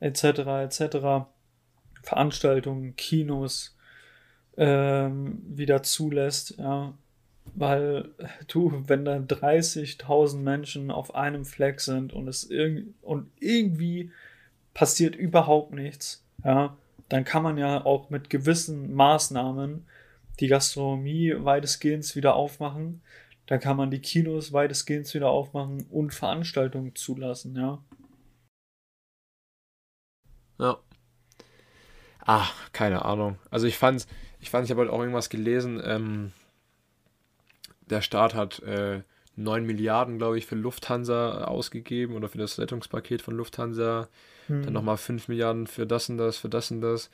etc., 0.00 0.24
etc., 0.64 1.26
Veranstaltungen, 2.02 2.96
Kinos 2.96 3.76
ähm, 4.56 5.42
wieder 5.46 5.82
zulässt, 5.82 6.58
ja. 6.58 6.94
Weil 7.54 8.10
du, 8.48 8.84
wenn 8.86 9.04
da 9.04 9.16
30.000 9.16 10.38
Menschen 10.38 10.90
auf 10.90 11.14
einem 11.14 11.44
Fleck 11.44 11.80
sind 11.80 12.12
und 12.12 12.28
es 12.28 12.48
irg 12.50 12.84
und 13.02 13.30
irgendwie 13.38 14.10
passiert 14.74 15.14
überhaupt 15.14 15.72
nichts, 15.72 16.24
ja, 16.44 16.76
dann 17.08 17.24
kann 17.24 17.42
man 17.42 17.58
ja 17.58 17.84
auch 17.84 18.10
mit 18.10 18.30
gewissen 18.30 18.94
Maßnahmen 18.94 19.84
die 20.40 20.48
Gastronomie 20.48 21.34
weitestgehend 21.36 22.16
wieder 22.16 22.34
aufmachen. 22.34 23.02
Da 23.46 23.58
kann 23.58 23.76
man 23.76 23.90
die 23.90 24.00
Kinos 24.00 24.52
weitestgehend 24.52 25.12
wieder 25.14 25.30
aufmachen 25.30 25.86
und 25.90 26.14
Veranstaltungen 26.14 26.94
zulassen, 26.94 27.56
ja. 27.56 27.82
Ja. 30.58 30.78
Ah, 32.24 32.46
keine 32.72 33.04
Ahnung. 33.04 33.38
Also 33.50 33.66
ich 33.66 33.76
fand, 33.76 34.06
ich 34.38 34.50
fand, 34.50 34.64
ich 34.64 34.70
habe 34.70 34.82
halt 34.82 34.90
auch 34.90 35.00
irgendwas 35.00 35.28
gelesen. 35.28 35.82
Ähm, 35.84 36.32
der 37.90 38.00
Staat 38.00 38.34
hat 38.34 38.60
äh, 38.60 39.02
9 39.36 39.64
Milliarden, 39.64 40.18
glaube 40.18 40.38
ich, 40.38 40.46
für 40.46 40.54
Lufthansa 40.54 41.44
ausgegeben 41.44 42.14
oder 42.14 42.28
für 42.28 42.38
das 42.38 42.58
Rettungspaket 42.58 43.22
von 43.22 43.34
Lufthansa. 43.34 44.08
Hm. 44.46 44.62
Dann 44.62 44.72
nochmal 44.72 44.98
5 44.98 45.28
Milliarden 45.28 45.66
für 45.66 45.86
das 45.86 46.08
und 46.08 46.18
das, 46.18 46.36
für 46.36 46.48
das 46.48 46.70
und 46.70 46.80
das. 46.80 47.10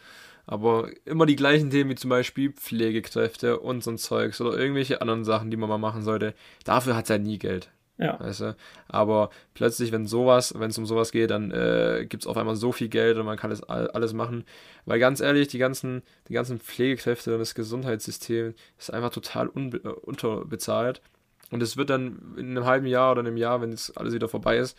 Aber 0.48 0.88
immer 1.04 1.26
die 1.26 1.36
gleichen 1.36 1.68
Themen 1.68 1.90
wie 1.90 1.94
zum 1.94 2.08
Beispiel 2.08 2.52
Pflegekräfte 2.52 3.60
und 3.60 3.84
so 3.84 3.90
ein 3.90 3.98
Zeugs 3.98 4.40
oder 4.40 4.58
irgendwelche 4.58 5.02
anderen 5.02 5.22
Sachen, 5.22 5.50
die 5.50 5.58
man 5.58 5.68
mal 5.68 5.76
machen 5.76 6.02
sollte. 6.02 6.32
Dafür 6.64 6.96
hat 6.96 7.04
es 7.04 7.10
halt 7.10 7.22
nie 7.22 7.38
Geld. 7.38 7.70
Ja. 7.98 8.18
Weißt 8.18 8.40
du? 8.40 8.56
Aber 8.86 9.28
plötzlich, 9.52 9.92
wenn 9.92 10.06
sowas, 10.06 10.54
wenn 10.56 10.70
es 10.70 10.78
um 10.78 10.86
sowas 10.86 11.12
geht, 11.12 11.30
dann 11.30 11.50
äh, 11.50 12.06
gibt 12.08 12.22
es 12.22 12.26
auf 12.26 12.38
einmal 12.38 12.56
so 12.56 12.72
viel 12.72 12.88
Geld 12.88 13.18
und 13.18 13.26
man 13.26 13.36
kann 13.36 13.50
das 13.50 13.62
alles 13.62 14.14
machen. 14.14 14.44
Weil 14.86 14.98
ganz 14.98 15.20
ehrlich, 15.20 15.48
die 15.48 15.58
ganzen, 15.58 16.02
die 16.28 16.32
ganzen 16.32 16.60
Pflegekräfte 16.60 17.34
und 17.34 17.40
das 17.40 17.54
Gesundheitssystem 17.54 18.54
ist 18.78 18.90
einfach 18.90 19.10
total 19.10 19.48
äh, 19.54 19.88
unterbezahlt. 19.88 21.02
Und 21.50 21.62
es 21.62 21.76
wird 21.76 21.90
dann 21.90 22.36
in 22.38 22.56
einem 22.56 22.64
halben 22.64 22.86
Jahr 22.86 23.12
oder 23.12 23.20
einem 23.20 23.36
Jahr, 23.36 23.60
wenn 23.60 23.70
jetzt 23.70 23.98
alles 23.98 24.14
wieder 24.14 24.30
vorbei 24.30 24.56
ist, 24.56 24.78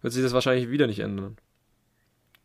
wird 0.00 0.12
sich 0.12 0.22
das 0.22 0.32
wahrscheinlich 0.32 0.70
wieder 0.70 0.86
nicht 0.86 1.00
ändern. 1.00 1.36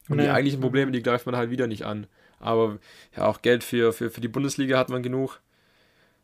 Und 0.10 0.18
nee. 0.18 0.24
die 0.24 0.30
eigentlichen 0.30 0.62
Probleme, 0.62 0.92
die 0.92 1.04
greift 1.04 1.28
man 1.28 1.36
halt 1.36 1.52
wieder 1.52 1.68
nicht 1.68 1.86
an. 1.86 2.08
Aber 2.44 2.78
ja, 3.16 3.26
auch 3.26 3.42
Geld 3.42 3.64
für, 3.64 3.94
für, 3.94 4.10
für 4.10 4.22
die 4.22 4.28
Bundesliga 4.28 4.78
hat 4.78 4.90
man 4.90 5.04
genug. 5.04 5.40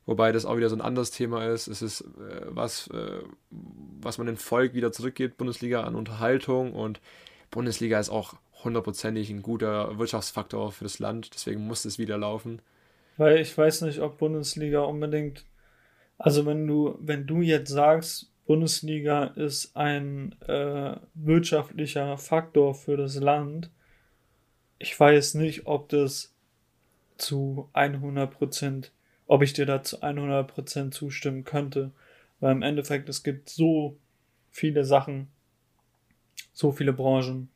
Wobei 0.05 0.31
das 0.31 0.45
auch 0.45 0.57
wieder 0.57 0.69
so 0.69 0.75
ein 0.75 0.81
anderes 0.81 1.11
Thema 1.11 1.45
ist. 1.45 1.67
Es 1.67 1.81
ist 1.81 2.01
äh, 2.01 2.41
was, 2.47 2.87
äh, 2.87 3.21
was 3.49 4.17
man 4.17 4.27
dem 4.27 4.37
Volk 4.37 4.73
wieder 4.73 4.91
zurückgibt, 4.91 5.37
Bundesliga 5.37 5.83
an 5.83 5.95
Unterhaltung. 5.95 6.73
Und 6.73 6.99
Bundesliga 7.51 7.99
ist 7.99 8.09
auch 8.09 8.33
hundertprozentig 8.63 9.29
ein 9.29 9.41
guter 9.41 9.97
Wirtschaftsfaktor 9.97 10.71
für 10.71 10.83
das 10.83 10.99
Land. 10.99 11.33
Deswegen 11.33 11.65
muss 11.65 11.85
es 11.85 11.99
wieder 11.99 12.17
laufen. 12.17 12.61
Weil 13.17 13.37
ich 13.37 13.55
weiß 13.57 13.81
nicht, 13.81 13.99
ob 13.99 14.17
Bundesliga 14.17 14.81
unbedingt. 14.81 15.45
Also 16.17 16.45
wenn 16.45 16.65
du, 16.65 16.97
wenn 17.01 17.27
du 17.27 17.41
jetzt 17.41 17.69
sagst, 17.69 18.31
Bundesliga 18.45 19.25
ist 19.25 19.75
ein 19.75 20.35
äh, 20.47 20.95
wirtschaftlicher 21.13 22.17
Faktor 22.17 22.73
für 22.73 22.97
das 22.97 23.15
Land. 23.17 23.69
Ich 24.79 24.97
weiß 24.99 25.35
nicht, 25.35 25.67
ob 25.67 25.89
das 25.89 26.33
zu 27.17 27.69
100%, 27.73 28.89
ob 29.27 29.41
ich 29.43 29.53
dir 29.53 29.65
da 29.65 29.83
zu 29.83 30.01
100% 30.01 30.91
zustimmen 30.91 31.43
könnte. 31.43 31.91
Weil 32.39 32.53
im 32.53 32.61
Endeffekt, 32.61 33.09
es 33.09 33.23
gibt 33.23 33.49
so 33.49 33.97
viele 34.51 34.85
Sachen, 34.85 35.27
so 36.53 36.71
viele 36.71 36.93
Branchen, 36.93 37.49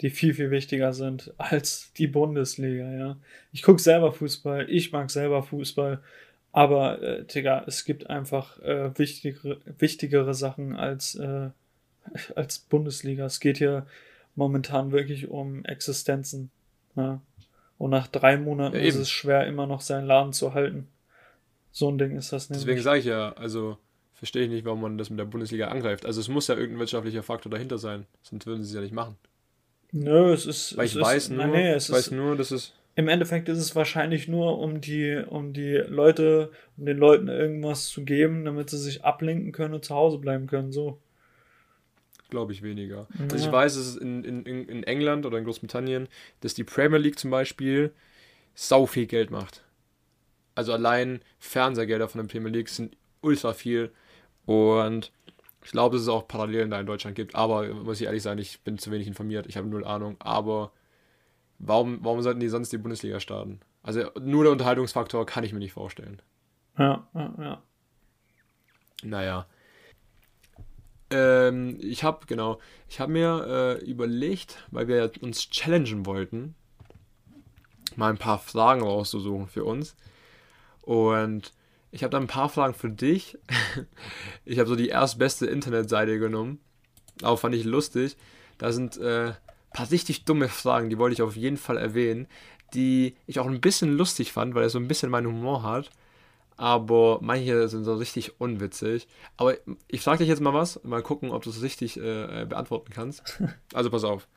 die 0.00 0.10
viel, 0.10 0.34
viel 0.34 0.50
wichtiger 0.50 0.92
sind 0.92 1.32
als 1.38 1.92
die 1.96 2.06
Bundesliga, 2.06 2.90
ja. 2.92 3.16
Ich 3.52 3.62
gucke 3.62 3.80
selber 3.80 4.12
Fußball, 4.12 4.68
ich 4.68 4.90
mag 4.90 5.10
selber 5.10 5.42
Fußball, 5.42 6.02
aber, 6.50 7.00
äh, 7.02 7.24
Digga, 7.24 7.64
es 7.66 7.84
gibt 7.84 8.10
einfach 8.10 8.58
äh, 8.60 8.96
wichtigere, 8.98 9.60
wichtigere 9.78 10.34
Sachen 10.34 10.74
als, 10.74 11.14
äh, 11.14 11.50
als 12.34 12.58
Bundesliga. 12.58 13.24
Es 13.24 13.40
geht 13.40 13.58
hier 13.58 13.86
momentan 14.34 14.92
wirklich 14.92 15.28
um 15.28 15.64
Existenzen. 15.64 16.50
Ja. 16.96 17.20
Und 17.78 17.90
nach 17.90 18.06
drei 18.06 18.36
Monaten 18.36 18.76
ja, 18.76 18.82
ist 18.82 18.96
es 18.96 19.10
schwer, 19.10 19.46
immer 19.46 19.66
noch 19.66 19.80
seinen 19.80 20.06
Laden 20.06 20.32
zu 20.32 20.54
halten. 20.54 20.88
So 21.70 21.90
ein 21.90 21.98
Ding 21.98 22.16
ist 22.16 22.32
das 22.32 22.48
nämlich. 22.48 22.64
Deswegen 22.64 22.82
sage 22.82 23.00
ich 23.00 23.06
ja, 23.06 23.32
also 23.32 23.78
verstehe 24.12 24.44
ich 24.44 24.50
nicht, 24.50 24.64
warum 24.64 24.82
man 24.82 24.98
das 24.98 25.10
mit 25.10 25.18
der 25.18 25.24
Bundesliga 25.24 25.68
angreift. 25.68 26.06
Also 26.06 26.20
es 26.20 26.28
muss 26.28 26.46
ja 26.46 26.54
irgendein 26.54 26.80
wirtschaftlicher 26.80 27.22
Faktor 27.22 27.50
dahinter 27.50 27.78
sein, 27.78 28.06
sonst 28.22 28.46
würden 28.46 28.62
sie 28.62 28.68
es 28.68 28.74
ja 28.74 28.82
nicht 28.82 28.94
machen. 28.94 29.16
Nö, 29.90 30.32
es 30.32 30.46
ist. 30.46 30.76
Weil 30.76 30.86
ich 30.86 30.98
weiß 30.98 31.24
ist, 31.24 31.30
nur, 31.30 31.46
nee, 31.46 31.72
es 31.72 31.90
weiß 31.90 32.06
ist, 32.06 32.12
nur, 32.12 32.36
dass 32.36 32.50
es 32.50 32.72
im 32.94 33.08
Endeffekt 33.08 33.48
ist 33.48 33.58
es 33.58 33.74
wahrscheinlich 33.74 34.28
nur, 34.28 34.58
um 34.58 34.80
die, 34.80 35.22
um 35.26 35.52
die 35.52 35.76
Leute, 35.76 36.50
um 36.76 36.84
den 36.84 36.98
Leuten 36.98 37.28
irgendwas 37.28 37.86
zu 37.86 38.04
geben, 38.04 38.44
damit 38.44 38.68
sie 38.68 38.78
sich 38.78 39.04
ablenken 39.04 39.52
können 39.52 39.74
und 39.74 39.84
zu 39.84 39.94
Hause 39.94 40.18
bleiben 40.18 40.46
können. 40.46 40.72
So. 40.72 40.98
Glaube 42.32 42.54
ich 42.54 42.62
weniger. 42.62 43.08
Ja. 43.18 43.24
Also 43.30 43.36
ich 43.36 43.52
weiß, 43.52 43.76
es 43.76 43.88
ist 43.88 43.96
in, 43.98 44.24
in, 44.24 44.46
in 44.46 44.84
England 44.84 45.26
oder 45.26 45.36
in 45.36 45.44
Großbritannien, 45.44 46.08
dass 46.40 46.54
die 46.54 46.64
Premier 46.64 46.96
League 46.96 47.18
zum 47.18 47.30
Beispiel 47.30 47.92
sau 48.54 48.86
viel 48.86 49.04
Geld 49.04 49.30
macht. 49.30 49.62
Also 50.54 50.72
allein 50.72 51.20
Fernsehgelder 51.38 52.08
von 52.08 52.22
der 52.22 52.28
Premier 52.28 52.48
League 52.48 52.70
sind 52.70 52.96
ultra 53.20 53.52
viel. 53.52 53.92
Und 54.46 55.12
ich 55.62 55.72
glaube, 55.72 55.96
dass 55.96 56.04
es 56.04 56.08
auch 56.08 56.26
Parallelen 56.26 56.70
da 56.70 56.80
in 56.80 56.86
Deutschland 56.86 57.16
gibt. 57.16 57.34
Aber 57.34 57.68
muss 57.74 58.00
ich 58.00 58.06
ehrlich 58.06 58.22
sein, 58.22 58.38
ich 58.38 58.62
bin 58.62 58.78
zu 58.78 58.90
wenig 58.90 59.08
informiert. 59.08 59.46
Ich 59.46 59.58
habe 59.58 59.68
null 59.68 59.84
Ahnung. 59.84 60.16
Aber 60.18 60.72
warum, 61.58 61.98
warum 62.02 62.22
sollten 62.22 62.40
die 62.40 62.48
sonst 62.48 62.72
die 62.72 62.78
Bundesliga 62.78 63.20
starten? 63.20 63.60
Also 63.82 64.10
nur 64.18 64.44
der 64.44 64.52
Unterhaltungsfaktor 64.52 65.26
kann 65.26 65.44
ich 65.44 65.52
mir 65.52 65.58
nicht 65.58 65.74
vorstellen. 65.74 66.22
Ja, 66.78 67.06
ja, 67.12 67.34
ja. 67.38 67.62
Naja. 69.02 69.46
Ähm, 71.12 71.78
ich 71.80 72.04
habe, 72.04 72.26
genau, 72.26 72.58
ich 72.88 73.00
habe 73.00 73.12
mir 73.12 73.78
äh, 73.80 73.84
überlegt, 73.84 74.64
weil 74.70 74.88
wir 74.88 75.10
uns 75.20 75.50
challengen 75.50 76.06
wollten, 76.06 76.54
mal 77.96 78.10
ein 78.10 78.18
paar 78.18 78.38
Fragen 78.38 78.82
rauszusuchen 78.82 79.48
für 79.48 79.64
uns. 79.64 79.94
Und 80.82 81.52
ich 81.90 82.02
habe 82.02 82.10
da 82.10 82.18
ein 82.18 82.26
paar 82.26 82.48
Fragen 82.48 82.74
für 82.74 82.90
dich. 82.90 83.38
ich 84.44 84.58
habe 84.58 84.68
so 84.68 84.76
die 84.76 84.88
erstbeste 84.88 85.46
Internetseite 85.46 86.18
genommen. 86.18 86.58
Aber 87.22 87.36
fand 87.36 87.54
ich 87.54 87.64
lustig. 87.64 88.16
Da 88.58 88.72
sind 88.72 88.96
äh, 88.96 89.32
paar 89.72 89.90
richtig 89.90 90.24
dumme 90.24 90.48
Fragen, 90.48 90.90
die 90.90 90.98
wollte 90.98 91.14
ich 91.14 91.22
auf 91.22 91.36
jeden 91.36 91.56
Fall 91.56 91.76
erwähnen, 91.76 92.26
die 92.74 93.16
ich 93.26 93.38
auch 93.38 93.46
ein 93.46 93.60
bisschen 93.60 93.96
lustig 93.96 94.32
fand, 94.32 94.54
weil 94.54 94.64
er 94.64 94.70
so 94.70 94.78
ein 94.78 94.88
bisschen 94.88 95.10
meinen 95.10 95.26
Humor 95.26 95.62
hat. 95.62 95.90
Aber 96.62 97.18
manche 97.20 97.66
sind 97.66 97.82
so 97.82 97.96
richtig 97.96 98.40
unwitzig. 98.40 99.08
Aber 99.36 99.56
ich 99.88 100.00
frage 100.00 100.18
dich 100.18 100.28
jetzt 100.28 100.40
mal 100.40 100.54
was, 100.54 100.80
mal 100.84 101.02
gucken, 101.02 101.32
ob 101.32 101.42
du 101.42 101.50
es 101.50 101.60
richtig 101.60 101.96
äh, 101.96 102.46
beantworten 102.48 102.92
kannst. 102.94 103.42
Also 103.74 103.90
pass 103.90 104.04
auf. 104.04 104.28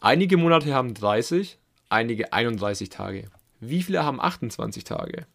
Einige 0.00 0.38
Monate 0.38 0.72
haben 0.72 0.94
30, 0.94 1.58
einige 1.90 2.32
31 2.32 2.88
Tage. 2.88 3.30
Wie 3.60 3.82
viele 3.82 4.02
haben 4.02 4.18
28 4.18 4.84
Tage? 4.84 5.26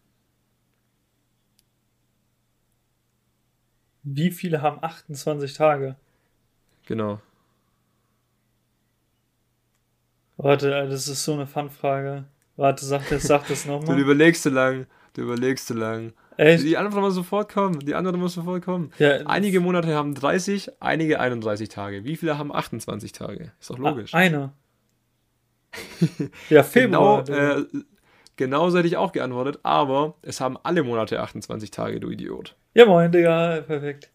Wie 4.02 4.32
viele 4.32 4.62
haben 4.62 4.82
28 4.82 5.54
Tage? 5.54 5.94
Genau. 6.86 7.20
Warte, 10.36 10.88
das 10.88 11.06
ist 11.06 11.22
so 11.22 11.34
eine 11.34 11.46
Fun-Frage. 11.46 12.24
Warte, 12.56 12.84
sag 12.84 13.08
das, 13.08 13.22
sag 13.22 13.46
das 13.46 13.66
nochmal. 13.66 13.94
Du 13.94 14.02
überlegst 14.02 14.42
zu 14.42 14.50
lang. 14.50 14.88
Du 15.16 15.22
überlegst 15.22 15.66
zu 15.66 15.72
lang. 15.72 16.12
Echt? 16.36 16.62
Die 16.62 16.76
Antwort 16.76 17.02
muss 17.02 17.14
sofort 17.14 17.50
kommen. 17.50 17.80
Die 17.80 17.94
Antwort 17.94 18.18
muss 18.18 18.34
sofort 18.34 18.62
kommen. 18.62 18.92
Ja, 18.98 19.16
einige 19.24 19.60
Monate 19.60 19.94
haben 19.94 20.14
30, 20.14 20.72
einige 20.78 21.20
31 21.20 21.70
Tage. 21.70 22.04
Wie 22.04 22.16
viele 22.16 22.36
haben 22.36 22.54
28 22.54 23.12
Tage? 23.12 23.52
Ist 23.58 23.70
doch 23.70 23.78
logisch. 23.78 24.12
Einer. 24.12 24.52
ja, 26.50 26.62
Februar. 26.62 27.24
Genau, 27.24 27.38
äh, 27.38 27.64
genauso 28.36 28.76
hätte 28.76 28.88
ich 28.88 28.98
auch 28.98 29.12
geantwortet, 29.12 29.60
aber 29.62 30.16
es 30.20 30.42
haben 30.42 30.58
alle 30.62 30.82
Monate 30.82 31.18
28 31.18 31.70
Tage, 31.70 31.98
du 31.98 32.10
Idiot. 32.10 32.54
Ja, 32.74 32.84
moin, 32.84 33.10
Digga. 33.10 33.62
Perfekt. 33.62 34.10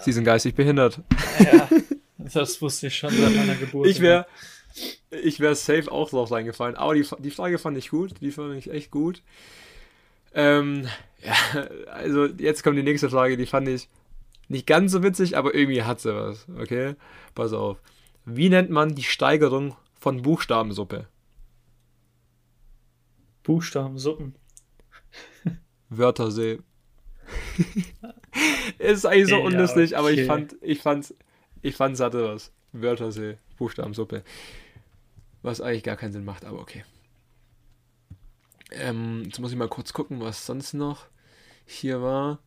Sie 0.00 0.12
sind 0.12 0.24
geistig 0.24 0.54
behindert. 0.54 1.02
Ja, 1.40 1.68
das 2.16 2.62
wusste 2.62 2.86
ich 2.86 2.96
schon 2.96 3.10
seit 3.10 3.36
meiner 3.36 3.56
Geburt. 3.56 3.86
Ich 3.86 4.00
wäre 4.00 4.24
ich 5.10 5.40
wäre 5.40 5.54
safe 5.54 5.92
auch 5.92 6.08
drauf 6.08 6.30
reingefallen. 6.30 6.76
Aber 6.76 6.94
die, 6.94 7.04
die 7.18 7.30
Frage 7.30 7.58
fand 7.58 7.76
ich 7.76 7.90
gut. 7.90 8.14
Die 8.22 8.30
fand 8.30 8.54
ich 8.54 8.70
echt 8.70 8.90
gut. 8.90 9.22
Ähm, 10.34 10.86
ja, 11.22 11.34
also 11.90 12.26
jetzt 12.26 12.62
kommt 12.62 12.78
die 12.78 12.82
nächste 12.82 13.10
Frage. 13.10 13.36
Die 13.36 13.46
fand 13.46 13.68
ich 13.68 13.88
nicht 14.48 14.66
ganz 14.66 14.92
so 14.92 15.02
witzig, 15.02 15.36
aber 15.36 15.54
irgendwie 15.54 15.82
hat 15.82 16.00
sie 16.00 16.14
was. 16.14 16.46
Okay? 16.58 16.94
Pass 17.34 17.52
auf. 17.52 17.80
Wie 18.24 18.48
nennt 18.48 18.70
man 18.70 18.94
die 18.94 19.02
Steigerung 19.02 19.76
von 19.98 20.22
Buchstabensuppe? 20.22 21.06
Buchstabensuppen. 23.42 24.34
Wörtersee. 25.88 26.58
ist 28.78 29.06
eigentlich 29.06 29.28
so 29.28 29.40
unlustig, 29.40 29.90
ja, 29.90 30.00
okay. 30.00 30.08
aber 30.08 30.20
ich 30.20 30.26
fand, 30.26 30.56
ich 30.62 30.80
fand, 30.80 31.14
ich 31.62 31.76
fand, 31.76 31.94
es 31.94 32.00
hatte 32.00 32.24
was. 32.24 32.52
Wörtersee, 32.72 33.36
Buchstabensuppe. 33.56 34.22
Was 35.42 35.60
eigentlich 35.60 35.84
gar 35.84 35.96
keinen 35.96 36.12
Sinn 36.12 36.24
macht, 36.24 36.44
aber 36.44 36.60
okay. 36.60 36.84
Ähm, 38.72 39.22
jetzt 39.24 39.38
muss 39.38 39.50
ich 39.50 39.56
mal 39.56 39.68
kurz 39.68 39.92
gucken, 39.92 40.20
was 40.20 40.46
sonst 40.46 40.74
noch 40.74 41.06
hier 41.64 42.02
war. 42.02 42.38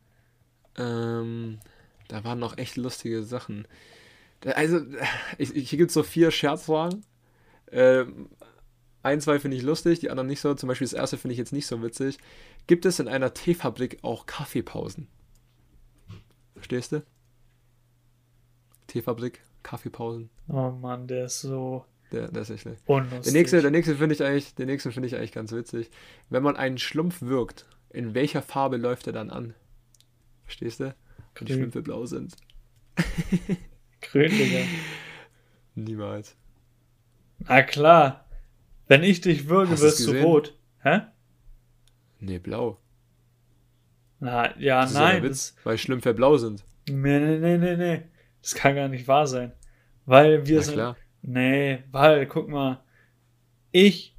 Ähm, 0.77 1.59
da 2.07 2.23
waren 2.23 2.39
noch 2.39 2.57
echt 2.57 2.77
lustige 2.77 3.23
Sachen. 3.23 3.67
Also, 4.45 4.81
ich, 5.37 5.55
ich, 5.55 5.69
hier 5.69 5.77
gibt 5.77 5.89
es 5.89 5.93
so 5.93 6.03
vier 6.03 6.31
Scherzfragen. 6.31 7.05
Ähm, 7.71 8.29
ein, 9.01 9.19
zwei 9.19 9.39
finde 9.39 9.57
ich 9.57 9.63
lustig, 9.63 9.99
die 9.99 10.09
anderen 10.09 10.27
nicht 10.27 10.41
so. 10.41 10.53
Zum 10.53 10.67
Beispiel 10.67 10.85
das 10.85 10.93
erste 10.93 11.17
finde 11.17 11.33
ich 11.33 11.37
jetzt 11.37 11.53
nicht 11.53 11.67
so 11.67 11.81
witzig. 11.81 12.17
Gibt 12.67 12.85
es 12.85 12.99
in 12.99 13.07
einer 13.07 13.33
Teefabrik 13.33 13.99
auch 14.01 14.25
Kaffeepausen? 14.25 15.07
Verstehst 16.53 16.93
du? 16.93 17.03
Teefabrik, 18.87 19.41
Kaffeepausen. 19.63 20.29
Oh 20.47 20.71
Mann, 20.71 21.07
der 21.07 21.25
ist 21.25 21.41
so 21.41 21.85
der, 22.13 22.31
der 22.31 22.41
ist 22.43 22.49
echt 22.49 22.61
schlecht. 22.61 22.83
Der 22.87 23.33
nächste, 23.33 23.61
der 23.61 23.71
nächste 23.71 23.95
finde 23.95 24.15
ich 24.15 24.23
eigentlich, 24.23 24.55
den 24.55 24.67
nächsten 24.67 24.91
finde 24.91 25.07
ich 25.07 25.15
eigentlich 25.15 25.31
ganz 25.31 25.51
witzig. 25.51 25.89
Wenn 26.29 26.43
man 26.43 26.55
einen 26.55 26.77
Schlumpf 26.77 27.21
wirkt, 27.21 27.65
in 27.89 28.13
welcher 28.13 28.41
Farbe 28.41 28.77
läuft 28.77 29.07
er 29.07 29.13
dann 29.13 29.29
an? 29.29 29.53
Verstehst 30.43 30.79
du? 30.79 30.95
Wenn 31.35 31.47
die 31.47 31.53
Schlümpfe 31.53 31.81
blau 31.81 32.05
sind. 32.05 32.35
Grün, 34.01 34.29
Digga. 34.29 34.59
Niemals. 35.75 36.35
Na 37.39 37.63
klar. 37.63 38.25
Wenn 38.87 39.03
ich 39.03 39.21
dich 39.21 39.49
würge, 39.49 39.71
Hast 39.71 39.81
wirst 39.81 40.07
du 40.07 40.21
rot. 40.21 40.55
Hä? 40.83 41.01
Nee, 42.19 42.39
blau. 42.39 42.79
Na, 44.19 44.57
ja, 44.59 44.83
das 44.83 44.93
nein. 44.93 45.23
Witz, 45.23 45.55
weil 45.63 45.77
Schlümpfe 45.77 46.13
blau 46.13 46.37
sind. 46.37 46.63
Nee, 46.87 47.19
nee, 47.19 47.39
nee, 47.39 47.57
nee, 47.57 47.75
nee. 47.75 48.01
Das 48.41 48.55
kann 48.55 48.75
gar 48.75 48.87
nicht 48.87 49.07
wahr 49.07 49.25
sein. 49.25 49.53
Weil 50.05 50.45
wir 50.45 50.57
Na, 50.57 50.63
sind. 50.63 50.73
Klar. 50.75 50.97
Nee, 51.23 51.83
weil, 51.91 52.27
guck 52.27 52.49
mal, 52.49 52.83
ich, 53.71 54.15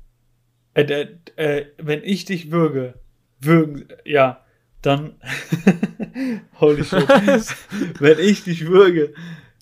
äh, 0.73 1.07
äh, 1.37 1.67
wenn 1.77 2.03
ich 2.03 2.25
dich 2.25 2.51
würge, 2.51 2.95
würgen, 3.39 3.89
ja, 4.07 4.43
dann, 4.81 5.15
holy 6.61 6.83
shit, 6.85 7.07
wenn 8.01 8.19
ich 8.19 8.45
dich 8.45 8.67
würge, 8.67 9.15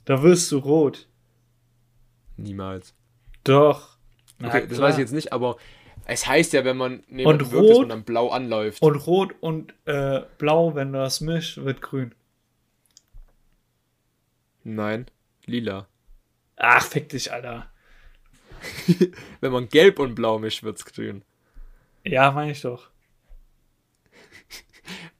dann 0.05 0.23
wirst 0.23 0.53
du 0.53 0.59
rot. 0.59 1.09
Niemals. 2.37 2.95
Doch. 3.43 3.99
okay, 4.43 4.67
das 4.69 4.79
weiß 4.79 4.95
ich 4.95 5.01
jetzt 5.01 5.13
nicht, 5.13 5.33
aber 5.33 5.57
es 6.07 6.27
heißt 6.27 6.53
ja, 6.53 6.65
wenn 6.65 6.77
man 6.77 7.03
neben 7.09 7.29
und 7.29 7.51
wirkt, 7.51 7.71
dass 7.71 7.79
man 7.79 7.89
dann 7.89 8.05
blau 8.05 8.29
anläuft. 8.29 8.81
Und 8.83 8.95
rot 9.07 9.35
und 9.41 9.75
äh, 9.85 10.23
blau, 10.39 10.77
wenn 10.77 10.93
du 10.93 10.99
das 11.01 11.21
mischst, 11.21 11.65
wird 11.65 11.83
grün. 11.83 12.15
Nein, 14.63 15.07
lila. 15.45 15.89
Ach, 16.57 16.85
fick 16.85 17.09
dich, 17.09 17.33
Alter. 17.33 17.71
Wenn 19.41 19.53
man 19.53 19.69
gelb 19.69 19.99
und 19.99 20.15
blau 20.15 20.39
mischt, 20.39 20.63
wird's 20.63 20.85
grün. 20.85 21.25
Ja, 22.05 22.31
meine 22.31 22.53
ich 22.53 22.61
doch. 22.61 22.91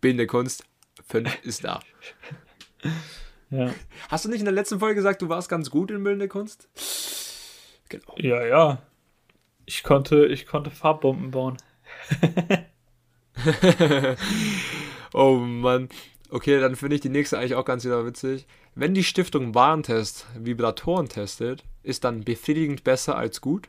Bildende 0.01 0.27
Kunst 0.27 0.65
5 1.09 1.45
ist 1.45 1.65
da. 1.65 1.81
ja. 3.51 3.73
Hast 4.09 4.25
du 4.25 4.29
nicht 4.29 4.41
in 4.41 4.47
der 4.47 4.55
letzten 4.55 4.81
Folge 4.81 4.97
gesagt, 4.97 5.23
du 5.23 5.29
warst 5.29 5.49
ganz 5.49 5.71
gut 5.71 5.91
in 5.91 6.03
bildende 6.03 6.29
Kunst? 6.29 6.69
Genau. 7.89 8.15
Ja, 8.17 8.45
ja. 8.45 8.83
Ich 9.65 9.83
konnte, 9.83 10.27
ich 10.27 10.47
konnte 10.47 10.71
Farbbomben 10.71 11.31
bauen. 11.31 11.57
oh 15.13 15.37
Mann. 15.37 15.89
Okay, 16.33 16.59
dann 16.61 16.77
finde 16.77 16.95
ich 16.95 17.03
die 17.03 17.11
nächste 17.11 17.37
eigentlich 17.37 17.57
auch 17.57 17.67
ganz 17.67 17.85
wieder 17.85 18.07
witzig. 18.07 18.47
Wenn 18.75 18.95
die 18.95 19.05
Stiftung 19.05 19.55
Warentest 19.55 20.27
Vibratoren 20.35 21.11
testet, 21.11 21.63
ist 21.83 22.05
dann 22.05 22.23
befriedigend 22.23 22.85
besser 22.85 23.19
als 23.19 23.43
gut? 23.43 23.69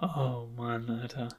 Oh 0.00 0.46
Mann, 0.56 0.88
Alter. 0.88 1.30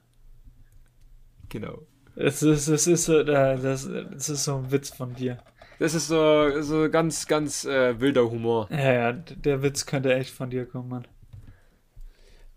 Genau. 1.48 1.84
Es 2.18 2.44
ist, 2.44 2.68
es 2.68 2.88
ist, 2.88 3.06
so, 3.06 3.24
das, 3.24 3.62
das 3.62 4.28
ist 4.28 4.44
so 4.44 4.58
ein 4.58 4.70
Witz 4.70 4.90
von 4.90 5.16
dir. 5.16 5.38
Das 5.80 5.94
ist 5.94 6.10
so, 6.10 6.62
so 6.62 6.90
ganz, 6.90 7.26
ganz 7.26 7.64
äh, 7.64 8.02
wilder 8.02 8.30
Humor. 8.30 8.68
Ja, 8.70 8.92
ja, 8.92 9.14
der 9.14 9.64
Witz 9.64 9.86
könnte 9.86 10.14
echt 10.14 10.32
von 10.32 10.50
dir 10.50 10.66
kommen, 10.66 10.90
Mann. 10.90 11.08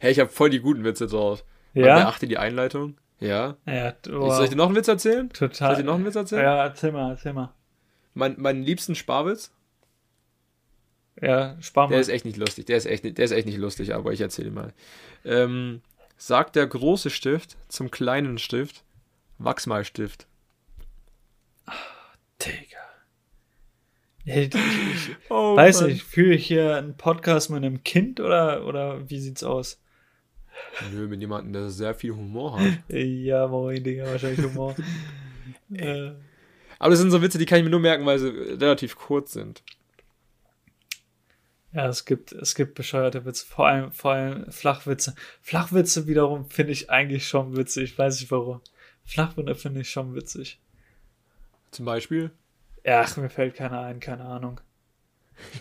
hey, 0.00 0.10
ich 0.10 0.18
habe 0.18 0.30
voll 0.30 0.50
die 0.50 0.58
guten 0.58 0.82
Witze 0.82 1.06
drauf. 1.06 1.44
Ja. 1.74 1.94
Man 1.94 2.02
beachte 2.02 2.26
die 2.26 2.38
Einleitung. 2.38 2.96
Ja. 3.20 3.56
ja 3.66 3.94
oh. 4.10 4.30
Soll 4.30 4.44
ich 4.44 4.50
dir 4.50 4.56
noch 4.56 4.66
einen 4.66 4.76
Witz 4.76 4.88
erzählen? 4.88 5.28
Total. 5.30 5.52
Soll 5.52 5.72
ich 5.72 5.78
dir 5.78 5.84
noch 5.84 5.94
einen 5.94 6.06
Witz 6.06 6.16
erzählen? 6.16 6.42
Ja, 6.42 6.64
erzähl 6.64 6.92
mal, 6.92 7.10
erzähl 7.10 7.32
mal. 7.32 7.54
Mein, 8.14 8.40
meinen 8.40 8.62
liebsten 8.62 8.94
Sparwitz? 8.94 9.52
Ja, 11.20 11.56
spar 11.60 11.86
mal. 11.86 11.90
Der 11.90 12.00
ist 12.00 12.08
echt 12.08 12.24
nicht 12.24 12.38
lustig. 12.38 12.66
Der 12.66 12.78
ist 12.78 12.86
echt, 12.86 13.04
der 13.04 13.24
ist 13.24 13.30
echt 13.30 13.46
nicht 13.46 13.58
lustig, 13.58 13.94
aber 13.94 14.12
ich 14.12 14.20
erzähle 14.20 14.50
mal. 14.50 14.72
Ähm, 15.24 15.82
sagt 16.16 16.56
der 16.56 16.66
große 16.66 17.10
Stift 17.10 17.56
zum 17.68 17.90
kleinen 17.90 18.38
Stift, 18.38 18.84
Wachsmalstift. 19.38 20.26
Ach, 21.66 22.16
Digga. 22.40 22.78
Ich, 24.24 24.54
ich, 24.54 25.16
oh, 25.30 25.56
weiß 25.56 25.82
Mann. 25.82 25.90
nicht, 25.90 26.04
führe 26.04 26.34
ich 26.34 26.46
hier 26.46 26.76
einen 26.76 26.96
Podcast 26.96 27.50
mit 27.50 27.58
einem 27.58 27.82
Kind 27.84 28.20
oder, 28.20 28.66
oder 28.66 29.08
wie 29.10 29.18
sieht's 29.18 29.42
aus? 29.42 29.79
Nö, 30.92 31.06
mit 31.06 31.20
jemandem, 31.20 31.52
der 31.52 31.70
sehr 31.70 31.94
viel 31.94 32.12
Humor 32.12 32.58
hat. 32.58 32.78
ja, 32.88 33.46
moin, 33.46 33.82
Digga, 33.82 34.06
wahrscheinlich 34.06 34.44
Humor. 34.44 34.74
äh. 35.72 36.12
Aber 36.78 36.90
das 36.90 36.98
sind 36.98 37.10
so 37.10 37.20
Witze, 37.20 37.38
die 37.38 37.46
kann 37.46 37.58
ich 37.58 37.64
mir 37.64 37.70
nur 37.70 37.80
merken, 37.80 38.06
weil 38.06 38.18
sie 38.18 38.28
relativ 38.28 38.96
kurz 38.96 39.32
sind. 39.32 39.62
Ja, 41.72 41.86
es 41.86 42.04
gibt, 42.04 42.32
es 42.32 42.54
gibt 42.54 42.74
bescheuerte 42.74 43.24
Witze, 43.24 43.46
vor 43.46 43.68
allem, 43.68 43.92
vor 43.92 44.12
allem 44.12 44.50
Flachwitze. 44.50 45.14
Flachwitze 45.40 46.06
wiederum 46.06 46.48
finde 46.50 46.72
ich 46.72 46.90
eigentlich 46.90 47.28
schon 47.28 47.56
witzig, 47.56 47.92
ich 47.92 47.98
weiß 47.98 48.20
nicht 48.20 48.30
warum. 48.30 48.60
Flachwitze 49.04 49.54
finde 49.54 49.82
ich 49.82 49.90
schon 49.90 50.14
witzig. 50.14 50.58
Zum 51.70 51.84
Beispiel? 51.84 52.32
Ja, 52.84 53.02
ach, 53.02 53.16
mir 53.16 53.30
fällt 53.30 53.54
keiner 53.54 53.82
ein, 53.82 54.00
keine 54.00 54.24
Ahnung. 54.24 54.60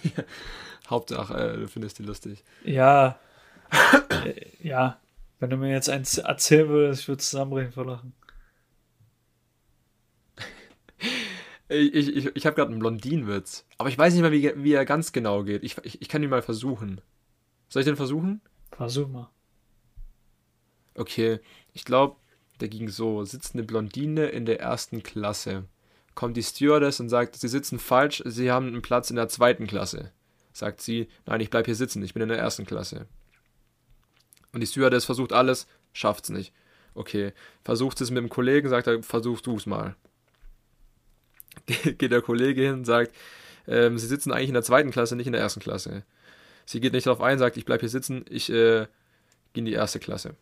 Hauptsache, 0.90 1.34
äh, 1.34 1.58
du 1.58 1.68
findest 1.68 2.00
die 2.00 2.04
lustig. 2.04 2.44
Ja. 2.64 3.20
Ja. 4.62 5.00
Wenn 5.40 5.50
du 5.50 5.58
mir 5.58 5.72
jetzt 5.72 5.90
eins 5.90 6.18
erzählen 6.18 6.68
würdest, 6.68 7.02
ich 7.02 7.08
würde 7.08 7.22
zusammenbrechen 7.22 7.72
vor 7.72 7.86
Lachen. 7.86 8.14
Ich, 11.70 11.94
ich, 11.94 12.36
ich 12.36 12.46
habe 12.46 12.56
gerade 12.56 12.72
einen 12.72 12.80
Blondinenwitz. 12.80 13.66
Aber 13.78 13.90
ich 13.90 13.98
weiß 13.98 14.14
nicht 14.14 14.24
mehr, 14.24 14.32
wie, 14.32 14.64
wie 14.64 14.74
er 14.74 14.86
ganz 14.86 15.12
genau 15.12 15.44
geht. 15.44 15.64
Ich, 15.64 15.78
ich, 15.84 16.02
ich 16.02 16.10
kann 16.10 16.24
ihn 16.24 16.30
mal 16.30 16.42
versuchen. 16.42 17.00
Soll 17.70 17.82
ich 17.82 17.86
den 17.86 17.96
versuchen? 17.96 18.42
Versuch 18.72 19.08
mal. 19.08 19.30
Okay, 20.96 21.40
ich 21.74 21.86
glaube, 21.86 22.18
der 22.60 22.68
ging 22.70 22.90
so: 22.90 23.24
sitzt 23.24 23.54
eine 23.54 23.64
Blondine 23.64 24.26
in 24.26 24.46
der 24.46 24.60
ersten 24.60 25.04
Klasse. 25.04 25.66
Kommt 26.16 26.36
die 26.36 26.44
Stewardess 26.44 27.00
und 27.00 27.08
sagt, 27.08 27.36
sie 27.36 27.48
sitzen 27.48 27.80
falsch, 27.80 28.24
sie 28.26 28.52
haben 28.52 28.68
einen 28.68 28.82
Platz 28.82 29.10
in 29.10 29.16
der 29.16 29.30
zweiten 29.30 29.68
Klasse. 29.68 30.12
Sagt 30.52 30.82
sie, 30.82 31.08
nein, 31.26 31.40
ich 31.40 31.50
bleib 31.50 31.68
hier 31.68 31.76
sitzen, 31.76 32.04
ich 32.04 32.14
bin 32.14 32.24
in 32.24 32.30
der 32.30 32.40
ersten 32.40 32.66
Klasse. 32.66 33.08
Und 34.54 34.62
die 34.62 34.68
Stewardess 34.68 35.06
versucht 35.06 35.34
alles, 35.34 35.68
schafft's 35.94 36.30
nicht. 36.30 36.54
Okay, 36.96 37.34
versucht 37.64 38.02
es 38.02 38.10
mit 38.10 38.18
dem 38.18 38.30
Kollegen, 38.30 38.70
sagt 38.70 38.88
er, 38.88 39.04
versuch 39.04 39.42
du's 39.42 39.66
mal. 39.66 39.96
geht 41.68 42.12
der 42.12 42.22
Kollege 42.22 42.62
hin 42.64 42.74
und 42.74 42.86
sagt, 42.86 43.14
ähm, 43.68 43.98
sie 43.98 44.08
sitzen 44.08 44.32
eigentlich 44.32 44.50
in 44.50 44.54
der 44.54 44.64
zweiten 44.64 44.92
Klasse, 44.92 45.16
nicht 45.16 45.28
in 45.28 45.34
der 45.34 45.42
ersten 45.42 45.60
Klasse. 45.60 46.04
Sie 46.66 46.80
geht 46.80 46.94
nicht 46.94 47.08
darauf 47.08 47.22
ein, 47.22 47.40
sagt, 47.40 47.58
ich 47.58 47.66
bleibe 47.66 47.82
hier 47.82 47.90
sitzen, 47.90 48.26
ich 48.30 48.50
äh, 48.50 48.88
gehe 49.54 49.62
in 49.62 49.66
die 49.66 49.74
erste 49.74 50.00
Klasse. 50.00 50.36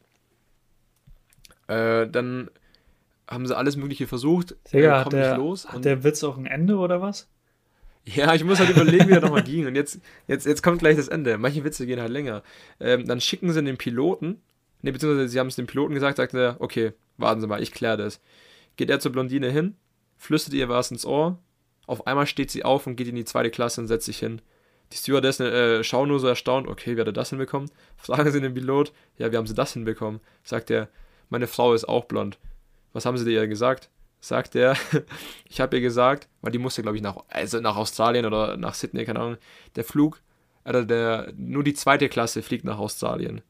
Äh, 1.68 2.08
dann 2.08 2.50
haben 3.28 3.46
sie 3.46 3.56
alles 3.56 3.76
Mögliche 3.76 4.08
versucht, 4.08 4.56
Digga, 4.72 5.02
äh, 5.02 5.04
kommt 5.04 5.14
der, 5.14 5.30
nicht 5.30 5.38
los. 5.38 5.68
Hat 5.68 5.86
der 5.86 6.04
Witz 6.04 6.24
auch 6.24 6.38
ein 6.38 6.46
Ende 6.46 6.78
oder 6.78 7.02
was? 7.02 7.28
Ja, 8.16 8.34
ich 8.34 8.44
muss 8.46 8.60
halt 8.60 8.70
überlegen, 8.70 9.10
wie 9.10 9.14
er 9.14 9.22
nochmal 9.22 9.44
ging. 9.44 9.68
Und 9.68 9.76
jetzt, 9.76 10.00
jetzt, 10.28 10.46
jetzt 10.46 10.64
kommt 10.64 10.80
gleich 10.80 10.96
das 10.96 11.10
Ende. 11.10 11.38
Manche 11.38 11.66
Witze 11.66 11.86
gehen 11.86 12.00
halt 12.00 12.12
länger. 12.12 12.42
Ähm, 12.80 13.06
dann 13.06 13.20
schicken 13.20 13.52
sie 13.52 13.62
den 13.62 13.78
Piloten, 13.78 14.42
ne, 14.82 14.94
beziehungsweise 14.94 15.28
sie 15.28 15.40
haben 15.40 15.48
es 15.48 15.58
dem 15.58 15.68
Piloten 15.68 15.94
gesagt, 15.94 16.16
sagt 16.16 16.34
er, 16.34 16.56
okay, 16.60 16.94
warten 17.18 17.42
Sie 17.42 17.48
mal, 17.48 17.62
ich 17.62 17.74
kläre 17.74 17.98
das. 17.98 18.22
Geht 18.78 18.90
er 18.90 19.02
zur 19.02 19.12
Blondine 19.12 19.52
hin, 19.52 19.76
flüstert 20.16 20.54
ihr 20.54 20.70
was 20.70 20.90
ins 20.90 21.06
Ohr. 21.06 21.38
Auf 21.86 22.08
einmal 22.08 22.28
steht 22.28 22.50
sie 22.50 22.64
auf 22.64 22.88
und 22.88 22.96
geht 22.96 23.10
in 23.10 23.16
die 23.16 23.26
zweite 23.26 23.50
Klasse 23.50 23.82
und 23.82 23.88
setzt 23.88 24.06
sich 24.06 24.20
hin. 24.20 24.42
Die 24.94 24.98
Stewardessen 24.98 25.46
äh, 25.46 25.84
schauen 25.84 26.08
nur 26.08 26.22
so 26.22 26.28
erstaunt, 26.28 26.70
okay, 26.70 26.96
wie 26.96 27.02
hat 27.02 27.08
er 27.08 27.14
das 27.14 27.32
hinbekommen? 27.32 27.70
Fragen 27.98 28.32
sie 28.32 28.40
den 28.40 28.54
Pilot, 28.54 28.94
ja, 29.18 29.34
wie 29.34 29.38
haben 29.38 29.48
sie 29.48 29.54
das 29.54 29.74
hinbekommen? 29.74 30.22
Sagt 30.44 30.72
er, 30.72 30.88
meine 31.30 31.48
Frau 31.48 31.74
ist 31.74 31.90
auch 31.90 32.06
blond. 32.06 32.40
Was 32.94 33.06
haben 33.06 33.18
sie 33.18 33.26
dir 33.26 33.48
gesagt? 33.50 33.90
Sagt 34.20 34.56
er, 34.56 34.76
ich 35.50 35.62
habe 35.62 35.78
ihr 35.78 35.82
gesagt, 35.82 36.28
weil 36.42 36.52
die 36.52 36.58
musste, 36.58 36.82
glaube 36.82 36.98
ich, 36.98 37.04
nach, 37.04 37.18
also 37.30 37.60
nach 37.60 37.76
Australien 37.76 38.26
oder 38.26 38.58
nach 38.58 38.74
Sydney, 38.74 39.06
keine 39.06 39.20
Ahnung. 39.20 39.38
Der 39.76 39.84
Flug, 39.84 40.22
also 40.64 40.84
der, 40.84 41.32
nur 41.38 41.64
die 41.64 41.74
zweite 41.74 42.10
Klasse 42.10 42.42
fliegt 42.42 42.66
nach 42.66 42.80
Australien. 42.80 43.42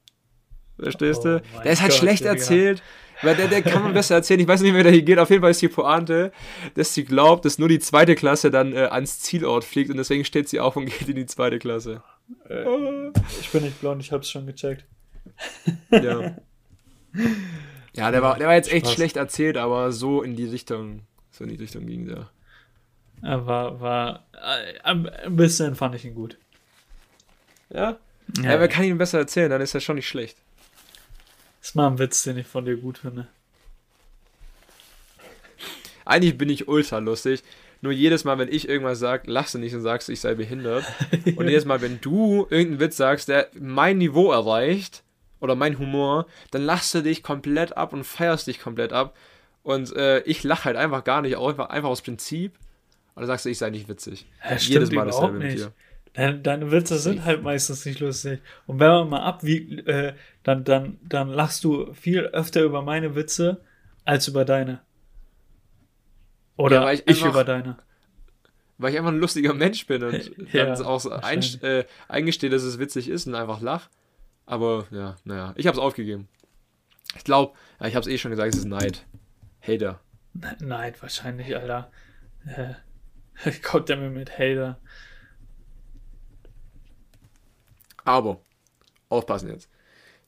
Verstehst 0.80 1.26
du? 1.26 1.42
Oh 1.42 1.62
der 1.64 1.72
ist 1.72 1.82
halt 1.82 1.92
Gott, 1.92 2.00
schlecht 2.00 2.22
Digga. 2.22 2.34
erzählt. 2.34 2.84
Weil 3.24 3.36
der, 3.36 3.48
der 3.48 3.64
kann 3.64 3.82
man 3.82 3.94
besser 3.94 4.16
erzählen. 4.16 4.40
Ich 4.40 4.48
weiß 4.48 4.62
nicht, 4.62 4.74
wer 4.74 4.84
da 4.84 4.92
hier 4.92 5.02
geht. 5.02 5.18
Auf 5.18 5.32
jeden 5.32 5.42
Fall 5.42 5.52
ist 5.52 5.62
die 5.62 5.70
Pointe, 5.70 6.32
dass 6.76 6.94
sie 6.94 7.04
glaubt, 7.04 7.46
dass 7.46 7.58
nur 7.58 7.68
die 7.68 7.80
zweite 7.80 8.14
Klasse 8.14 8.52
dann 8.52 8.74
äh, 8.74 8.82
ans 8.92 9.20
Zielort 9.22 9.64
fliegt 9.64 9.90
und 9.90 9.98
deswegen 9.98 10.24
steht 10.24 10.50
sie 10.50 10.60
auf 10.60 10.76
und 10.76 10.86
geht 11.00 11.10
in 11.10 11.16
die 11.16 11.26
zweite 11.26 11.58
Klasse. 11.58 12.04
Äh, 12.48 12.64
ich 13.42 13.50
bin 13.50 13.64
nicht 13.64 13.80
blond, 13.80 14.02
ich 14.02 14.12
hab's 14.12 14.30
schon 14.30 14.46
gecheckt. 14.46 14.86
Ja. 15.90 16.36
Ja, 17.98 18.12
der 18.12 18.22
war, 18.22 18.38
der 18.38 18.48
war 18.48 18.54
jetzt 18.54 18.72
echt 18.72 18.86
Spaß. 18.86 18.96
schlecht 18.96 19.18
erzählt, 19.18 19.58
aber 19.58 19.92
so 19.92 20.22
in 20.22 20.36
die 20.36 20.46
Richtung, 20.46 21.02
so 21.32 21.44
in 21.44 21.50
die 21.50 21.56
Richtung 21.56 21.88
ging 21.88 22.06
der. 22.06 22.30
Er 23.24 23.48
war, 23.48 23.82
war, 23.82 24.26
äh, 24.34 24.80
ein 24.84 25.36
bisschen 25.36 25.76
fand 25.76 25.96
ich 25.96 26.06
ihn 26.06 26.14
gut. 26.14 26.38
Ja? 27.72 27.98
Ja, 28.42 28.60
ja 28.60 28.68
kann 28.68 28.84
ihn 28.84 29.00
besser 29.00 29.18
erzählen, 29.18 29.50
dann 29.50 29.62
ist 29.62 29.74
er 29.74 29.82
schon 29.82 29.96
nicht 29.96 30.08
schlecht. 30.08 30.38
Das 31.60 31.70
ist 31.70 31.76
mal 31.76 31.88
ein 31.88 31.98
Witz, 31.98 32.24
den 32.24 32.38
ich 32.38 32.46
von 32.46 32.66
dir 32.66 32.78
gut 32.78 33.00
finde. 33.00 33.28
Eigentlich 36.06 36.38
bin 36.38 36.50
ich 36.50 36.68
ultra 36.68 37.00
lustig. 37.00 37.44
Nur 37.82 37.92
jedes 37.92 38.24
Mal, 38.24 38.38
wenn 38.38 38.52
ich 38.52 38.70
irgendwas 38.70 39.00
sage, 39.00 39.30
lachst 39.30 39.56
du 39.56 39.60
nicht 39.60 39.74
und 39.74 39.82
sagst, 39.82 40.10
ich 40.10 40.20
sei 40.20 40.36
behindert. 40.36 40.86
Und 41.36 41.48
jedes 41.48 41.66
Mal, 41.66 41.82
wenn 41.82 42.00
du 42.02 42.48
irgendeinen 42.50 42.80
Witz 42.80 42.98
sagst, 42.98 43.28
der 43.28 43.50
mein 43.54 43.98
Niveau 43.98 44.32
erreicht 44.32 45.04
oder 45.40 45.56
mein 45.56 45.80
Humor, 45.80 46.28
dann 46.52 46.64
lachst 46.64 46.94
du 46.94 47.02
dich 47.02 47.24
komplett 47.24 47.78
ab 47.78 47.94
und 47.94 48.04
feierst 48.04 48.48
dich 48.48 48.60
komplett 48.60 48.94
ab. 48.94 49.16
Und 49.64 49.96
äh, 49.96 50.22
ich 50.22 50.44
lache 50.44 50.66
halt 50.66 50.78
einfach 50.78 51.04
gar 51.04 51.22
nicht, 51.22 51.38
einfach, 51.38 51.70
einfach 51.70 51.90
aus 51.90 52.02
Prinzip. 52.02 52.54
Und 53.16 53.22
dann 53.22 53.28
sagst 53.28 53.46
du, 53.46 53.50
ich 53.50 53.58
sei 53.58 53.70
nicht 53.70 53.90
witzig. 53.90 54.26
Ja, 54.44 54.56
jedes 54.56 54.92
Mal 54.92 55.06
dasselbe 55.06 55.40
mit 55.40 55.58
dir. 55.58 55.74
Deine, 56.14 56.40
deine 56.40 56.72
Witze 56.72 56.98
sind 56.98 57.26
halt 57.26 57.44
meistens 57.44 57.86
nicht 57.86 58.00
lustig. 58.00 58.40
Und 58.66 58.80
wenn 58.80 58.88
man 58.88 59.10
mal 59.10 59.22
abwiegt, 59.22 59.88
äh, 59.88 60.14
dann, 60.44 60.64
dann, 60.64 60.98
dann 61.04 61.30
lachst 61.30 61.64
du 61.64 61.94
viel 61.94 62.22
öfter 62.22 62.64
über 62.64 62.82
meine 62.82 63.16
Witze 63.16 63.62
als 64.04 64.28
über 64.28 64.46
deine. 64.46 64.82
Oder 66.56 66.82
ja, 66.82 66.92
ich, 66.94 67.02
ich 67.02 67.18
einfach, 67.18 67.30
über 67.30 67.44
deine. 67.44 67.78
Weil 68.78 68.94
ich 68.94 68.98
einfach 68.98 69.12
ein 69.12 69.20
lustiger 69.20 69.54
Mensch 69.54 69.86
bin 69.86 70.04
und 70.04 70.32
ja, 70.54 70.66
dann 70.66 70.82
auch 70.84 71.00
so 71.00 71.12
ein, 71.12 71.42
äh, 71.62 71.86
eingestehe, 72.08 72.50
dass 72.50 72.64
es 72.64 72.80
witzig 72.80 73.10
ist 73.10 73.28
und 73.28 73.36
einfach 73.36 73.62
lach. 73.62 73.90
Aber 74.48 74.88
ja, 74.92 75.18
naja, 75.26 75.54
ich 75.58 75.68
hab's 75.68 75.78
aufgegeben. 75.78 76.28
Ich 77.16 77.24
glaube, 77.24 77.54
ja, 77.80 77.88
ich 77.88 77.96
hab's 77.96 78.08
eh 78.08 78.18
schon 78.18 78.32
gesagt, 78.32 78.54
es 78.54 78.60
ist 78.62 78.66
Neid. 78.66 79.06
Hater. 79.62 80.00
Neid 80.60 81.02
wahrscheinlich, 81.02 81.56
Alter. 81.56 81.92
Äh, 82.46 83.52
kommt 83.64 83.90
der 83.90 83.98
mir 83.98 84.10
mit 84.10 84.40
Hater. 84.40 84.80
Aber, 88.06 88.40
aufpassen 89.10 89.50
jetzt. 89.50 89.70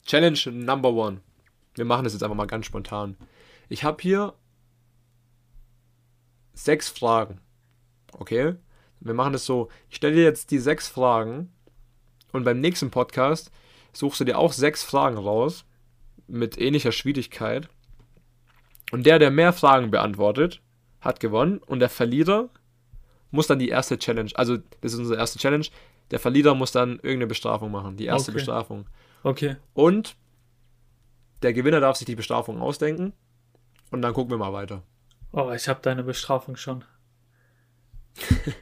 Challenge 0.05 0.39
Number 0.51 0.91
One. 0.91 1.21
Wir 1.75 1.85
machen 1.85 2.03
das 2.03 2.11
jetzt 2.11 2.23
einfach 2.23 2.35
mal 2.35 2.45
ganz 2.45 2.65
spontan. 2.65 3.15
Ich 3.69 3.85
habe 3.85 4.01
hier 4.01 4.33
sechs 6.53 6.89
Fragen. 6.89 7.39
Okay? 8.11 8.55
Wir 8.99 9.13
machen 9.13 9.31
das 9.31 9.45
so. 9.45 9.69
Ich 9.89 9.95
stelle 9.95 10.15
dir 10.15 10.23
jetzt 10.23 10.51
die 10.51 10.59
sechs 10.59 10.89
Fragen 10.89 11.53
und 12.33 12.43
beim 12.43 12.59
nächsten 12.59 12.91
Podcast 12.91 13.49
suchst 13.99 14.21
du 14.21 14.23
dir 14.23 14.37
auch 14.37 14.53
sechs 14.53 14.81
Fragen 14.81 15.17
raus 15.17 15.65
mit 16.27 16.57
ähnlicher 16.57 16.93
Schwierigkeit. 16.93 17.67
Und 18.91 19.05
der, 19.05 19.19
der 19.19 19.29
mehr 19.29 19.51
Fragen 19.53 19.91
beantwortet, 19.91 20.61
hat 21.01 21.19
gewonnen 21.19 21.59
und 21.59 21.79
der 21.79 21.89
Verlierer 21.89 22.49
muss 23.29 23.47
dann 23.47 23.59
die 23.59 23.69
erste 23.69 23.99
Challenge, 23.99 24.31
also 24.35 24.57
das 24.81 24.93
ist 24.93 24.99
unsere 24.99 25.19
erste 25.19 25.37
Challenge, 25.37 25.65
der 26.11 26.19
Verlierer 26.19 26.55
muss 26.55 26.71
dann 26.71 26.93
irgendeine 26.93 27.27
Bestrafung 27.27 27.71
machen, 27.71 27.97
die 27.97 28.05
erste 28.05 28.31
Okay. 28.31 28.37
Bestrafung. 28.37 28.87
Okay. 29.21 29.57
Und 29.73 30.15
der 31.43 31.53
Gewinner 31.53 31.79
darf 31.79 31.97
sich 31.97 32.05
die 32.05 32.15
Bestrafung 32.15 32.61
ausdenken 32.61 33.13
und 33.91 34.01
dann 34.01 34.13
gucken 34.13 34.31
wir 34.31 34.37
mal 34.37 34.53
weiter. 34.53 34.81
Oh, 35.31 35.51
ich 35.51 35.67
habe 35.67 35.81
deine 35.81 36.03
Bestrafung 36.03 36.55
schon. 36.55 36.83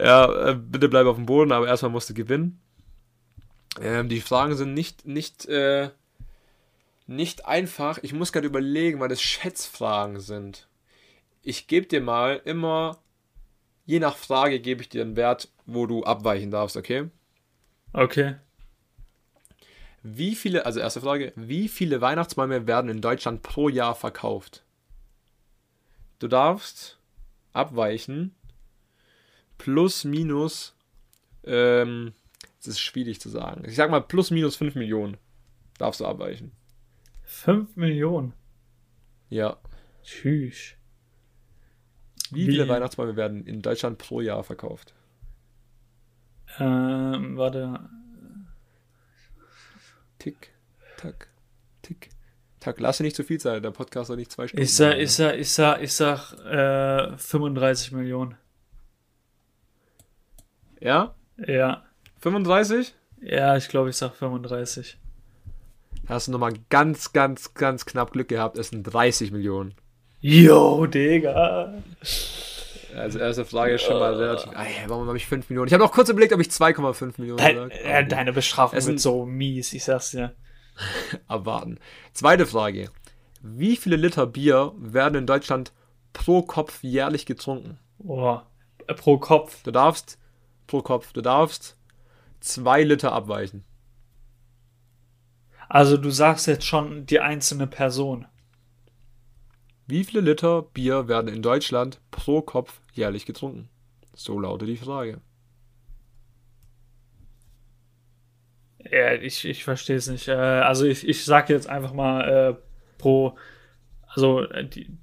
Ja, 0.00 0.50
äh, 0.50 0.54
bitte 0.54 0.88
bleib 0.88 1.06
auf 1.06 1.16
dem 1.16 1.26
Boden, 1.26 1.50
aber 1.50 1.66
erstmal 1.66 1.90
musst 1.90 2.08
du 2.08 2.14
gewinnen. 2.14 2.60
Ähm, 3.80 4.08
die 4.08 4.20
Fragen 4.20 4.56
sind 4.56 4.74
nicht, 4.74 5.06
nicht, 5.06 5.46
äh, 5.46 5.90
nicht 7.06 7.46
einfach. 7.46 7.98
Ich 8.02 8.12
muss 8.12 8.32
gerade 8.32 8.46
überlegen, 8.46 9.00
weil 9.00 9.08
das 9.08 9.22
Schätzfragen 9.22 10.20
sind. 10.20 10.68
Ich 11.42 11.66
gebe 11.66 11.86
dir 11.86 12.00
mal 12.00 12.40
immer, 12.44 12.98
je 13.86 14.00
nach 14.00 14.16
Frage 14.16 14.60
gebe 14.60 14.82
ich 14.82 14.88
dir 14.88 15.02
einen 15.02 15.16
Wert, 15.16 15.48
wo 15.66 15.86
du 15.86 16.04
abweichen 16.04 16.50
darfst, 16.50 16.76
okay? 16.76 17.08
Okay. 17.92 18.36
Wie 20.02 20.34
viele, 20.34 20.66
also 20.66 20.80
erste 20.80 21.00
Frage, 21.00 21.32
wie 21.36 21.68
viele 21.68 22.00
Weihnachtsbäume 22.00 22.66
werden 22.66 22.90
in 22.90 23.00
Deutschland 23.00 23.42
pro 23.42 23.68
Jahr 23.68 23.94
verkauft? 23.94 24.62
Du 26.18 26.28
darfst 26.28 26.98
abweichen 27.52 28.34
plus 29.56 30.04
minus, 30.04 30.74
ähm, 31.44 32.12
das 32.58 32.66
ist 32.68 32.80
schwierig 32.80 33.20
zu 33.20 33.28
sagen. 33.28 33.64
Ich 33.66 33.76
sag 33.76 33.90
mal 33.90 34.00
plus 34.00 34.30
minus 34.30 34.56
5 34.56 34.74
Millionen 34.74 35.16
darfst 35.78 36.00
du 36.00 36.06
abweichen. 36.06 36.52
5 37.24 37.76
Millionen. 37.76 38.32
Ja. 39.30 39.58
Tschüss. 40.02 40.74
Wie, 42.30 42.46
Wie- 42.46 42.50
viele 42.50 42.68
Weihnachtsbäume 42.68 43.16
werden 43.16 43.46
in 43.46 43.62
Deutschland 43.62 43.98
pro 43.98 44.20
Jahr 44.20 44.42
verkauft? 44.44 44.94
Ähm, 46.58 47.36
warte. 47.36 47.88
Tick, 50.18 50.50
tack, 50.96 51.28
tick, 51.82 52.08
tack. 52.58 52.80
Lass 52.80 52.96
dir 52.98 53.04
nicht 53.04 53.14
zu 53.16 53.22
viel 53.22 53.38
Zeit, 53.38 53.62
der 53.62 53.70
Podcast 53.70 54.08
soll 54.08 54.16
nicht 54.16 54.32
zwei 54.32 54.48
Stunden 54.48 54.62
Ich 54.64 54.74
sag, 54.74 54.96
ich 54.98 55.12
sag, 55.12 55.36
ich 55.36 55.50
sag, 55.52 55.80
ich 55.82 55.92
sag, 55.92 56.32
äh, 56.44 57.16
35 57.16 57.92
Millionen. 57.92 58.36
Ja? 60.80 61.14
Ja. 61.36 61.84
35? 62.20 62.94
Ja, 63.22 63.56
ich 63.56 63.68
glaube, 63.68 63.90
ich 63.90 63.96
sag 63.96 64.14
35. 64.14 64.98
Hast 66.08 66.28
du 66.28 66.32
nochmal 66.32 66.52
ganz, 66.70 67.12
ganz, 67.12 67.54
ganz 67.54 67.84
knapp 67.84 68.12
Glück 68.12 68.28
gehabt. 68.28 68.56
Es 68.58 68.68
sind 68.70 68.82
30 68.84 69.30
Millionen. 69.32 69.74
Yo, 70.20 70.86
Digga. 70.86 71.74
Also 72.96 73.18
erste 73.18 73.44
Frage 73.44 73.74
ist 73.74 73.82
schon 73.82 73.98
mal 73.98 74.14
relativ. 74.14 74.50
Ah, 74.54 74.64
ja, 74.64 74.88
warum 74.88 75.06
habe 75.06 75.16
ich 75.16 75.26
5 75.26 75.48
Millionen? 75.50 75.68
Ich 75.68 75.74
habe 75.74 75.84
noch 75.84 75.92
kurz 75.92 76.08
überlegt, 76.08 76.32
ob 76.32 76.40
ich 76.40 76.48
2,5 76.48 77.14
Millionen 77.18 77.38
Dein, 77.38 77.54
gesagt 77.68 77.74
äh, 77.84 78.06
deine 78.06 78.32
Bestrafung 78.32 78.78
Es 78.78 78.86
wird 78.86 78.98
sind- 78.98 79.12
so 79.12 79.26
mies, 79.26 79.72
ich 79.72 79.84
sag's 79.84 80.10
dir. 80.12 80.34
Abwarten. 81.26 81.78
Zweite 82.14 82.46
Frage. 82.46 82.90
Wie 83.42 83.76
viele 83.76 83.96
Liter 83.96 84.26
Bier 84.26 84.72
werden 84.78 85.14
in 85.16 85.26
Deutschland 85.26 85.72
pro 86.12 86.42
Kopf 86.42 86.82
jährlich 86.82 87.26
getrunken? 87.26 87.78
Boah. 87.98 88.46
Äh, 88.86 88.94
pro 88.94 89.18
Kopf. 89.18 89.62
Du 89.62 89.70
darfst 89.70 90.18
pro 90.66 90.82
Kopf, 90.82 91.12
du 91.12 91.20
darfst 91.20 91.76
2 92.40 92.82
Liter 92.84 93.12
abweichen. 93.12 93.64
Also 95.68 95.96
du 95.96 96.10
sagst 96.10 96.46
jetzt 96.46 96.64
schon 96.64 97.06
die 97.06 97.20
einzelne 97.20 97.66
Person. 97.66 98.26
Wie 99.86 100.04
viele 100.04 100.20
Liter 100.20 100.62
Bier 100.62 101.08
werden 101.08 101.32
in 101.32 101.42
Deutschland 101.42 102.00
pro 102.10 102.42
Kopf 102.42 102.80
jährlich 102.92 103.26
getrunken? 103.26 103.68
So 104.14 104.38
lautet 104.38 104.68
die 104.68 104.76
Frage. 104.76 105.20
Ja, 108.90 109.12
ich, 109.14 109.44
ich 109.44 109.64
verstehe 109.64 109.96
es 109.96 110.08
nicht. 110.08 110.28
Äh, 110.28 110.32
also 110.32 110.86
ich, 110.86 111.06
ich 111.06 111.24
sag 111.24 111.48
jetzt 111.50 111.68
einfach 111.68 111.92
mal 111.92 112.28
äh, 112.28 112.54
pro, 112.98 113.36
also 114.06 114.42
äh, 114.42 114.66
die, 114.66 114.96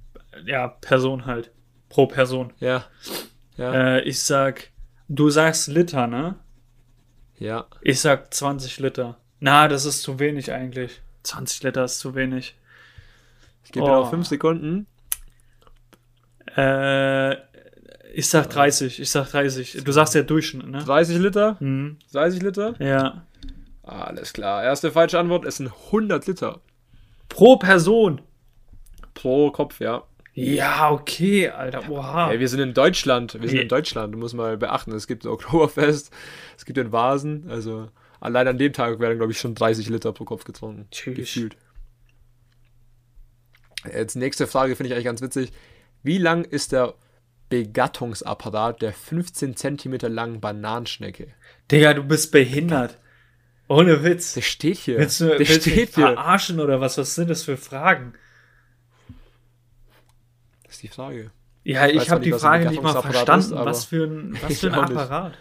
ja, 0.44 0.68
Person 0.68 1.26
halt. 1.26 1.52
Pro 1.88 2.06
Person. 2.06 2.52
Ja. 2.58 2.84
Ja. 3.56 3.96
Äh, 3.96 4.02
ich 4.02 4.22
sag, 4.22 4.70
du 5.08 5.30
sagst 5.30 5.68
Liter, 5.68 6.06
ne? 6.06 6.36
Ja. 7.38 7.66
Ich 7.82 8.00
sag 8.00 8.32
20 8.32 8.78
Liter. 8.80 9.16
Na, 9.40 9.68
das 9.68 9.84
ist 9.84 10.02
zu 10.02 10.18
wenig 10.18 10.52
eigentlich. 10.52 11.00
20 11.24 11.62
Liter 11.64 11.84
ist 11.84 11.98
zu 11.98 12.14
wenig. 12.14 12.54
Ich 13.64 13.72
gebe 13.72 13.84
dir 13.86 13.92
noch 13.92 14.06
Oh. 14.06 14.10
5 14.10 14.26
Sekunden. 14.26 14.86
Äh, 16.56 17.34
ich 18.14 18.28
sag 18.28 18.48
30. 18.48 19.00
Ich 19.00 19.10
sag 19.10 19.28
30. 19.30 19.82
Du 19.84 19.92
sagst 19.92 20.14
ja 20.14 20.22
Durchschnitt, 20.22 20.66
ne? 20.68 20.78
30 20.84 21.18
Liter? 21.18 21.56
Mhm. 21.60 21.98
30 22.12 22.42
Liter? 22.42 22.74
Ja. 22.82 23.26
Alles 23.82 24.32
klar. 24.32 24.64
Erste 24.64 24.90
falsche 24.90 25.18
Antwort. 25.18 25.44
Es 25.44 25.56
sind 25.56 25.70
100 25.92 26.26
Liter 26.26 26.60
Pro 27.28 27.56
Person. 27.56 28.22
pro 29.14 29.50
Kopf, 29.50 29.80
ja. 29.80 30.04
Ja, 30.36 30.90
okay, 30.90 31.48
Alter. 31.48 31.88
Oha. 31.88 32.30
Ey, 32.30 32.38
wir 32.38 32.48
sind 32.48 32.60
in 32.60 32.74
Deutschland. 32.74 33.40
Wir 33.40 33.48
sind 33.48 33.58
in 33.58 33.68
Deutschland. 33.68 34.12
Du 34.12 34.18
musst 34.18 34.34
mal 34.34 34.58
beachten, 34.58 34.92
es 34.92 35.06
gibt 35.06 35.24
ein 35.24 35.28
Oktoberfest, 35.28 36.12
es 36.58 36.64
gibt 36.66 36.76
den 36.76 36.92
Vasen. 36.92 37.46
Also 37.48 37.88
allein 38.20 38.46
an 38.46 38.58
dem 38.58 38.74
Tag 38.74 39.00
werden, 39.00 39.16
glaube 39.16 39.32
ich, 39.32 39.40
schon 39.40 39.54
30 39.54 39.88
Liter 39.88 40.12
pro 40.12 40.24
Kopf 40.24 40.44
getrunken. 40.44 40.88
Tschüss. 40.90 41.16
Gefühlt. 41.16 41.56
Jetzt 43.90 44.14
nächste 44.14 44.46
Frage 44.46 44.76
finde 44.76 44.88
ich 44.88 44.92
eigentlich 44.92 45.06
ganz 45.06 45.22
witzig. 45.22 45.52
Wie 46.02 46.18
lang 46.18 46.44
ist 46.44 46.72
der 46.72 46.94
Begattungsapparat 47.48 48.82
der 48.82 48.92
15 48.92 49.56
Zentimeter 49.56 50.10
langen 50.10 50.42
Bananenschnecke? 50.42 51.28
Digga, 51.70 51.94
du 51.94 52.04
bist 52.04 52.30
behindert. 52.30 52.98
Ohne 53.68 54.04
Witz. 54.04 54.34
Der 54.34 54.42
steht 54.42 54.76
hier. 54.76 54.98
Willst 54.98 55.18
du, 55.18 55.28
der 55.28 55.38
willst 55.38 55.62
steht 55.62 55.94
hier. 55.94 56.14
verarschen 56.14 56.60
oder 56.60 56.82
was? 56.82 56.98
Was 56.98 57.14
sind 57.14 57.30
das 57.30 57.42
für 57.42 57.56
Fragen? 57.56 58.12
Ist 60.76 60.82
die 60.82 60.88
Frage. 60.88 61.30
Ja, 61.64 61.86
ich 61.86 62.02
zwar 62.04 62.16
habe 62.16 62.24
die 62.24 62.32
Frage 62.32 62.68
nicht 62.68 62.82
mal 62.82 63.00
verstanden. 63.00 63.46
ist, 63.46 63.64
was 63.64 63.84
für 63.86 64.04
ein, 64.04 64.38
was 64.42 64.50
Ich 64.50 64.58
für 64.60 64.66
ein 64.68 64.74
auch 64.74 64.88
nicht. 64.88 64.98
Apparat? 64.98 65.32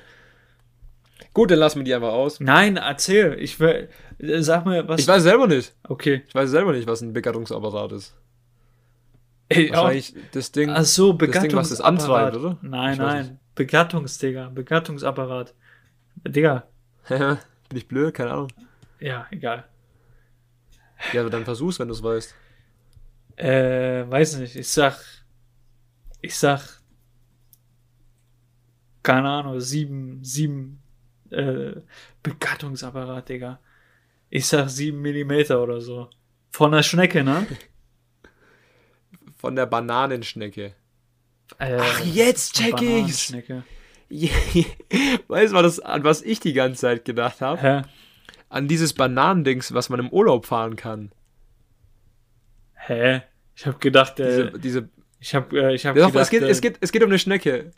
Gut, 1.34 1.52
dann 1.52 1.60
lassen 1.60 1.80
wir 1.80 1.84
die 1.84 1.94
einfach 1.94 2.14
aus. 2.14 2.40
Nein, 2.40 2.78
erzähl. 2.78 3.38
Ich 3.40 3.60
will, 3.60 3.90
äh, 4.20 4.42
sag 4.42 4.66
mir, 4.66 4.88
was. 4.88 5.02
Ich 5.02 5.08
weiß 5.10 5.24
selber 5.24 5.48
nicht. 5.48 5.74
okay. 5.84 6.24
Ich 6.26 6.34
weiß 6.34 6.50
selber 6.50 6.72
nicht, 6.72 6.88
was 6.88 7.02
ein 7.02 7.12
Begattungsapparat 7.12 7.92
ist. 7.92 8.16
Ey, 9.50 9.70
auch, 9.72 9.84
Wahrscheinlich 9.84 10.16
das 10.32 10.54
Ding. 10.54 10.70
ach 10.70 10.86
so, 10.86 11.12
das 11.12 11.42
Ding, 11.42 11.54
was 11.54 11.70
das 11.70 11.82
antreibt, 11.82 12.38
oder? 12.38 12.58
Nein, 12.62 12.94
Ich 12.94 13.00
nein. 13.00 13.40
Begattungs, 13.54 14.18
Digga. 14.18 14.50
Begattungsapparat. 14.50 15.54
Digga. 16.26 16.64
Bin 17.10 17.38
ich 17.74 17.88
blöd? 17.90 18.14
Keine 18.14 18.32
Ahnung. 18.32 18.48
Ja, 19.02 19.28
egal. 19.32 19.66
Ja, 21.12 21.22
aber 21.22 21.30
dann 21.30 21.44
versuch's, 21.44 21.78
wenn 21.80 21.90
du 21.90 21.94
es 21.94 22.02
weißt. 22.02 22.34
Äh, 23.36 24.10
weiß 24.10 24.38
nicht. 24.38 24.56
Ich 24.56 24.70
sag. 24.70 24.96
Ich 26.26 26.38
sag. 26.38 26.82
Keine 29.04 29.30
Ahnung, 29.30 29.60
sieben, 29.62 30.24
sieben. 30.24 30.82
Äh, 31.30 31.82
Begattungsapparat, 32.24 33.30
Digga. 33.30 33.60
Ich 34.32 34.48
sag 34.48 34.70
sieben 34.70 35.02
Millimeter 35.04 35.62
oder 35.62 35.82
so. 35.82 36.10
Von 36.50 36.72
der 36.72 36.82
Schnecke, 36.82 37.24
ne? 37.24 37.46
Von 39.38 39.56
der 39.56 39.68
Bananenschnecke. 39.68 40.74
Äh, 41.60 41.78
Ach, 41.80 42.00
jetzt 42.04 42.56
check 42.56 42.82
ich's. 42.82 43.32
Weißt 45.28 45.54
du, 45.54 45.58
was, 45.58 45.80
an 45.80 46.04
was 46.04 46.24
ich 46.24 46.40
die 46.40 46.54
ganze 46.54 46.82
Zeit 46.82 47.06
gedacht 47.06 47.42
habe? 47.42 47.62
Hä? 47.62 47.82
An 48.50 48.68
dieses 48.68 48.94
Bananendings, 48.94 49.76
was 49.76 49.90
man 49.90 50.00
im 50.00 50.10
Urlaub 50.10 50.48
fahren 50.48 50.76
kann. 50.76 51.12
Hä? 52.74 53.22
Ich 53.56 53.68
hab 53.68 53.80
gedacht, 53.80 54.20
äh, 54.20 54.52
Diese, 54.52 54.60
diese, 54.60 54.90
ich 55.26 55.34
hab, 55.34 55.52
äh, 55.54 55.74
ich 55.74 55.88
hab 55.88 55.96
Doch, 55.96 56.10
gedacht, 56.10 56.22
es, 56.22 56.30
geht, 56.30 56.44
äh, 56.44 56.50
es, 56.50 56.62
geht, 56.62 56.78
es 56.82 56.92
geht 56.92 57.02
um 57.02 57.10
eine 57.10 57.18
Schnecke. 57.18 57.72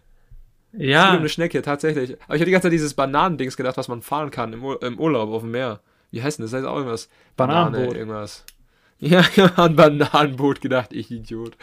Es 0.73 0.79
geht 0.79 0.81
um 0.81 0.89
ja, 0.89 1.11
eine 1.11 1.29
Schnecke, 1.29 1.61
tatsächlich. 1.61 2.17
Aber 2.25 2.35
ich 2.35 2.41
habe 2.41 2.45
die 2.45 2.51
ganze 2.51 2.65
Zeit 2.65 2.73
dieses 2.73 2.93
Bananendings 2.93 3.55
gedacht, 3.55 3.77
was 3.77 3.87
man 3.87 4.01
fahren 4.01 4.31
kann 4.31 4.51
im, 4.51 4.65
Ur 4.65 4.83
im 4.83 4.99
Urlaub 4.99 5.29
auf 5.29 5.43
dem 5.43 5.51
Meer. 5.51 5.79
Wie 6.11 6.21
heißt 6.21 6.39
denn 6.39 6.43
das? 6.43 6.51
Das 6.51 6.57
heißt 6.57 6.67
auch 6.67 6.75
irgendwas. 6.75 7.07
Bananenboot. 7.37 7.81
Banane, 7.83 7.97
irgendwas. 7.97 8.43
Ja, 8.99 9.23
ja, 9.35 9.45
an 9.57 9.75
Bananenboot 9.75 10.59
gedacht, 10.59 10.91
ich 10.91 11.11
Idiot. 11.11 11.55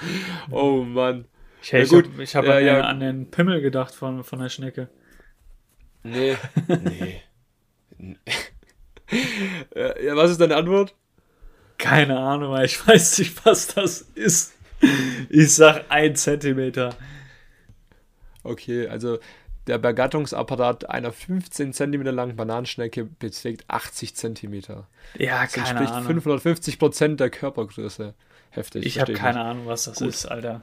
Oh 0.53 0.85
Mann. 0.85 1.24
ich, 1.61 1.72
ja 1.72 1.80
ich 1.80 1.91
gut. 1.91 2.07
hab, 2.07 2.18
ich 2.20 2.37
hab 2.37 2.45
Ja, 2.45 2.57
an, 2.57 2.64
ja. 2.64 2.74
Den, 2.76 2.85
an 2.85 3.01
den 3.01 3.30
Pimmel 3.30 3.61
gedacht 3.61 3.93
von, 3.93 4.22
von 4.22 4.39
der 4.39 4.49
Schnecke. 4.49 4.89
Nee. 6.03 6.37
Nee. 7.99 8.16
ja, 9.76 10.01
ja, 10.01 10.16
was 10.16 10.30
ist 10.30 10.41
deine 10.41 10.57
Antwort? 10.57 10.95
Keine 11.76 12.18
Ahnung, 12.18 12.53
weil 12.53 12.66
ich 12.66 12.87
weiß 12.87 13.18
nicht, 13.18 13.45
was 13.45 13.66
das 13.68 14.01
ist. 14.14 14.55
Ich 15.31 15.55
sag 15.55 15.85
ein 15.89 16.16
Zentimeter. 16.16 16.95
Okay, 18.43 18.87
also 18.89 19.18
der 19.66 19.79
Begattungsapparat 19.79 20.91
einer 20.91 21.11
15 21.12 21.72
cm 21.72 22.03
langen 22.03 22.37
Bananenschnecke 22.37 23.05
beträgt 23.05 23.64
80 23.68 24.14
cm. 24.14 24.55
Ja, 25.18 25.43
Das 25.43 25.53
keine 25.53 25.68
entspricht 25.68 25.93
Ahnung. 25.93 26.07
550 26.07 26.79
Prozent 26.79 27.20
der 27.20 27.31
Körpergröße. 27.31 28.14
Heftig. 28.51 28.85
ich 28.85 29.01
habe 29.01 29.14
keine 29.14 29.41
Ahnung, 29.41 29.66
was 29.66 29.85
das 29.85 29.99
Gut. 29.99 30.09
ist, 30.09 30.27
Alter. 30.27 30.61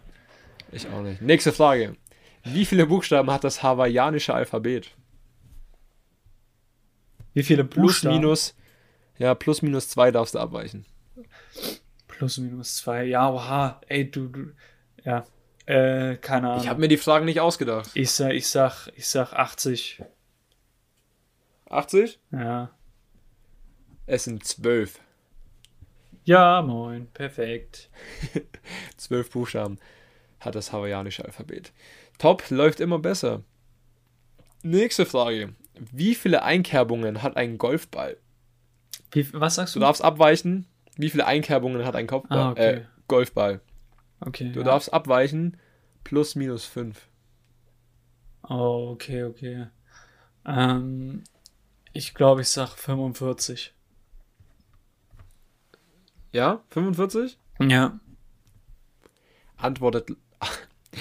Ich 0.72 0.88
auch 0.88 1.02
nicht. 1.02 1.22
Nächste 1.22 1.52
Frage. 1.52 1.96
Wie 2.44 2.66
viele 2.66 2.86
Buchstaben 2.86 3.30
hat 3.32 3.44
das 3.44 3.64
hawaiianische 3.64 4.34
Alphabet? 4.34 4.92
Wie 7.34 7.44
viele 7.44 7.64
Plus, 7.66 7.84
Buchstaben? 7.94 8.16
minus, 8.16 8.56
ja, 9.18 9.36
plus, 9.36 9.62
minus 9.62 9.90
zwei 9.90 10.12
darfst 10.12 10.36
du 10.36 10.40
abweichen. 10.40 10.86
Plus, 12.22 12.38
minus 12.38 12.76
zwei. 12.76 13.06
Ja, 13.06 13.32
oha. 13.32 13.82
Ey, 13.88 14.12
du, 14.12 14.28
du. 14.28 14.52
Ja. 15.04 15.26
Äh, 15.66 16.18
keine 16.18 16.52
Ahnung. 16.52 16.62
Ich 16.64 16.70
habe 16.70 16.80
mir 16.80 16.88
die 16.88 16.98
Fragen 16.98 17.26
nicht 17.26 17.40
ausgedacht. 17.40 17.90
Ich 17.96 18.12
sag, 18.12 18.34
ich 18.34 18.48
sag, 18.48 18.90
ich 18.96 19.10
sag 19.10 19.34
80. 19.34 20.04
80? 21.68 22.20
Ja. 22.32 22.70
Es 24.06 24.26
sind 24.26 24.46
zwölf. 24.46 25.00
Ja, 26.24 26.62
moin. 26.62 27.08
Perfekt. 27.08 27.90
Zwölf 28.98 29.32
Buchstaben 29.32 29.80
hat 30.42 30.54
das 30.54 30.72
hawaiianische 30.72 31.26
Alphabet. 31.26 31.74
Top, 32.20 32.48
läuft 32.52 32.82
immer 32.82 33.00
besser. 33.00 33.42
Nächste 34.62 35.08
Frage. 35.08 35.56
Wie 35.92 36.14
viele 36.14 36.44
Einkerbungen 36.44 37.24
hat 37.24 37.36
ein 37.36 37.58
Golfball? 37.58 38.18
Wie, 39.12 39.34
was 39.34 39.56
sagst 39.56 39.74
Du 39.74 39.80
du? 39.80 39.86
darfst 39.86 40.04
abweichen. 40.04 40.68
Wie 40.96 41.10
viele 41.10 41.26
Einkerbungen 41.26 41.86
hat 41.86 41.96
ein 41.96 42.08
Kopfball? 42.08 42.38
Ah, 42.38 42.52
okay. 42.52 42.74
äh, 42.74 42.86
Golfball. 43.08 43.62
Okay. 44.20 44.52
Du 44.52 44.60
ja. 44.60 44.66
darfst 44.66 44.94
abweichen. 44.94 45.58
Plus, 46.04 46.36
minus 46.36 46.66
fünf. 46.66 47.08
Oh, 48.48 48.92
okay, 48.94 49.24
okay. 49.24 49.68
Ähm, 50.46 51.24
ich 51.94 52.14
glaube, 52.14 52.42
ich 52.42 52.50
sag 52.50 52.76
45. 52.76 53.74
Ja? 56.32 56.62
45? 56.70 57.40
Ja. 57.60 58.00
Antwortet. 59.58 60.16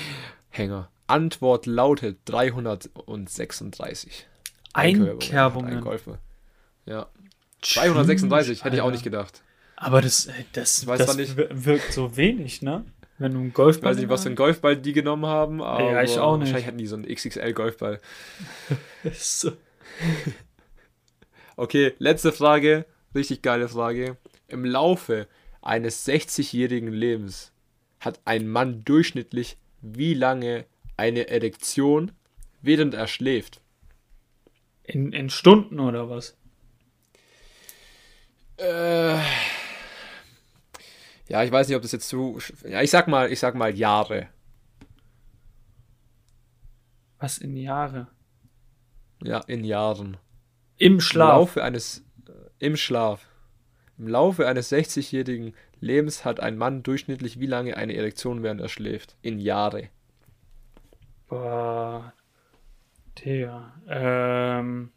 Hänger. 0.50 0.90
Antwort 1.06 1.66
lautet 1.66 2.18
336. 2.26 4.26
Einkerbungen. 4.72 5.78
Ein 5.78 5.80
Golfer. 5.80 6.18
Ja. 6.86 7.08
336 7.62 8.64
hätte 8.64 8.76
ich 8.76 8.82
auch 8.82 8.90
nicht 8.90 9.04
gedacht. 9.04 9.42
Aber 9.82 10.02
das, 10.02 10.26
ey, 10.26 10.44
das, 10.52 10.86
weiß 10.86 10.98
das 10.98 11.16
nicht- 11.16 11.36
wir- 11.38 11.48
wirkt 11.64 11.92
so 11.92 12.14
wenig, 12.16 12.60
ne? 12.60 12.84
Wenn 13.16 13.32
du 13.32 13.38
einen 13.38 13.48
Ich 13.48 13.54
Golfball 13.54 13.90
weiß 13.92 13.96
nicht, 13.98 14.08
was 14.10 14.22
für 14.22 14.28
einen 14.28 14.36
Golfball 14.36 14.76
die 14.76 14.92
genommen 14.92 15.24
haben, 15.26 15.62
aber 15.62 15.90
Ja, 15.92 16.02
ich 16.02 16.18
auch 16.18 16.36
nicht. 16.36 16.46
wahrscheinlich 16.48 16.66
hatten 16.66 16.78
die 16.78 16.86
so 16.86 16.96
einen 16.96 17.06
XXL-Golfball. 17.06 17.98
so- 19.14 19.52
Okay, 21.56 21.94
letzte 21.98 22.32
Frage. 22.32 22.84
Richtig 23.14 23.42
geile 23.42 23.68
Frage. 23.68 24.16
Im 24.48 24.64
Laufe 24.64 25.26
eines 25.62 26.06
60-jährigen 26.06 26.92
Lebens 26.92 27.52
hat 28.00 28.20
ein 28.24 28.48
Mann 28.48 28.84
durchschnittlich 28.84 29.56
wie 29.82 30.14
lange 30.14 30.64
eine 30.96 31.28
Erektion, 31.28 32.12
während 32.62 32.94
er 32.94 33.06
schläft? 33.08 33.60
In, 34.84 35.12
in 35.12 35.28
Stunden 35.30 35.80
oder 35.80 36.08
was? 36.10 36.36
Äh, 38.56 39.18
ja, 41.30 41.44
ich 41.44 41.52
weiß 41.52 41.68
nicht, 41.68 41.76
ob 41.76 41.82
das 41.82 41.92
jetzt 41.92 42.08
zu. 42.08 42.40
Ja, 42.68 42.82
ich 42.82 42.90
sag 42.90 43.06
mal, 43.06 43.30
ich 43.30 43.38
sag 43.38 43.54
mal 43.54 43.72
Jahre. 43.72 44.28
Was 47.20 47.38
in 47.38 47.56
Jahre? 47.56 48.08
Ja, 49.22 49.38
in 49.46 49.62
Jahren. 49.62 50.16
Im 50.76 50.94
Im 50.94 51.00
Schlaf. 51.00 51.28
Laufe 51.28 51.62
eines. 51.62 52.04
Äh, 52.26 52.32
Im 52.66 52.76
Schlaf. 52.76 53.28
Im 53.96 54.08
Laufe 54.08 54.48
eines 54.48 54.72
60-jährigen 54.72 55.54
Lebens 55.78 56.24
hat 56.24 56.40
ein 56.40 56.56
Mann 56.58 56.82
durchschnittlich 56.82 57.38
wie 57.38 57.46
lange 57.46 57.76
eine 57.76 57.94
Erektion, 57.94 58.42
während 58.42 58.60
er 58.60 58.68
schläft? 58.68 59.16
In 59.22 59.38
Jahre. 59.38 59.88
Boah. 61.28 62.12
Digga. 63.18 63.72
Ähm. 63.86 64.90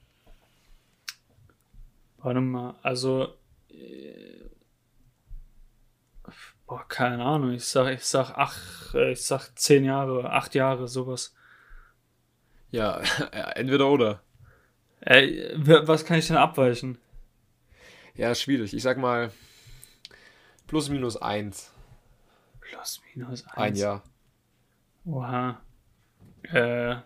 Warte 2.18 2.42
mal, 2.42 2.74
also. 2.82 3.36
äh, 3.70 4.43
Boah, 6.74 6.88
keine 6.88 7.24
Ahnung. 7.24 7.52
Ich 7.52 7.66
sag, 7.66 7.94
ich 7.94 8.04
sag, 8.04 8.32
ach, 8.36 8.96
äh, 8.96 9.12
ich 9.12 9.24
sag 9.24 9.50
zehn 9.56 9.86
Jahre, 9.86 10.32
acht 10.32 10.56
Jahre, 10.56 10.88
sowas. 10.88 11.36
Ja, 12.72 12.98
entweder 13.54 13.90
oder. 13.90 14.24
Ey, 15.02 15.52
was 15.56 16.04
kann 16.04 16.18
ich 16.18 16.26
denn 16.26 16.38
abweichen? 16.38 16.98
Ja, 18.16 18.34
schwierig. 18.34 18.74
Ich 18.74 18.82
sag 18.82 18.98
mal 18.98 19.30
plus 20.66 20.90
minus 20.90 21.16
eins. 21.16 21.72
Plus, 22.60 23.04
minus 23.14 23.46
eins. 23.50 23.56
Ein 23.56 23.76
Jahr. 23.76 24.04
Oha. 25.06 25.62
Äh. 26.52 26.96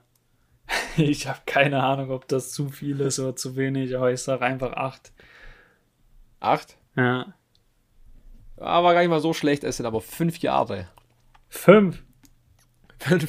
Ich 0.96 1.28
habe 1.28 1.42
keine 1.46 1.84
Ahnung, 1.84 2.10
ob 2.12 2.26
das 2.30 2.52
zu 2.54 2.70
viel 2.70 3.02
ist 3.02 3.20
oder 3.20 3.36
zu 3.36 3.58
wenig, 3.58 3.98
aber 3.98 4.14
ich 4.14 4.22
sag 4.22 4.42
einfach 4.42 4.72
acht. 4.74 5.12
Acht? 6.40 6.78
Ja. 6.96 7.34
Ja, 8.60 8.84
war 8.84 8.94
gar 8.94 9.02
nicht 9.02 9.10
mal 9.10 9.20
so 9.20 9.34
schlecht. 9.34 9.64
Es 9.64 9.78
sind 9.78 9.86
aber 9.86 10.02
fünf 10.02 10.40
Jahre. 10.40 10.88
Fünf. 11.50 12.04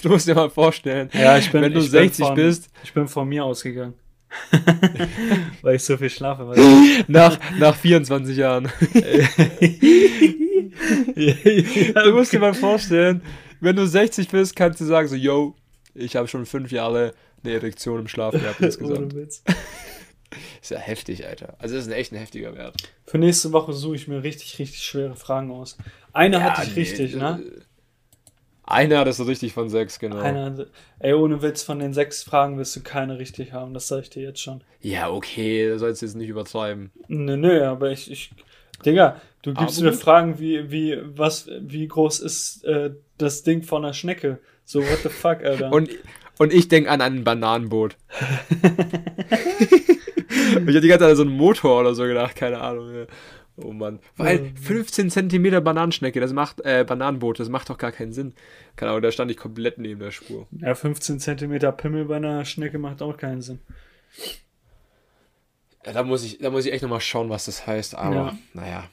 Du 0.00 0.08
musst 0.08 0.26
dir 0.26 0.34
mal 0.34 0.48
vorstellen, 0.48 1.10
Ja, 1.12 1.36
ich 1.36 1.52
bin, 1.52 1.60
wenn 1.60 1.72
du 1.74 1.80
ich 1.80 1.90
bin 1.90 2.02
60 2.02 2.26
von, 2.26 2.34
bist, 2.34 2.70
Ich 2.82 2.94
bin 2.94 3.06
von 3.06 3.28
mir 3.28 3.44
ausgegangen. 3.44 3.94
Weil 5.62 5.76
ich 5.76 5.84
so 5.84 5.96
viel 5.96 6.08
schlafe. 6.10 6.54
Nach, 7.06 7.38
nach 7.58 7.76
24 7.76 8.36
Jahren. 8.36 8.70
Du 11.18 12.12
musst 12.12 12.32
dir 12.32 12.38
mal 12.38 12.54
vorstellen, 12.54 13.22
wenn 13.60 13.76
du 13.76 13.86
60 13.86 14.28
bist, 14.28 14.54
kannst 14.54 14.80
du 14.80 14.84
sagen 14.84 15.08
so, 15.08 15.16
yo, 15.16 15.54
ich 15.94 16.16
habe 16.16 16.28
schon 16.28 16.46
fünf 16.46 16.70
Jahre 16.70 17.14
eine 17.42 17.54
Erektion 17.54 18.00
im 18.00 18.08
Schlaf 18.08 18.32
gehabt 18.32 18.60
insgesamt. 18.60 18.98
Ohne 18.98 19.14
Witz. 19.14 19.42
Ist 20.60 20.70
ja 20.70 20.78
heftig, 20.78 21.26
Alter. 21.26 21.54
Also 21.58 21.74
das 21.74 21.86
ist 21.86 21.92
ein 21.92 21.96
echt 21.96 22.12
ein 22.12 22.18
heftiger 22.18 22.54
Wert. 22.56 22.76
Für 23.06 23.18
nächste 23.18 23.52
Woche 23.52 23.72
suche 23.72 23.96
ich 23.96 24.08
mir 24.08 24.22
richtig, 24.22 24.58
richtig 24.58 24.82
schwere 24.82 25.16
Fragen 25.16 25.50
aus. 25.50 25.78
Eine 26.12 26.42
hatte 26.42 26.62
ich 26.62 26.74
nee, 26.74 26.80
richtig, 26.82 27.14
ne? 27.14 27.42
äh, 27.42 27.60
Eine 28.64 28.98
hattest 28.98 29.20
du 29.20 29.24
richtig 29.24 29.52
von 29.54 29.68
sechs, 29.70 29.98
genau. 29.98 30.18
Eine 30.18 30.66
ey, 30.98 31.14
ohne 31.14 31.40
Witz, 31.40 31.62
von 31.62 31.78
den 31.78 31.94
sechs 31.94 32.22
Fragen 32.22 32.58
wirst 32.58 32.76
du 32.76 32.80
keine 32.80 33.18
richtig 33.18 33.52
haben. 33.52 33.72
Das 33.72 33.88
sage 33.88 34.02
ich 34.02 34.10
dir 34.10 34.22
jetzt 34.22 34.40
schon. 34.40 34.62
Ja, 34.80 35.10
okay, 35.10 35.68
du 35.68 35.78
sollst 35.78 36.02
jetzt 36.02 36.16
nicht 36.16 36.28
übertreiben. 36.28 36.90
Nö, 37.08 37.36
nö, 37.36 37.64
aber 37.64 37.90
ich, 37.90 38.10
ich 38.10 38.30
Digga, 38.84 39.20
du 39.42 39.54
gibst 39.54 39.78
Aber 39.80 39.90
mir. 39.90 39.96
Fragen 39.96 40.38
wie, 40.38 40.70
wie, 40.70 40.98
was, 41.02 41.48
wie 41.60 41.86
groß 41.88 42.20
ist 42.20 42.64
äh, 42.64 42.90
das 43.16 43.42
Ding 43.42 43.62
von 43.62 43.84
einer 43.84 43.94
Schnecke? 43.94 44.38
So, 44.64 44.80
what 44.80 44.98
the 45.02 45.08
fuck, 45.08 45.42
Alter? 45.42 45.72
Und, 45.72 45.90
und 46.38 46.52
ich 46.52 46.68
denke 46.68 46.90
an 46.90 47.00
ein 47.00 47.24
Bananenboot. 47.24 47.96
ich 50.62 50.68
hatte 50.68 50.80
die 50.80 50.88
ganze 50.88 51.04
Zeit 51.04 51.10
an 51.10 51.16
so 51.16 51.22
einen 51.22 51.36
Motor 51.36 51.80
oder 51.80 51.94
so 51.94 52.04
gedacht, 52.04 52.34
keine 52.36 52.60
Ahnung. 52.60 53.06
Oh 53.60 53.72
Mann. 53.72 53.98
Weil 54.16 54.38
Ähm. 54.38 54.56
15 54.56 55.10
Zentimeter 55.10 55.60
Bananenschnecke, 55.60 56.20
das 56.20 56.32
macht, 56.32 56.60
äh, 56.64 56.84
Bananenboot, 56.86 57.40
das 57.40 57.48
macht 57.48 57.68
doch 57.70 57.76
gar 57.78 57.90
keinen 57.90 58.12
Sinn. 58.12 58.34
Keine 58.76 58.90
Ahnung, 58.92 59.02
da 59.02 59.10
stand 59.10 59.30
ich 59.32 59.36
komplett 59.36 59.78
neben 59.78 59.98
der 60.00 60.12
Spur. 60.12 60.46
ja, 60.52 60.74
15 60.76 61.18
Zentimeter 61.18 61.72
Pimmel 61.72 62.04
bei 62.04 62.16
einer 62.16 62.44
Schnecke 62.44 62.78
macht 62.78 63.02
auch 63.02 63.16
keinen 63.16 63.42
Sinn. 63.42 63.58
Ja, 65.84 65.92
da 65.92 66.02
muss 66.02 66.24
ich, 66.24 66.38
da 66.38 66.50
muss 66.50 66.66
ich 66.66 66.72
echt 66.72 66.82
nochmal 66.82 67.00
schauen, 67.00 67.30
was 67.30 67.46
das 67.46 67.66
heißt, 67.66 67.94
aber 67.96 68.14
Ja. 68.14 68.38
naja. 68.54 68.84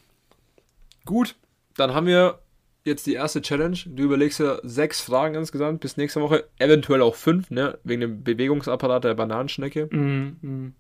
Gut, 1.06 1.36
dann 1.78 1.94
haben 1.94 2.08
wir 2.08 2.40
jetzt 2.84 3.06
die 3.06 3.14
erste 3.14 3.42
Challenge. 3.42 3.78
Du 3.86 4.04
überlegst 4.04 4.40
dir 4.40 4.60
sechs 4.64 5.02
Fragen 5.02 5.36
insgesamt 5.36 5.82
bis 5.82 5.98
nächste 5.98 6.22
Woche, 6.22 6.46
eventuell 6.58 7.02
auch 7.02 7.16
fünf, 7.16 7.50
ne, 7.52 7.78
wegen 7.84 8.02
dem 8.02 8.24
Bewegungsapparat 8.24 9.04
der 9.04 9.14
Bananenschnecke. 9.16 9.90
Mhm, 9.92 10.38
mhm. 10.42 10.74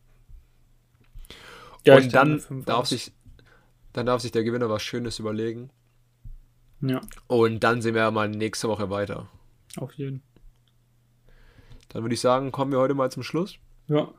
Ja, 1.86 1.97
Und 1.97 2.13
dann 2.13 2.41
darf 2.65 2.88
sich, 2.88 3.11
dann 3.93 4.05
darf 4.05 4.21
sich 4.21 4.31
der 4.31 4.43
Gewinner 4.43 4.69
was 4.69 4.81
Schönes 4.83 5.19
überlegen. 5.19 5.69
Ja, 6.81 7.01
Und 7.27 7.63
dann 7.63 7.81
sehen 7.81 7.95
wir 7.95 8.01
ja 8.01 8.11
mal 8.11 8.27
nächste 8.29 8.67
Woche 8.67 8.89
weiter. 8.89 9.27
auf 9.77 9.93
jeden. 9.93 10.21
Dann 11.89 12.03
würde 12.03 12.13
ich 12.15 12.21
sagen, 12.21 12.51
kommen 12.51 12.71
wir 12.71 12.79
heute 12.79 12.93
mal 12.93 13.09
zum 13.11 13.23
Schluss, 13.23 13.57
Ja, 13.88 14.11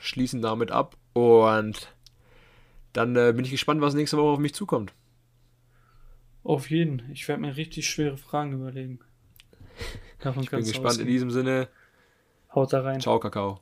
schließen 0.00 0.42
damit 0.42 0.70
ab 0.70 0.96
und 1.12 1.94
dann 2.92 3.14
äh, 3.16 3.32
bin 3.34 3.44
ich 3.44 3.50
gespannt, 3.50 3.80
was 3.80 3.94
nächste 3.94 4.16
Woche 4.16 4.32
auf 4.32 4.38
mich 4.38 4.54
zukommt. 4.54 4.92
auf 6.42 6.70
jeden. 6.70 7.02
Ich 7.12 7.26
werde 7.28 7.42
mir 7.42 7.56
richtig 7.56 7.88
schwere 7.88 8.16
Fragen 8.16 8.52
überlegen. 8.52 8.98
Davon 10.20 10.42
Ich 10.44 10.50
bin 10.50 10.60
gespannt. 10.60 10.84
In 10.84 10.90
ausgehen. 10.90 11.08
diesem 11.08 11.30
Sinne, 11.30 11.68
Haut 12.54 12.72
da 12.72 12.82
rein. 12.82 13.00
ciao, 13.00 13.18
Kakao. 13.20 13.60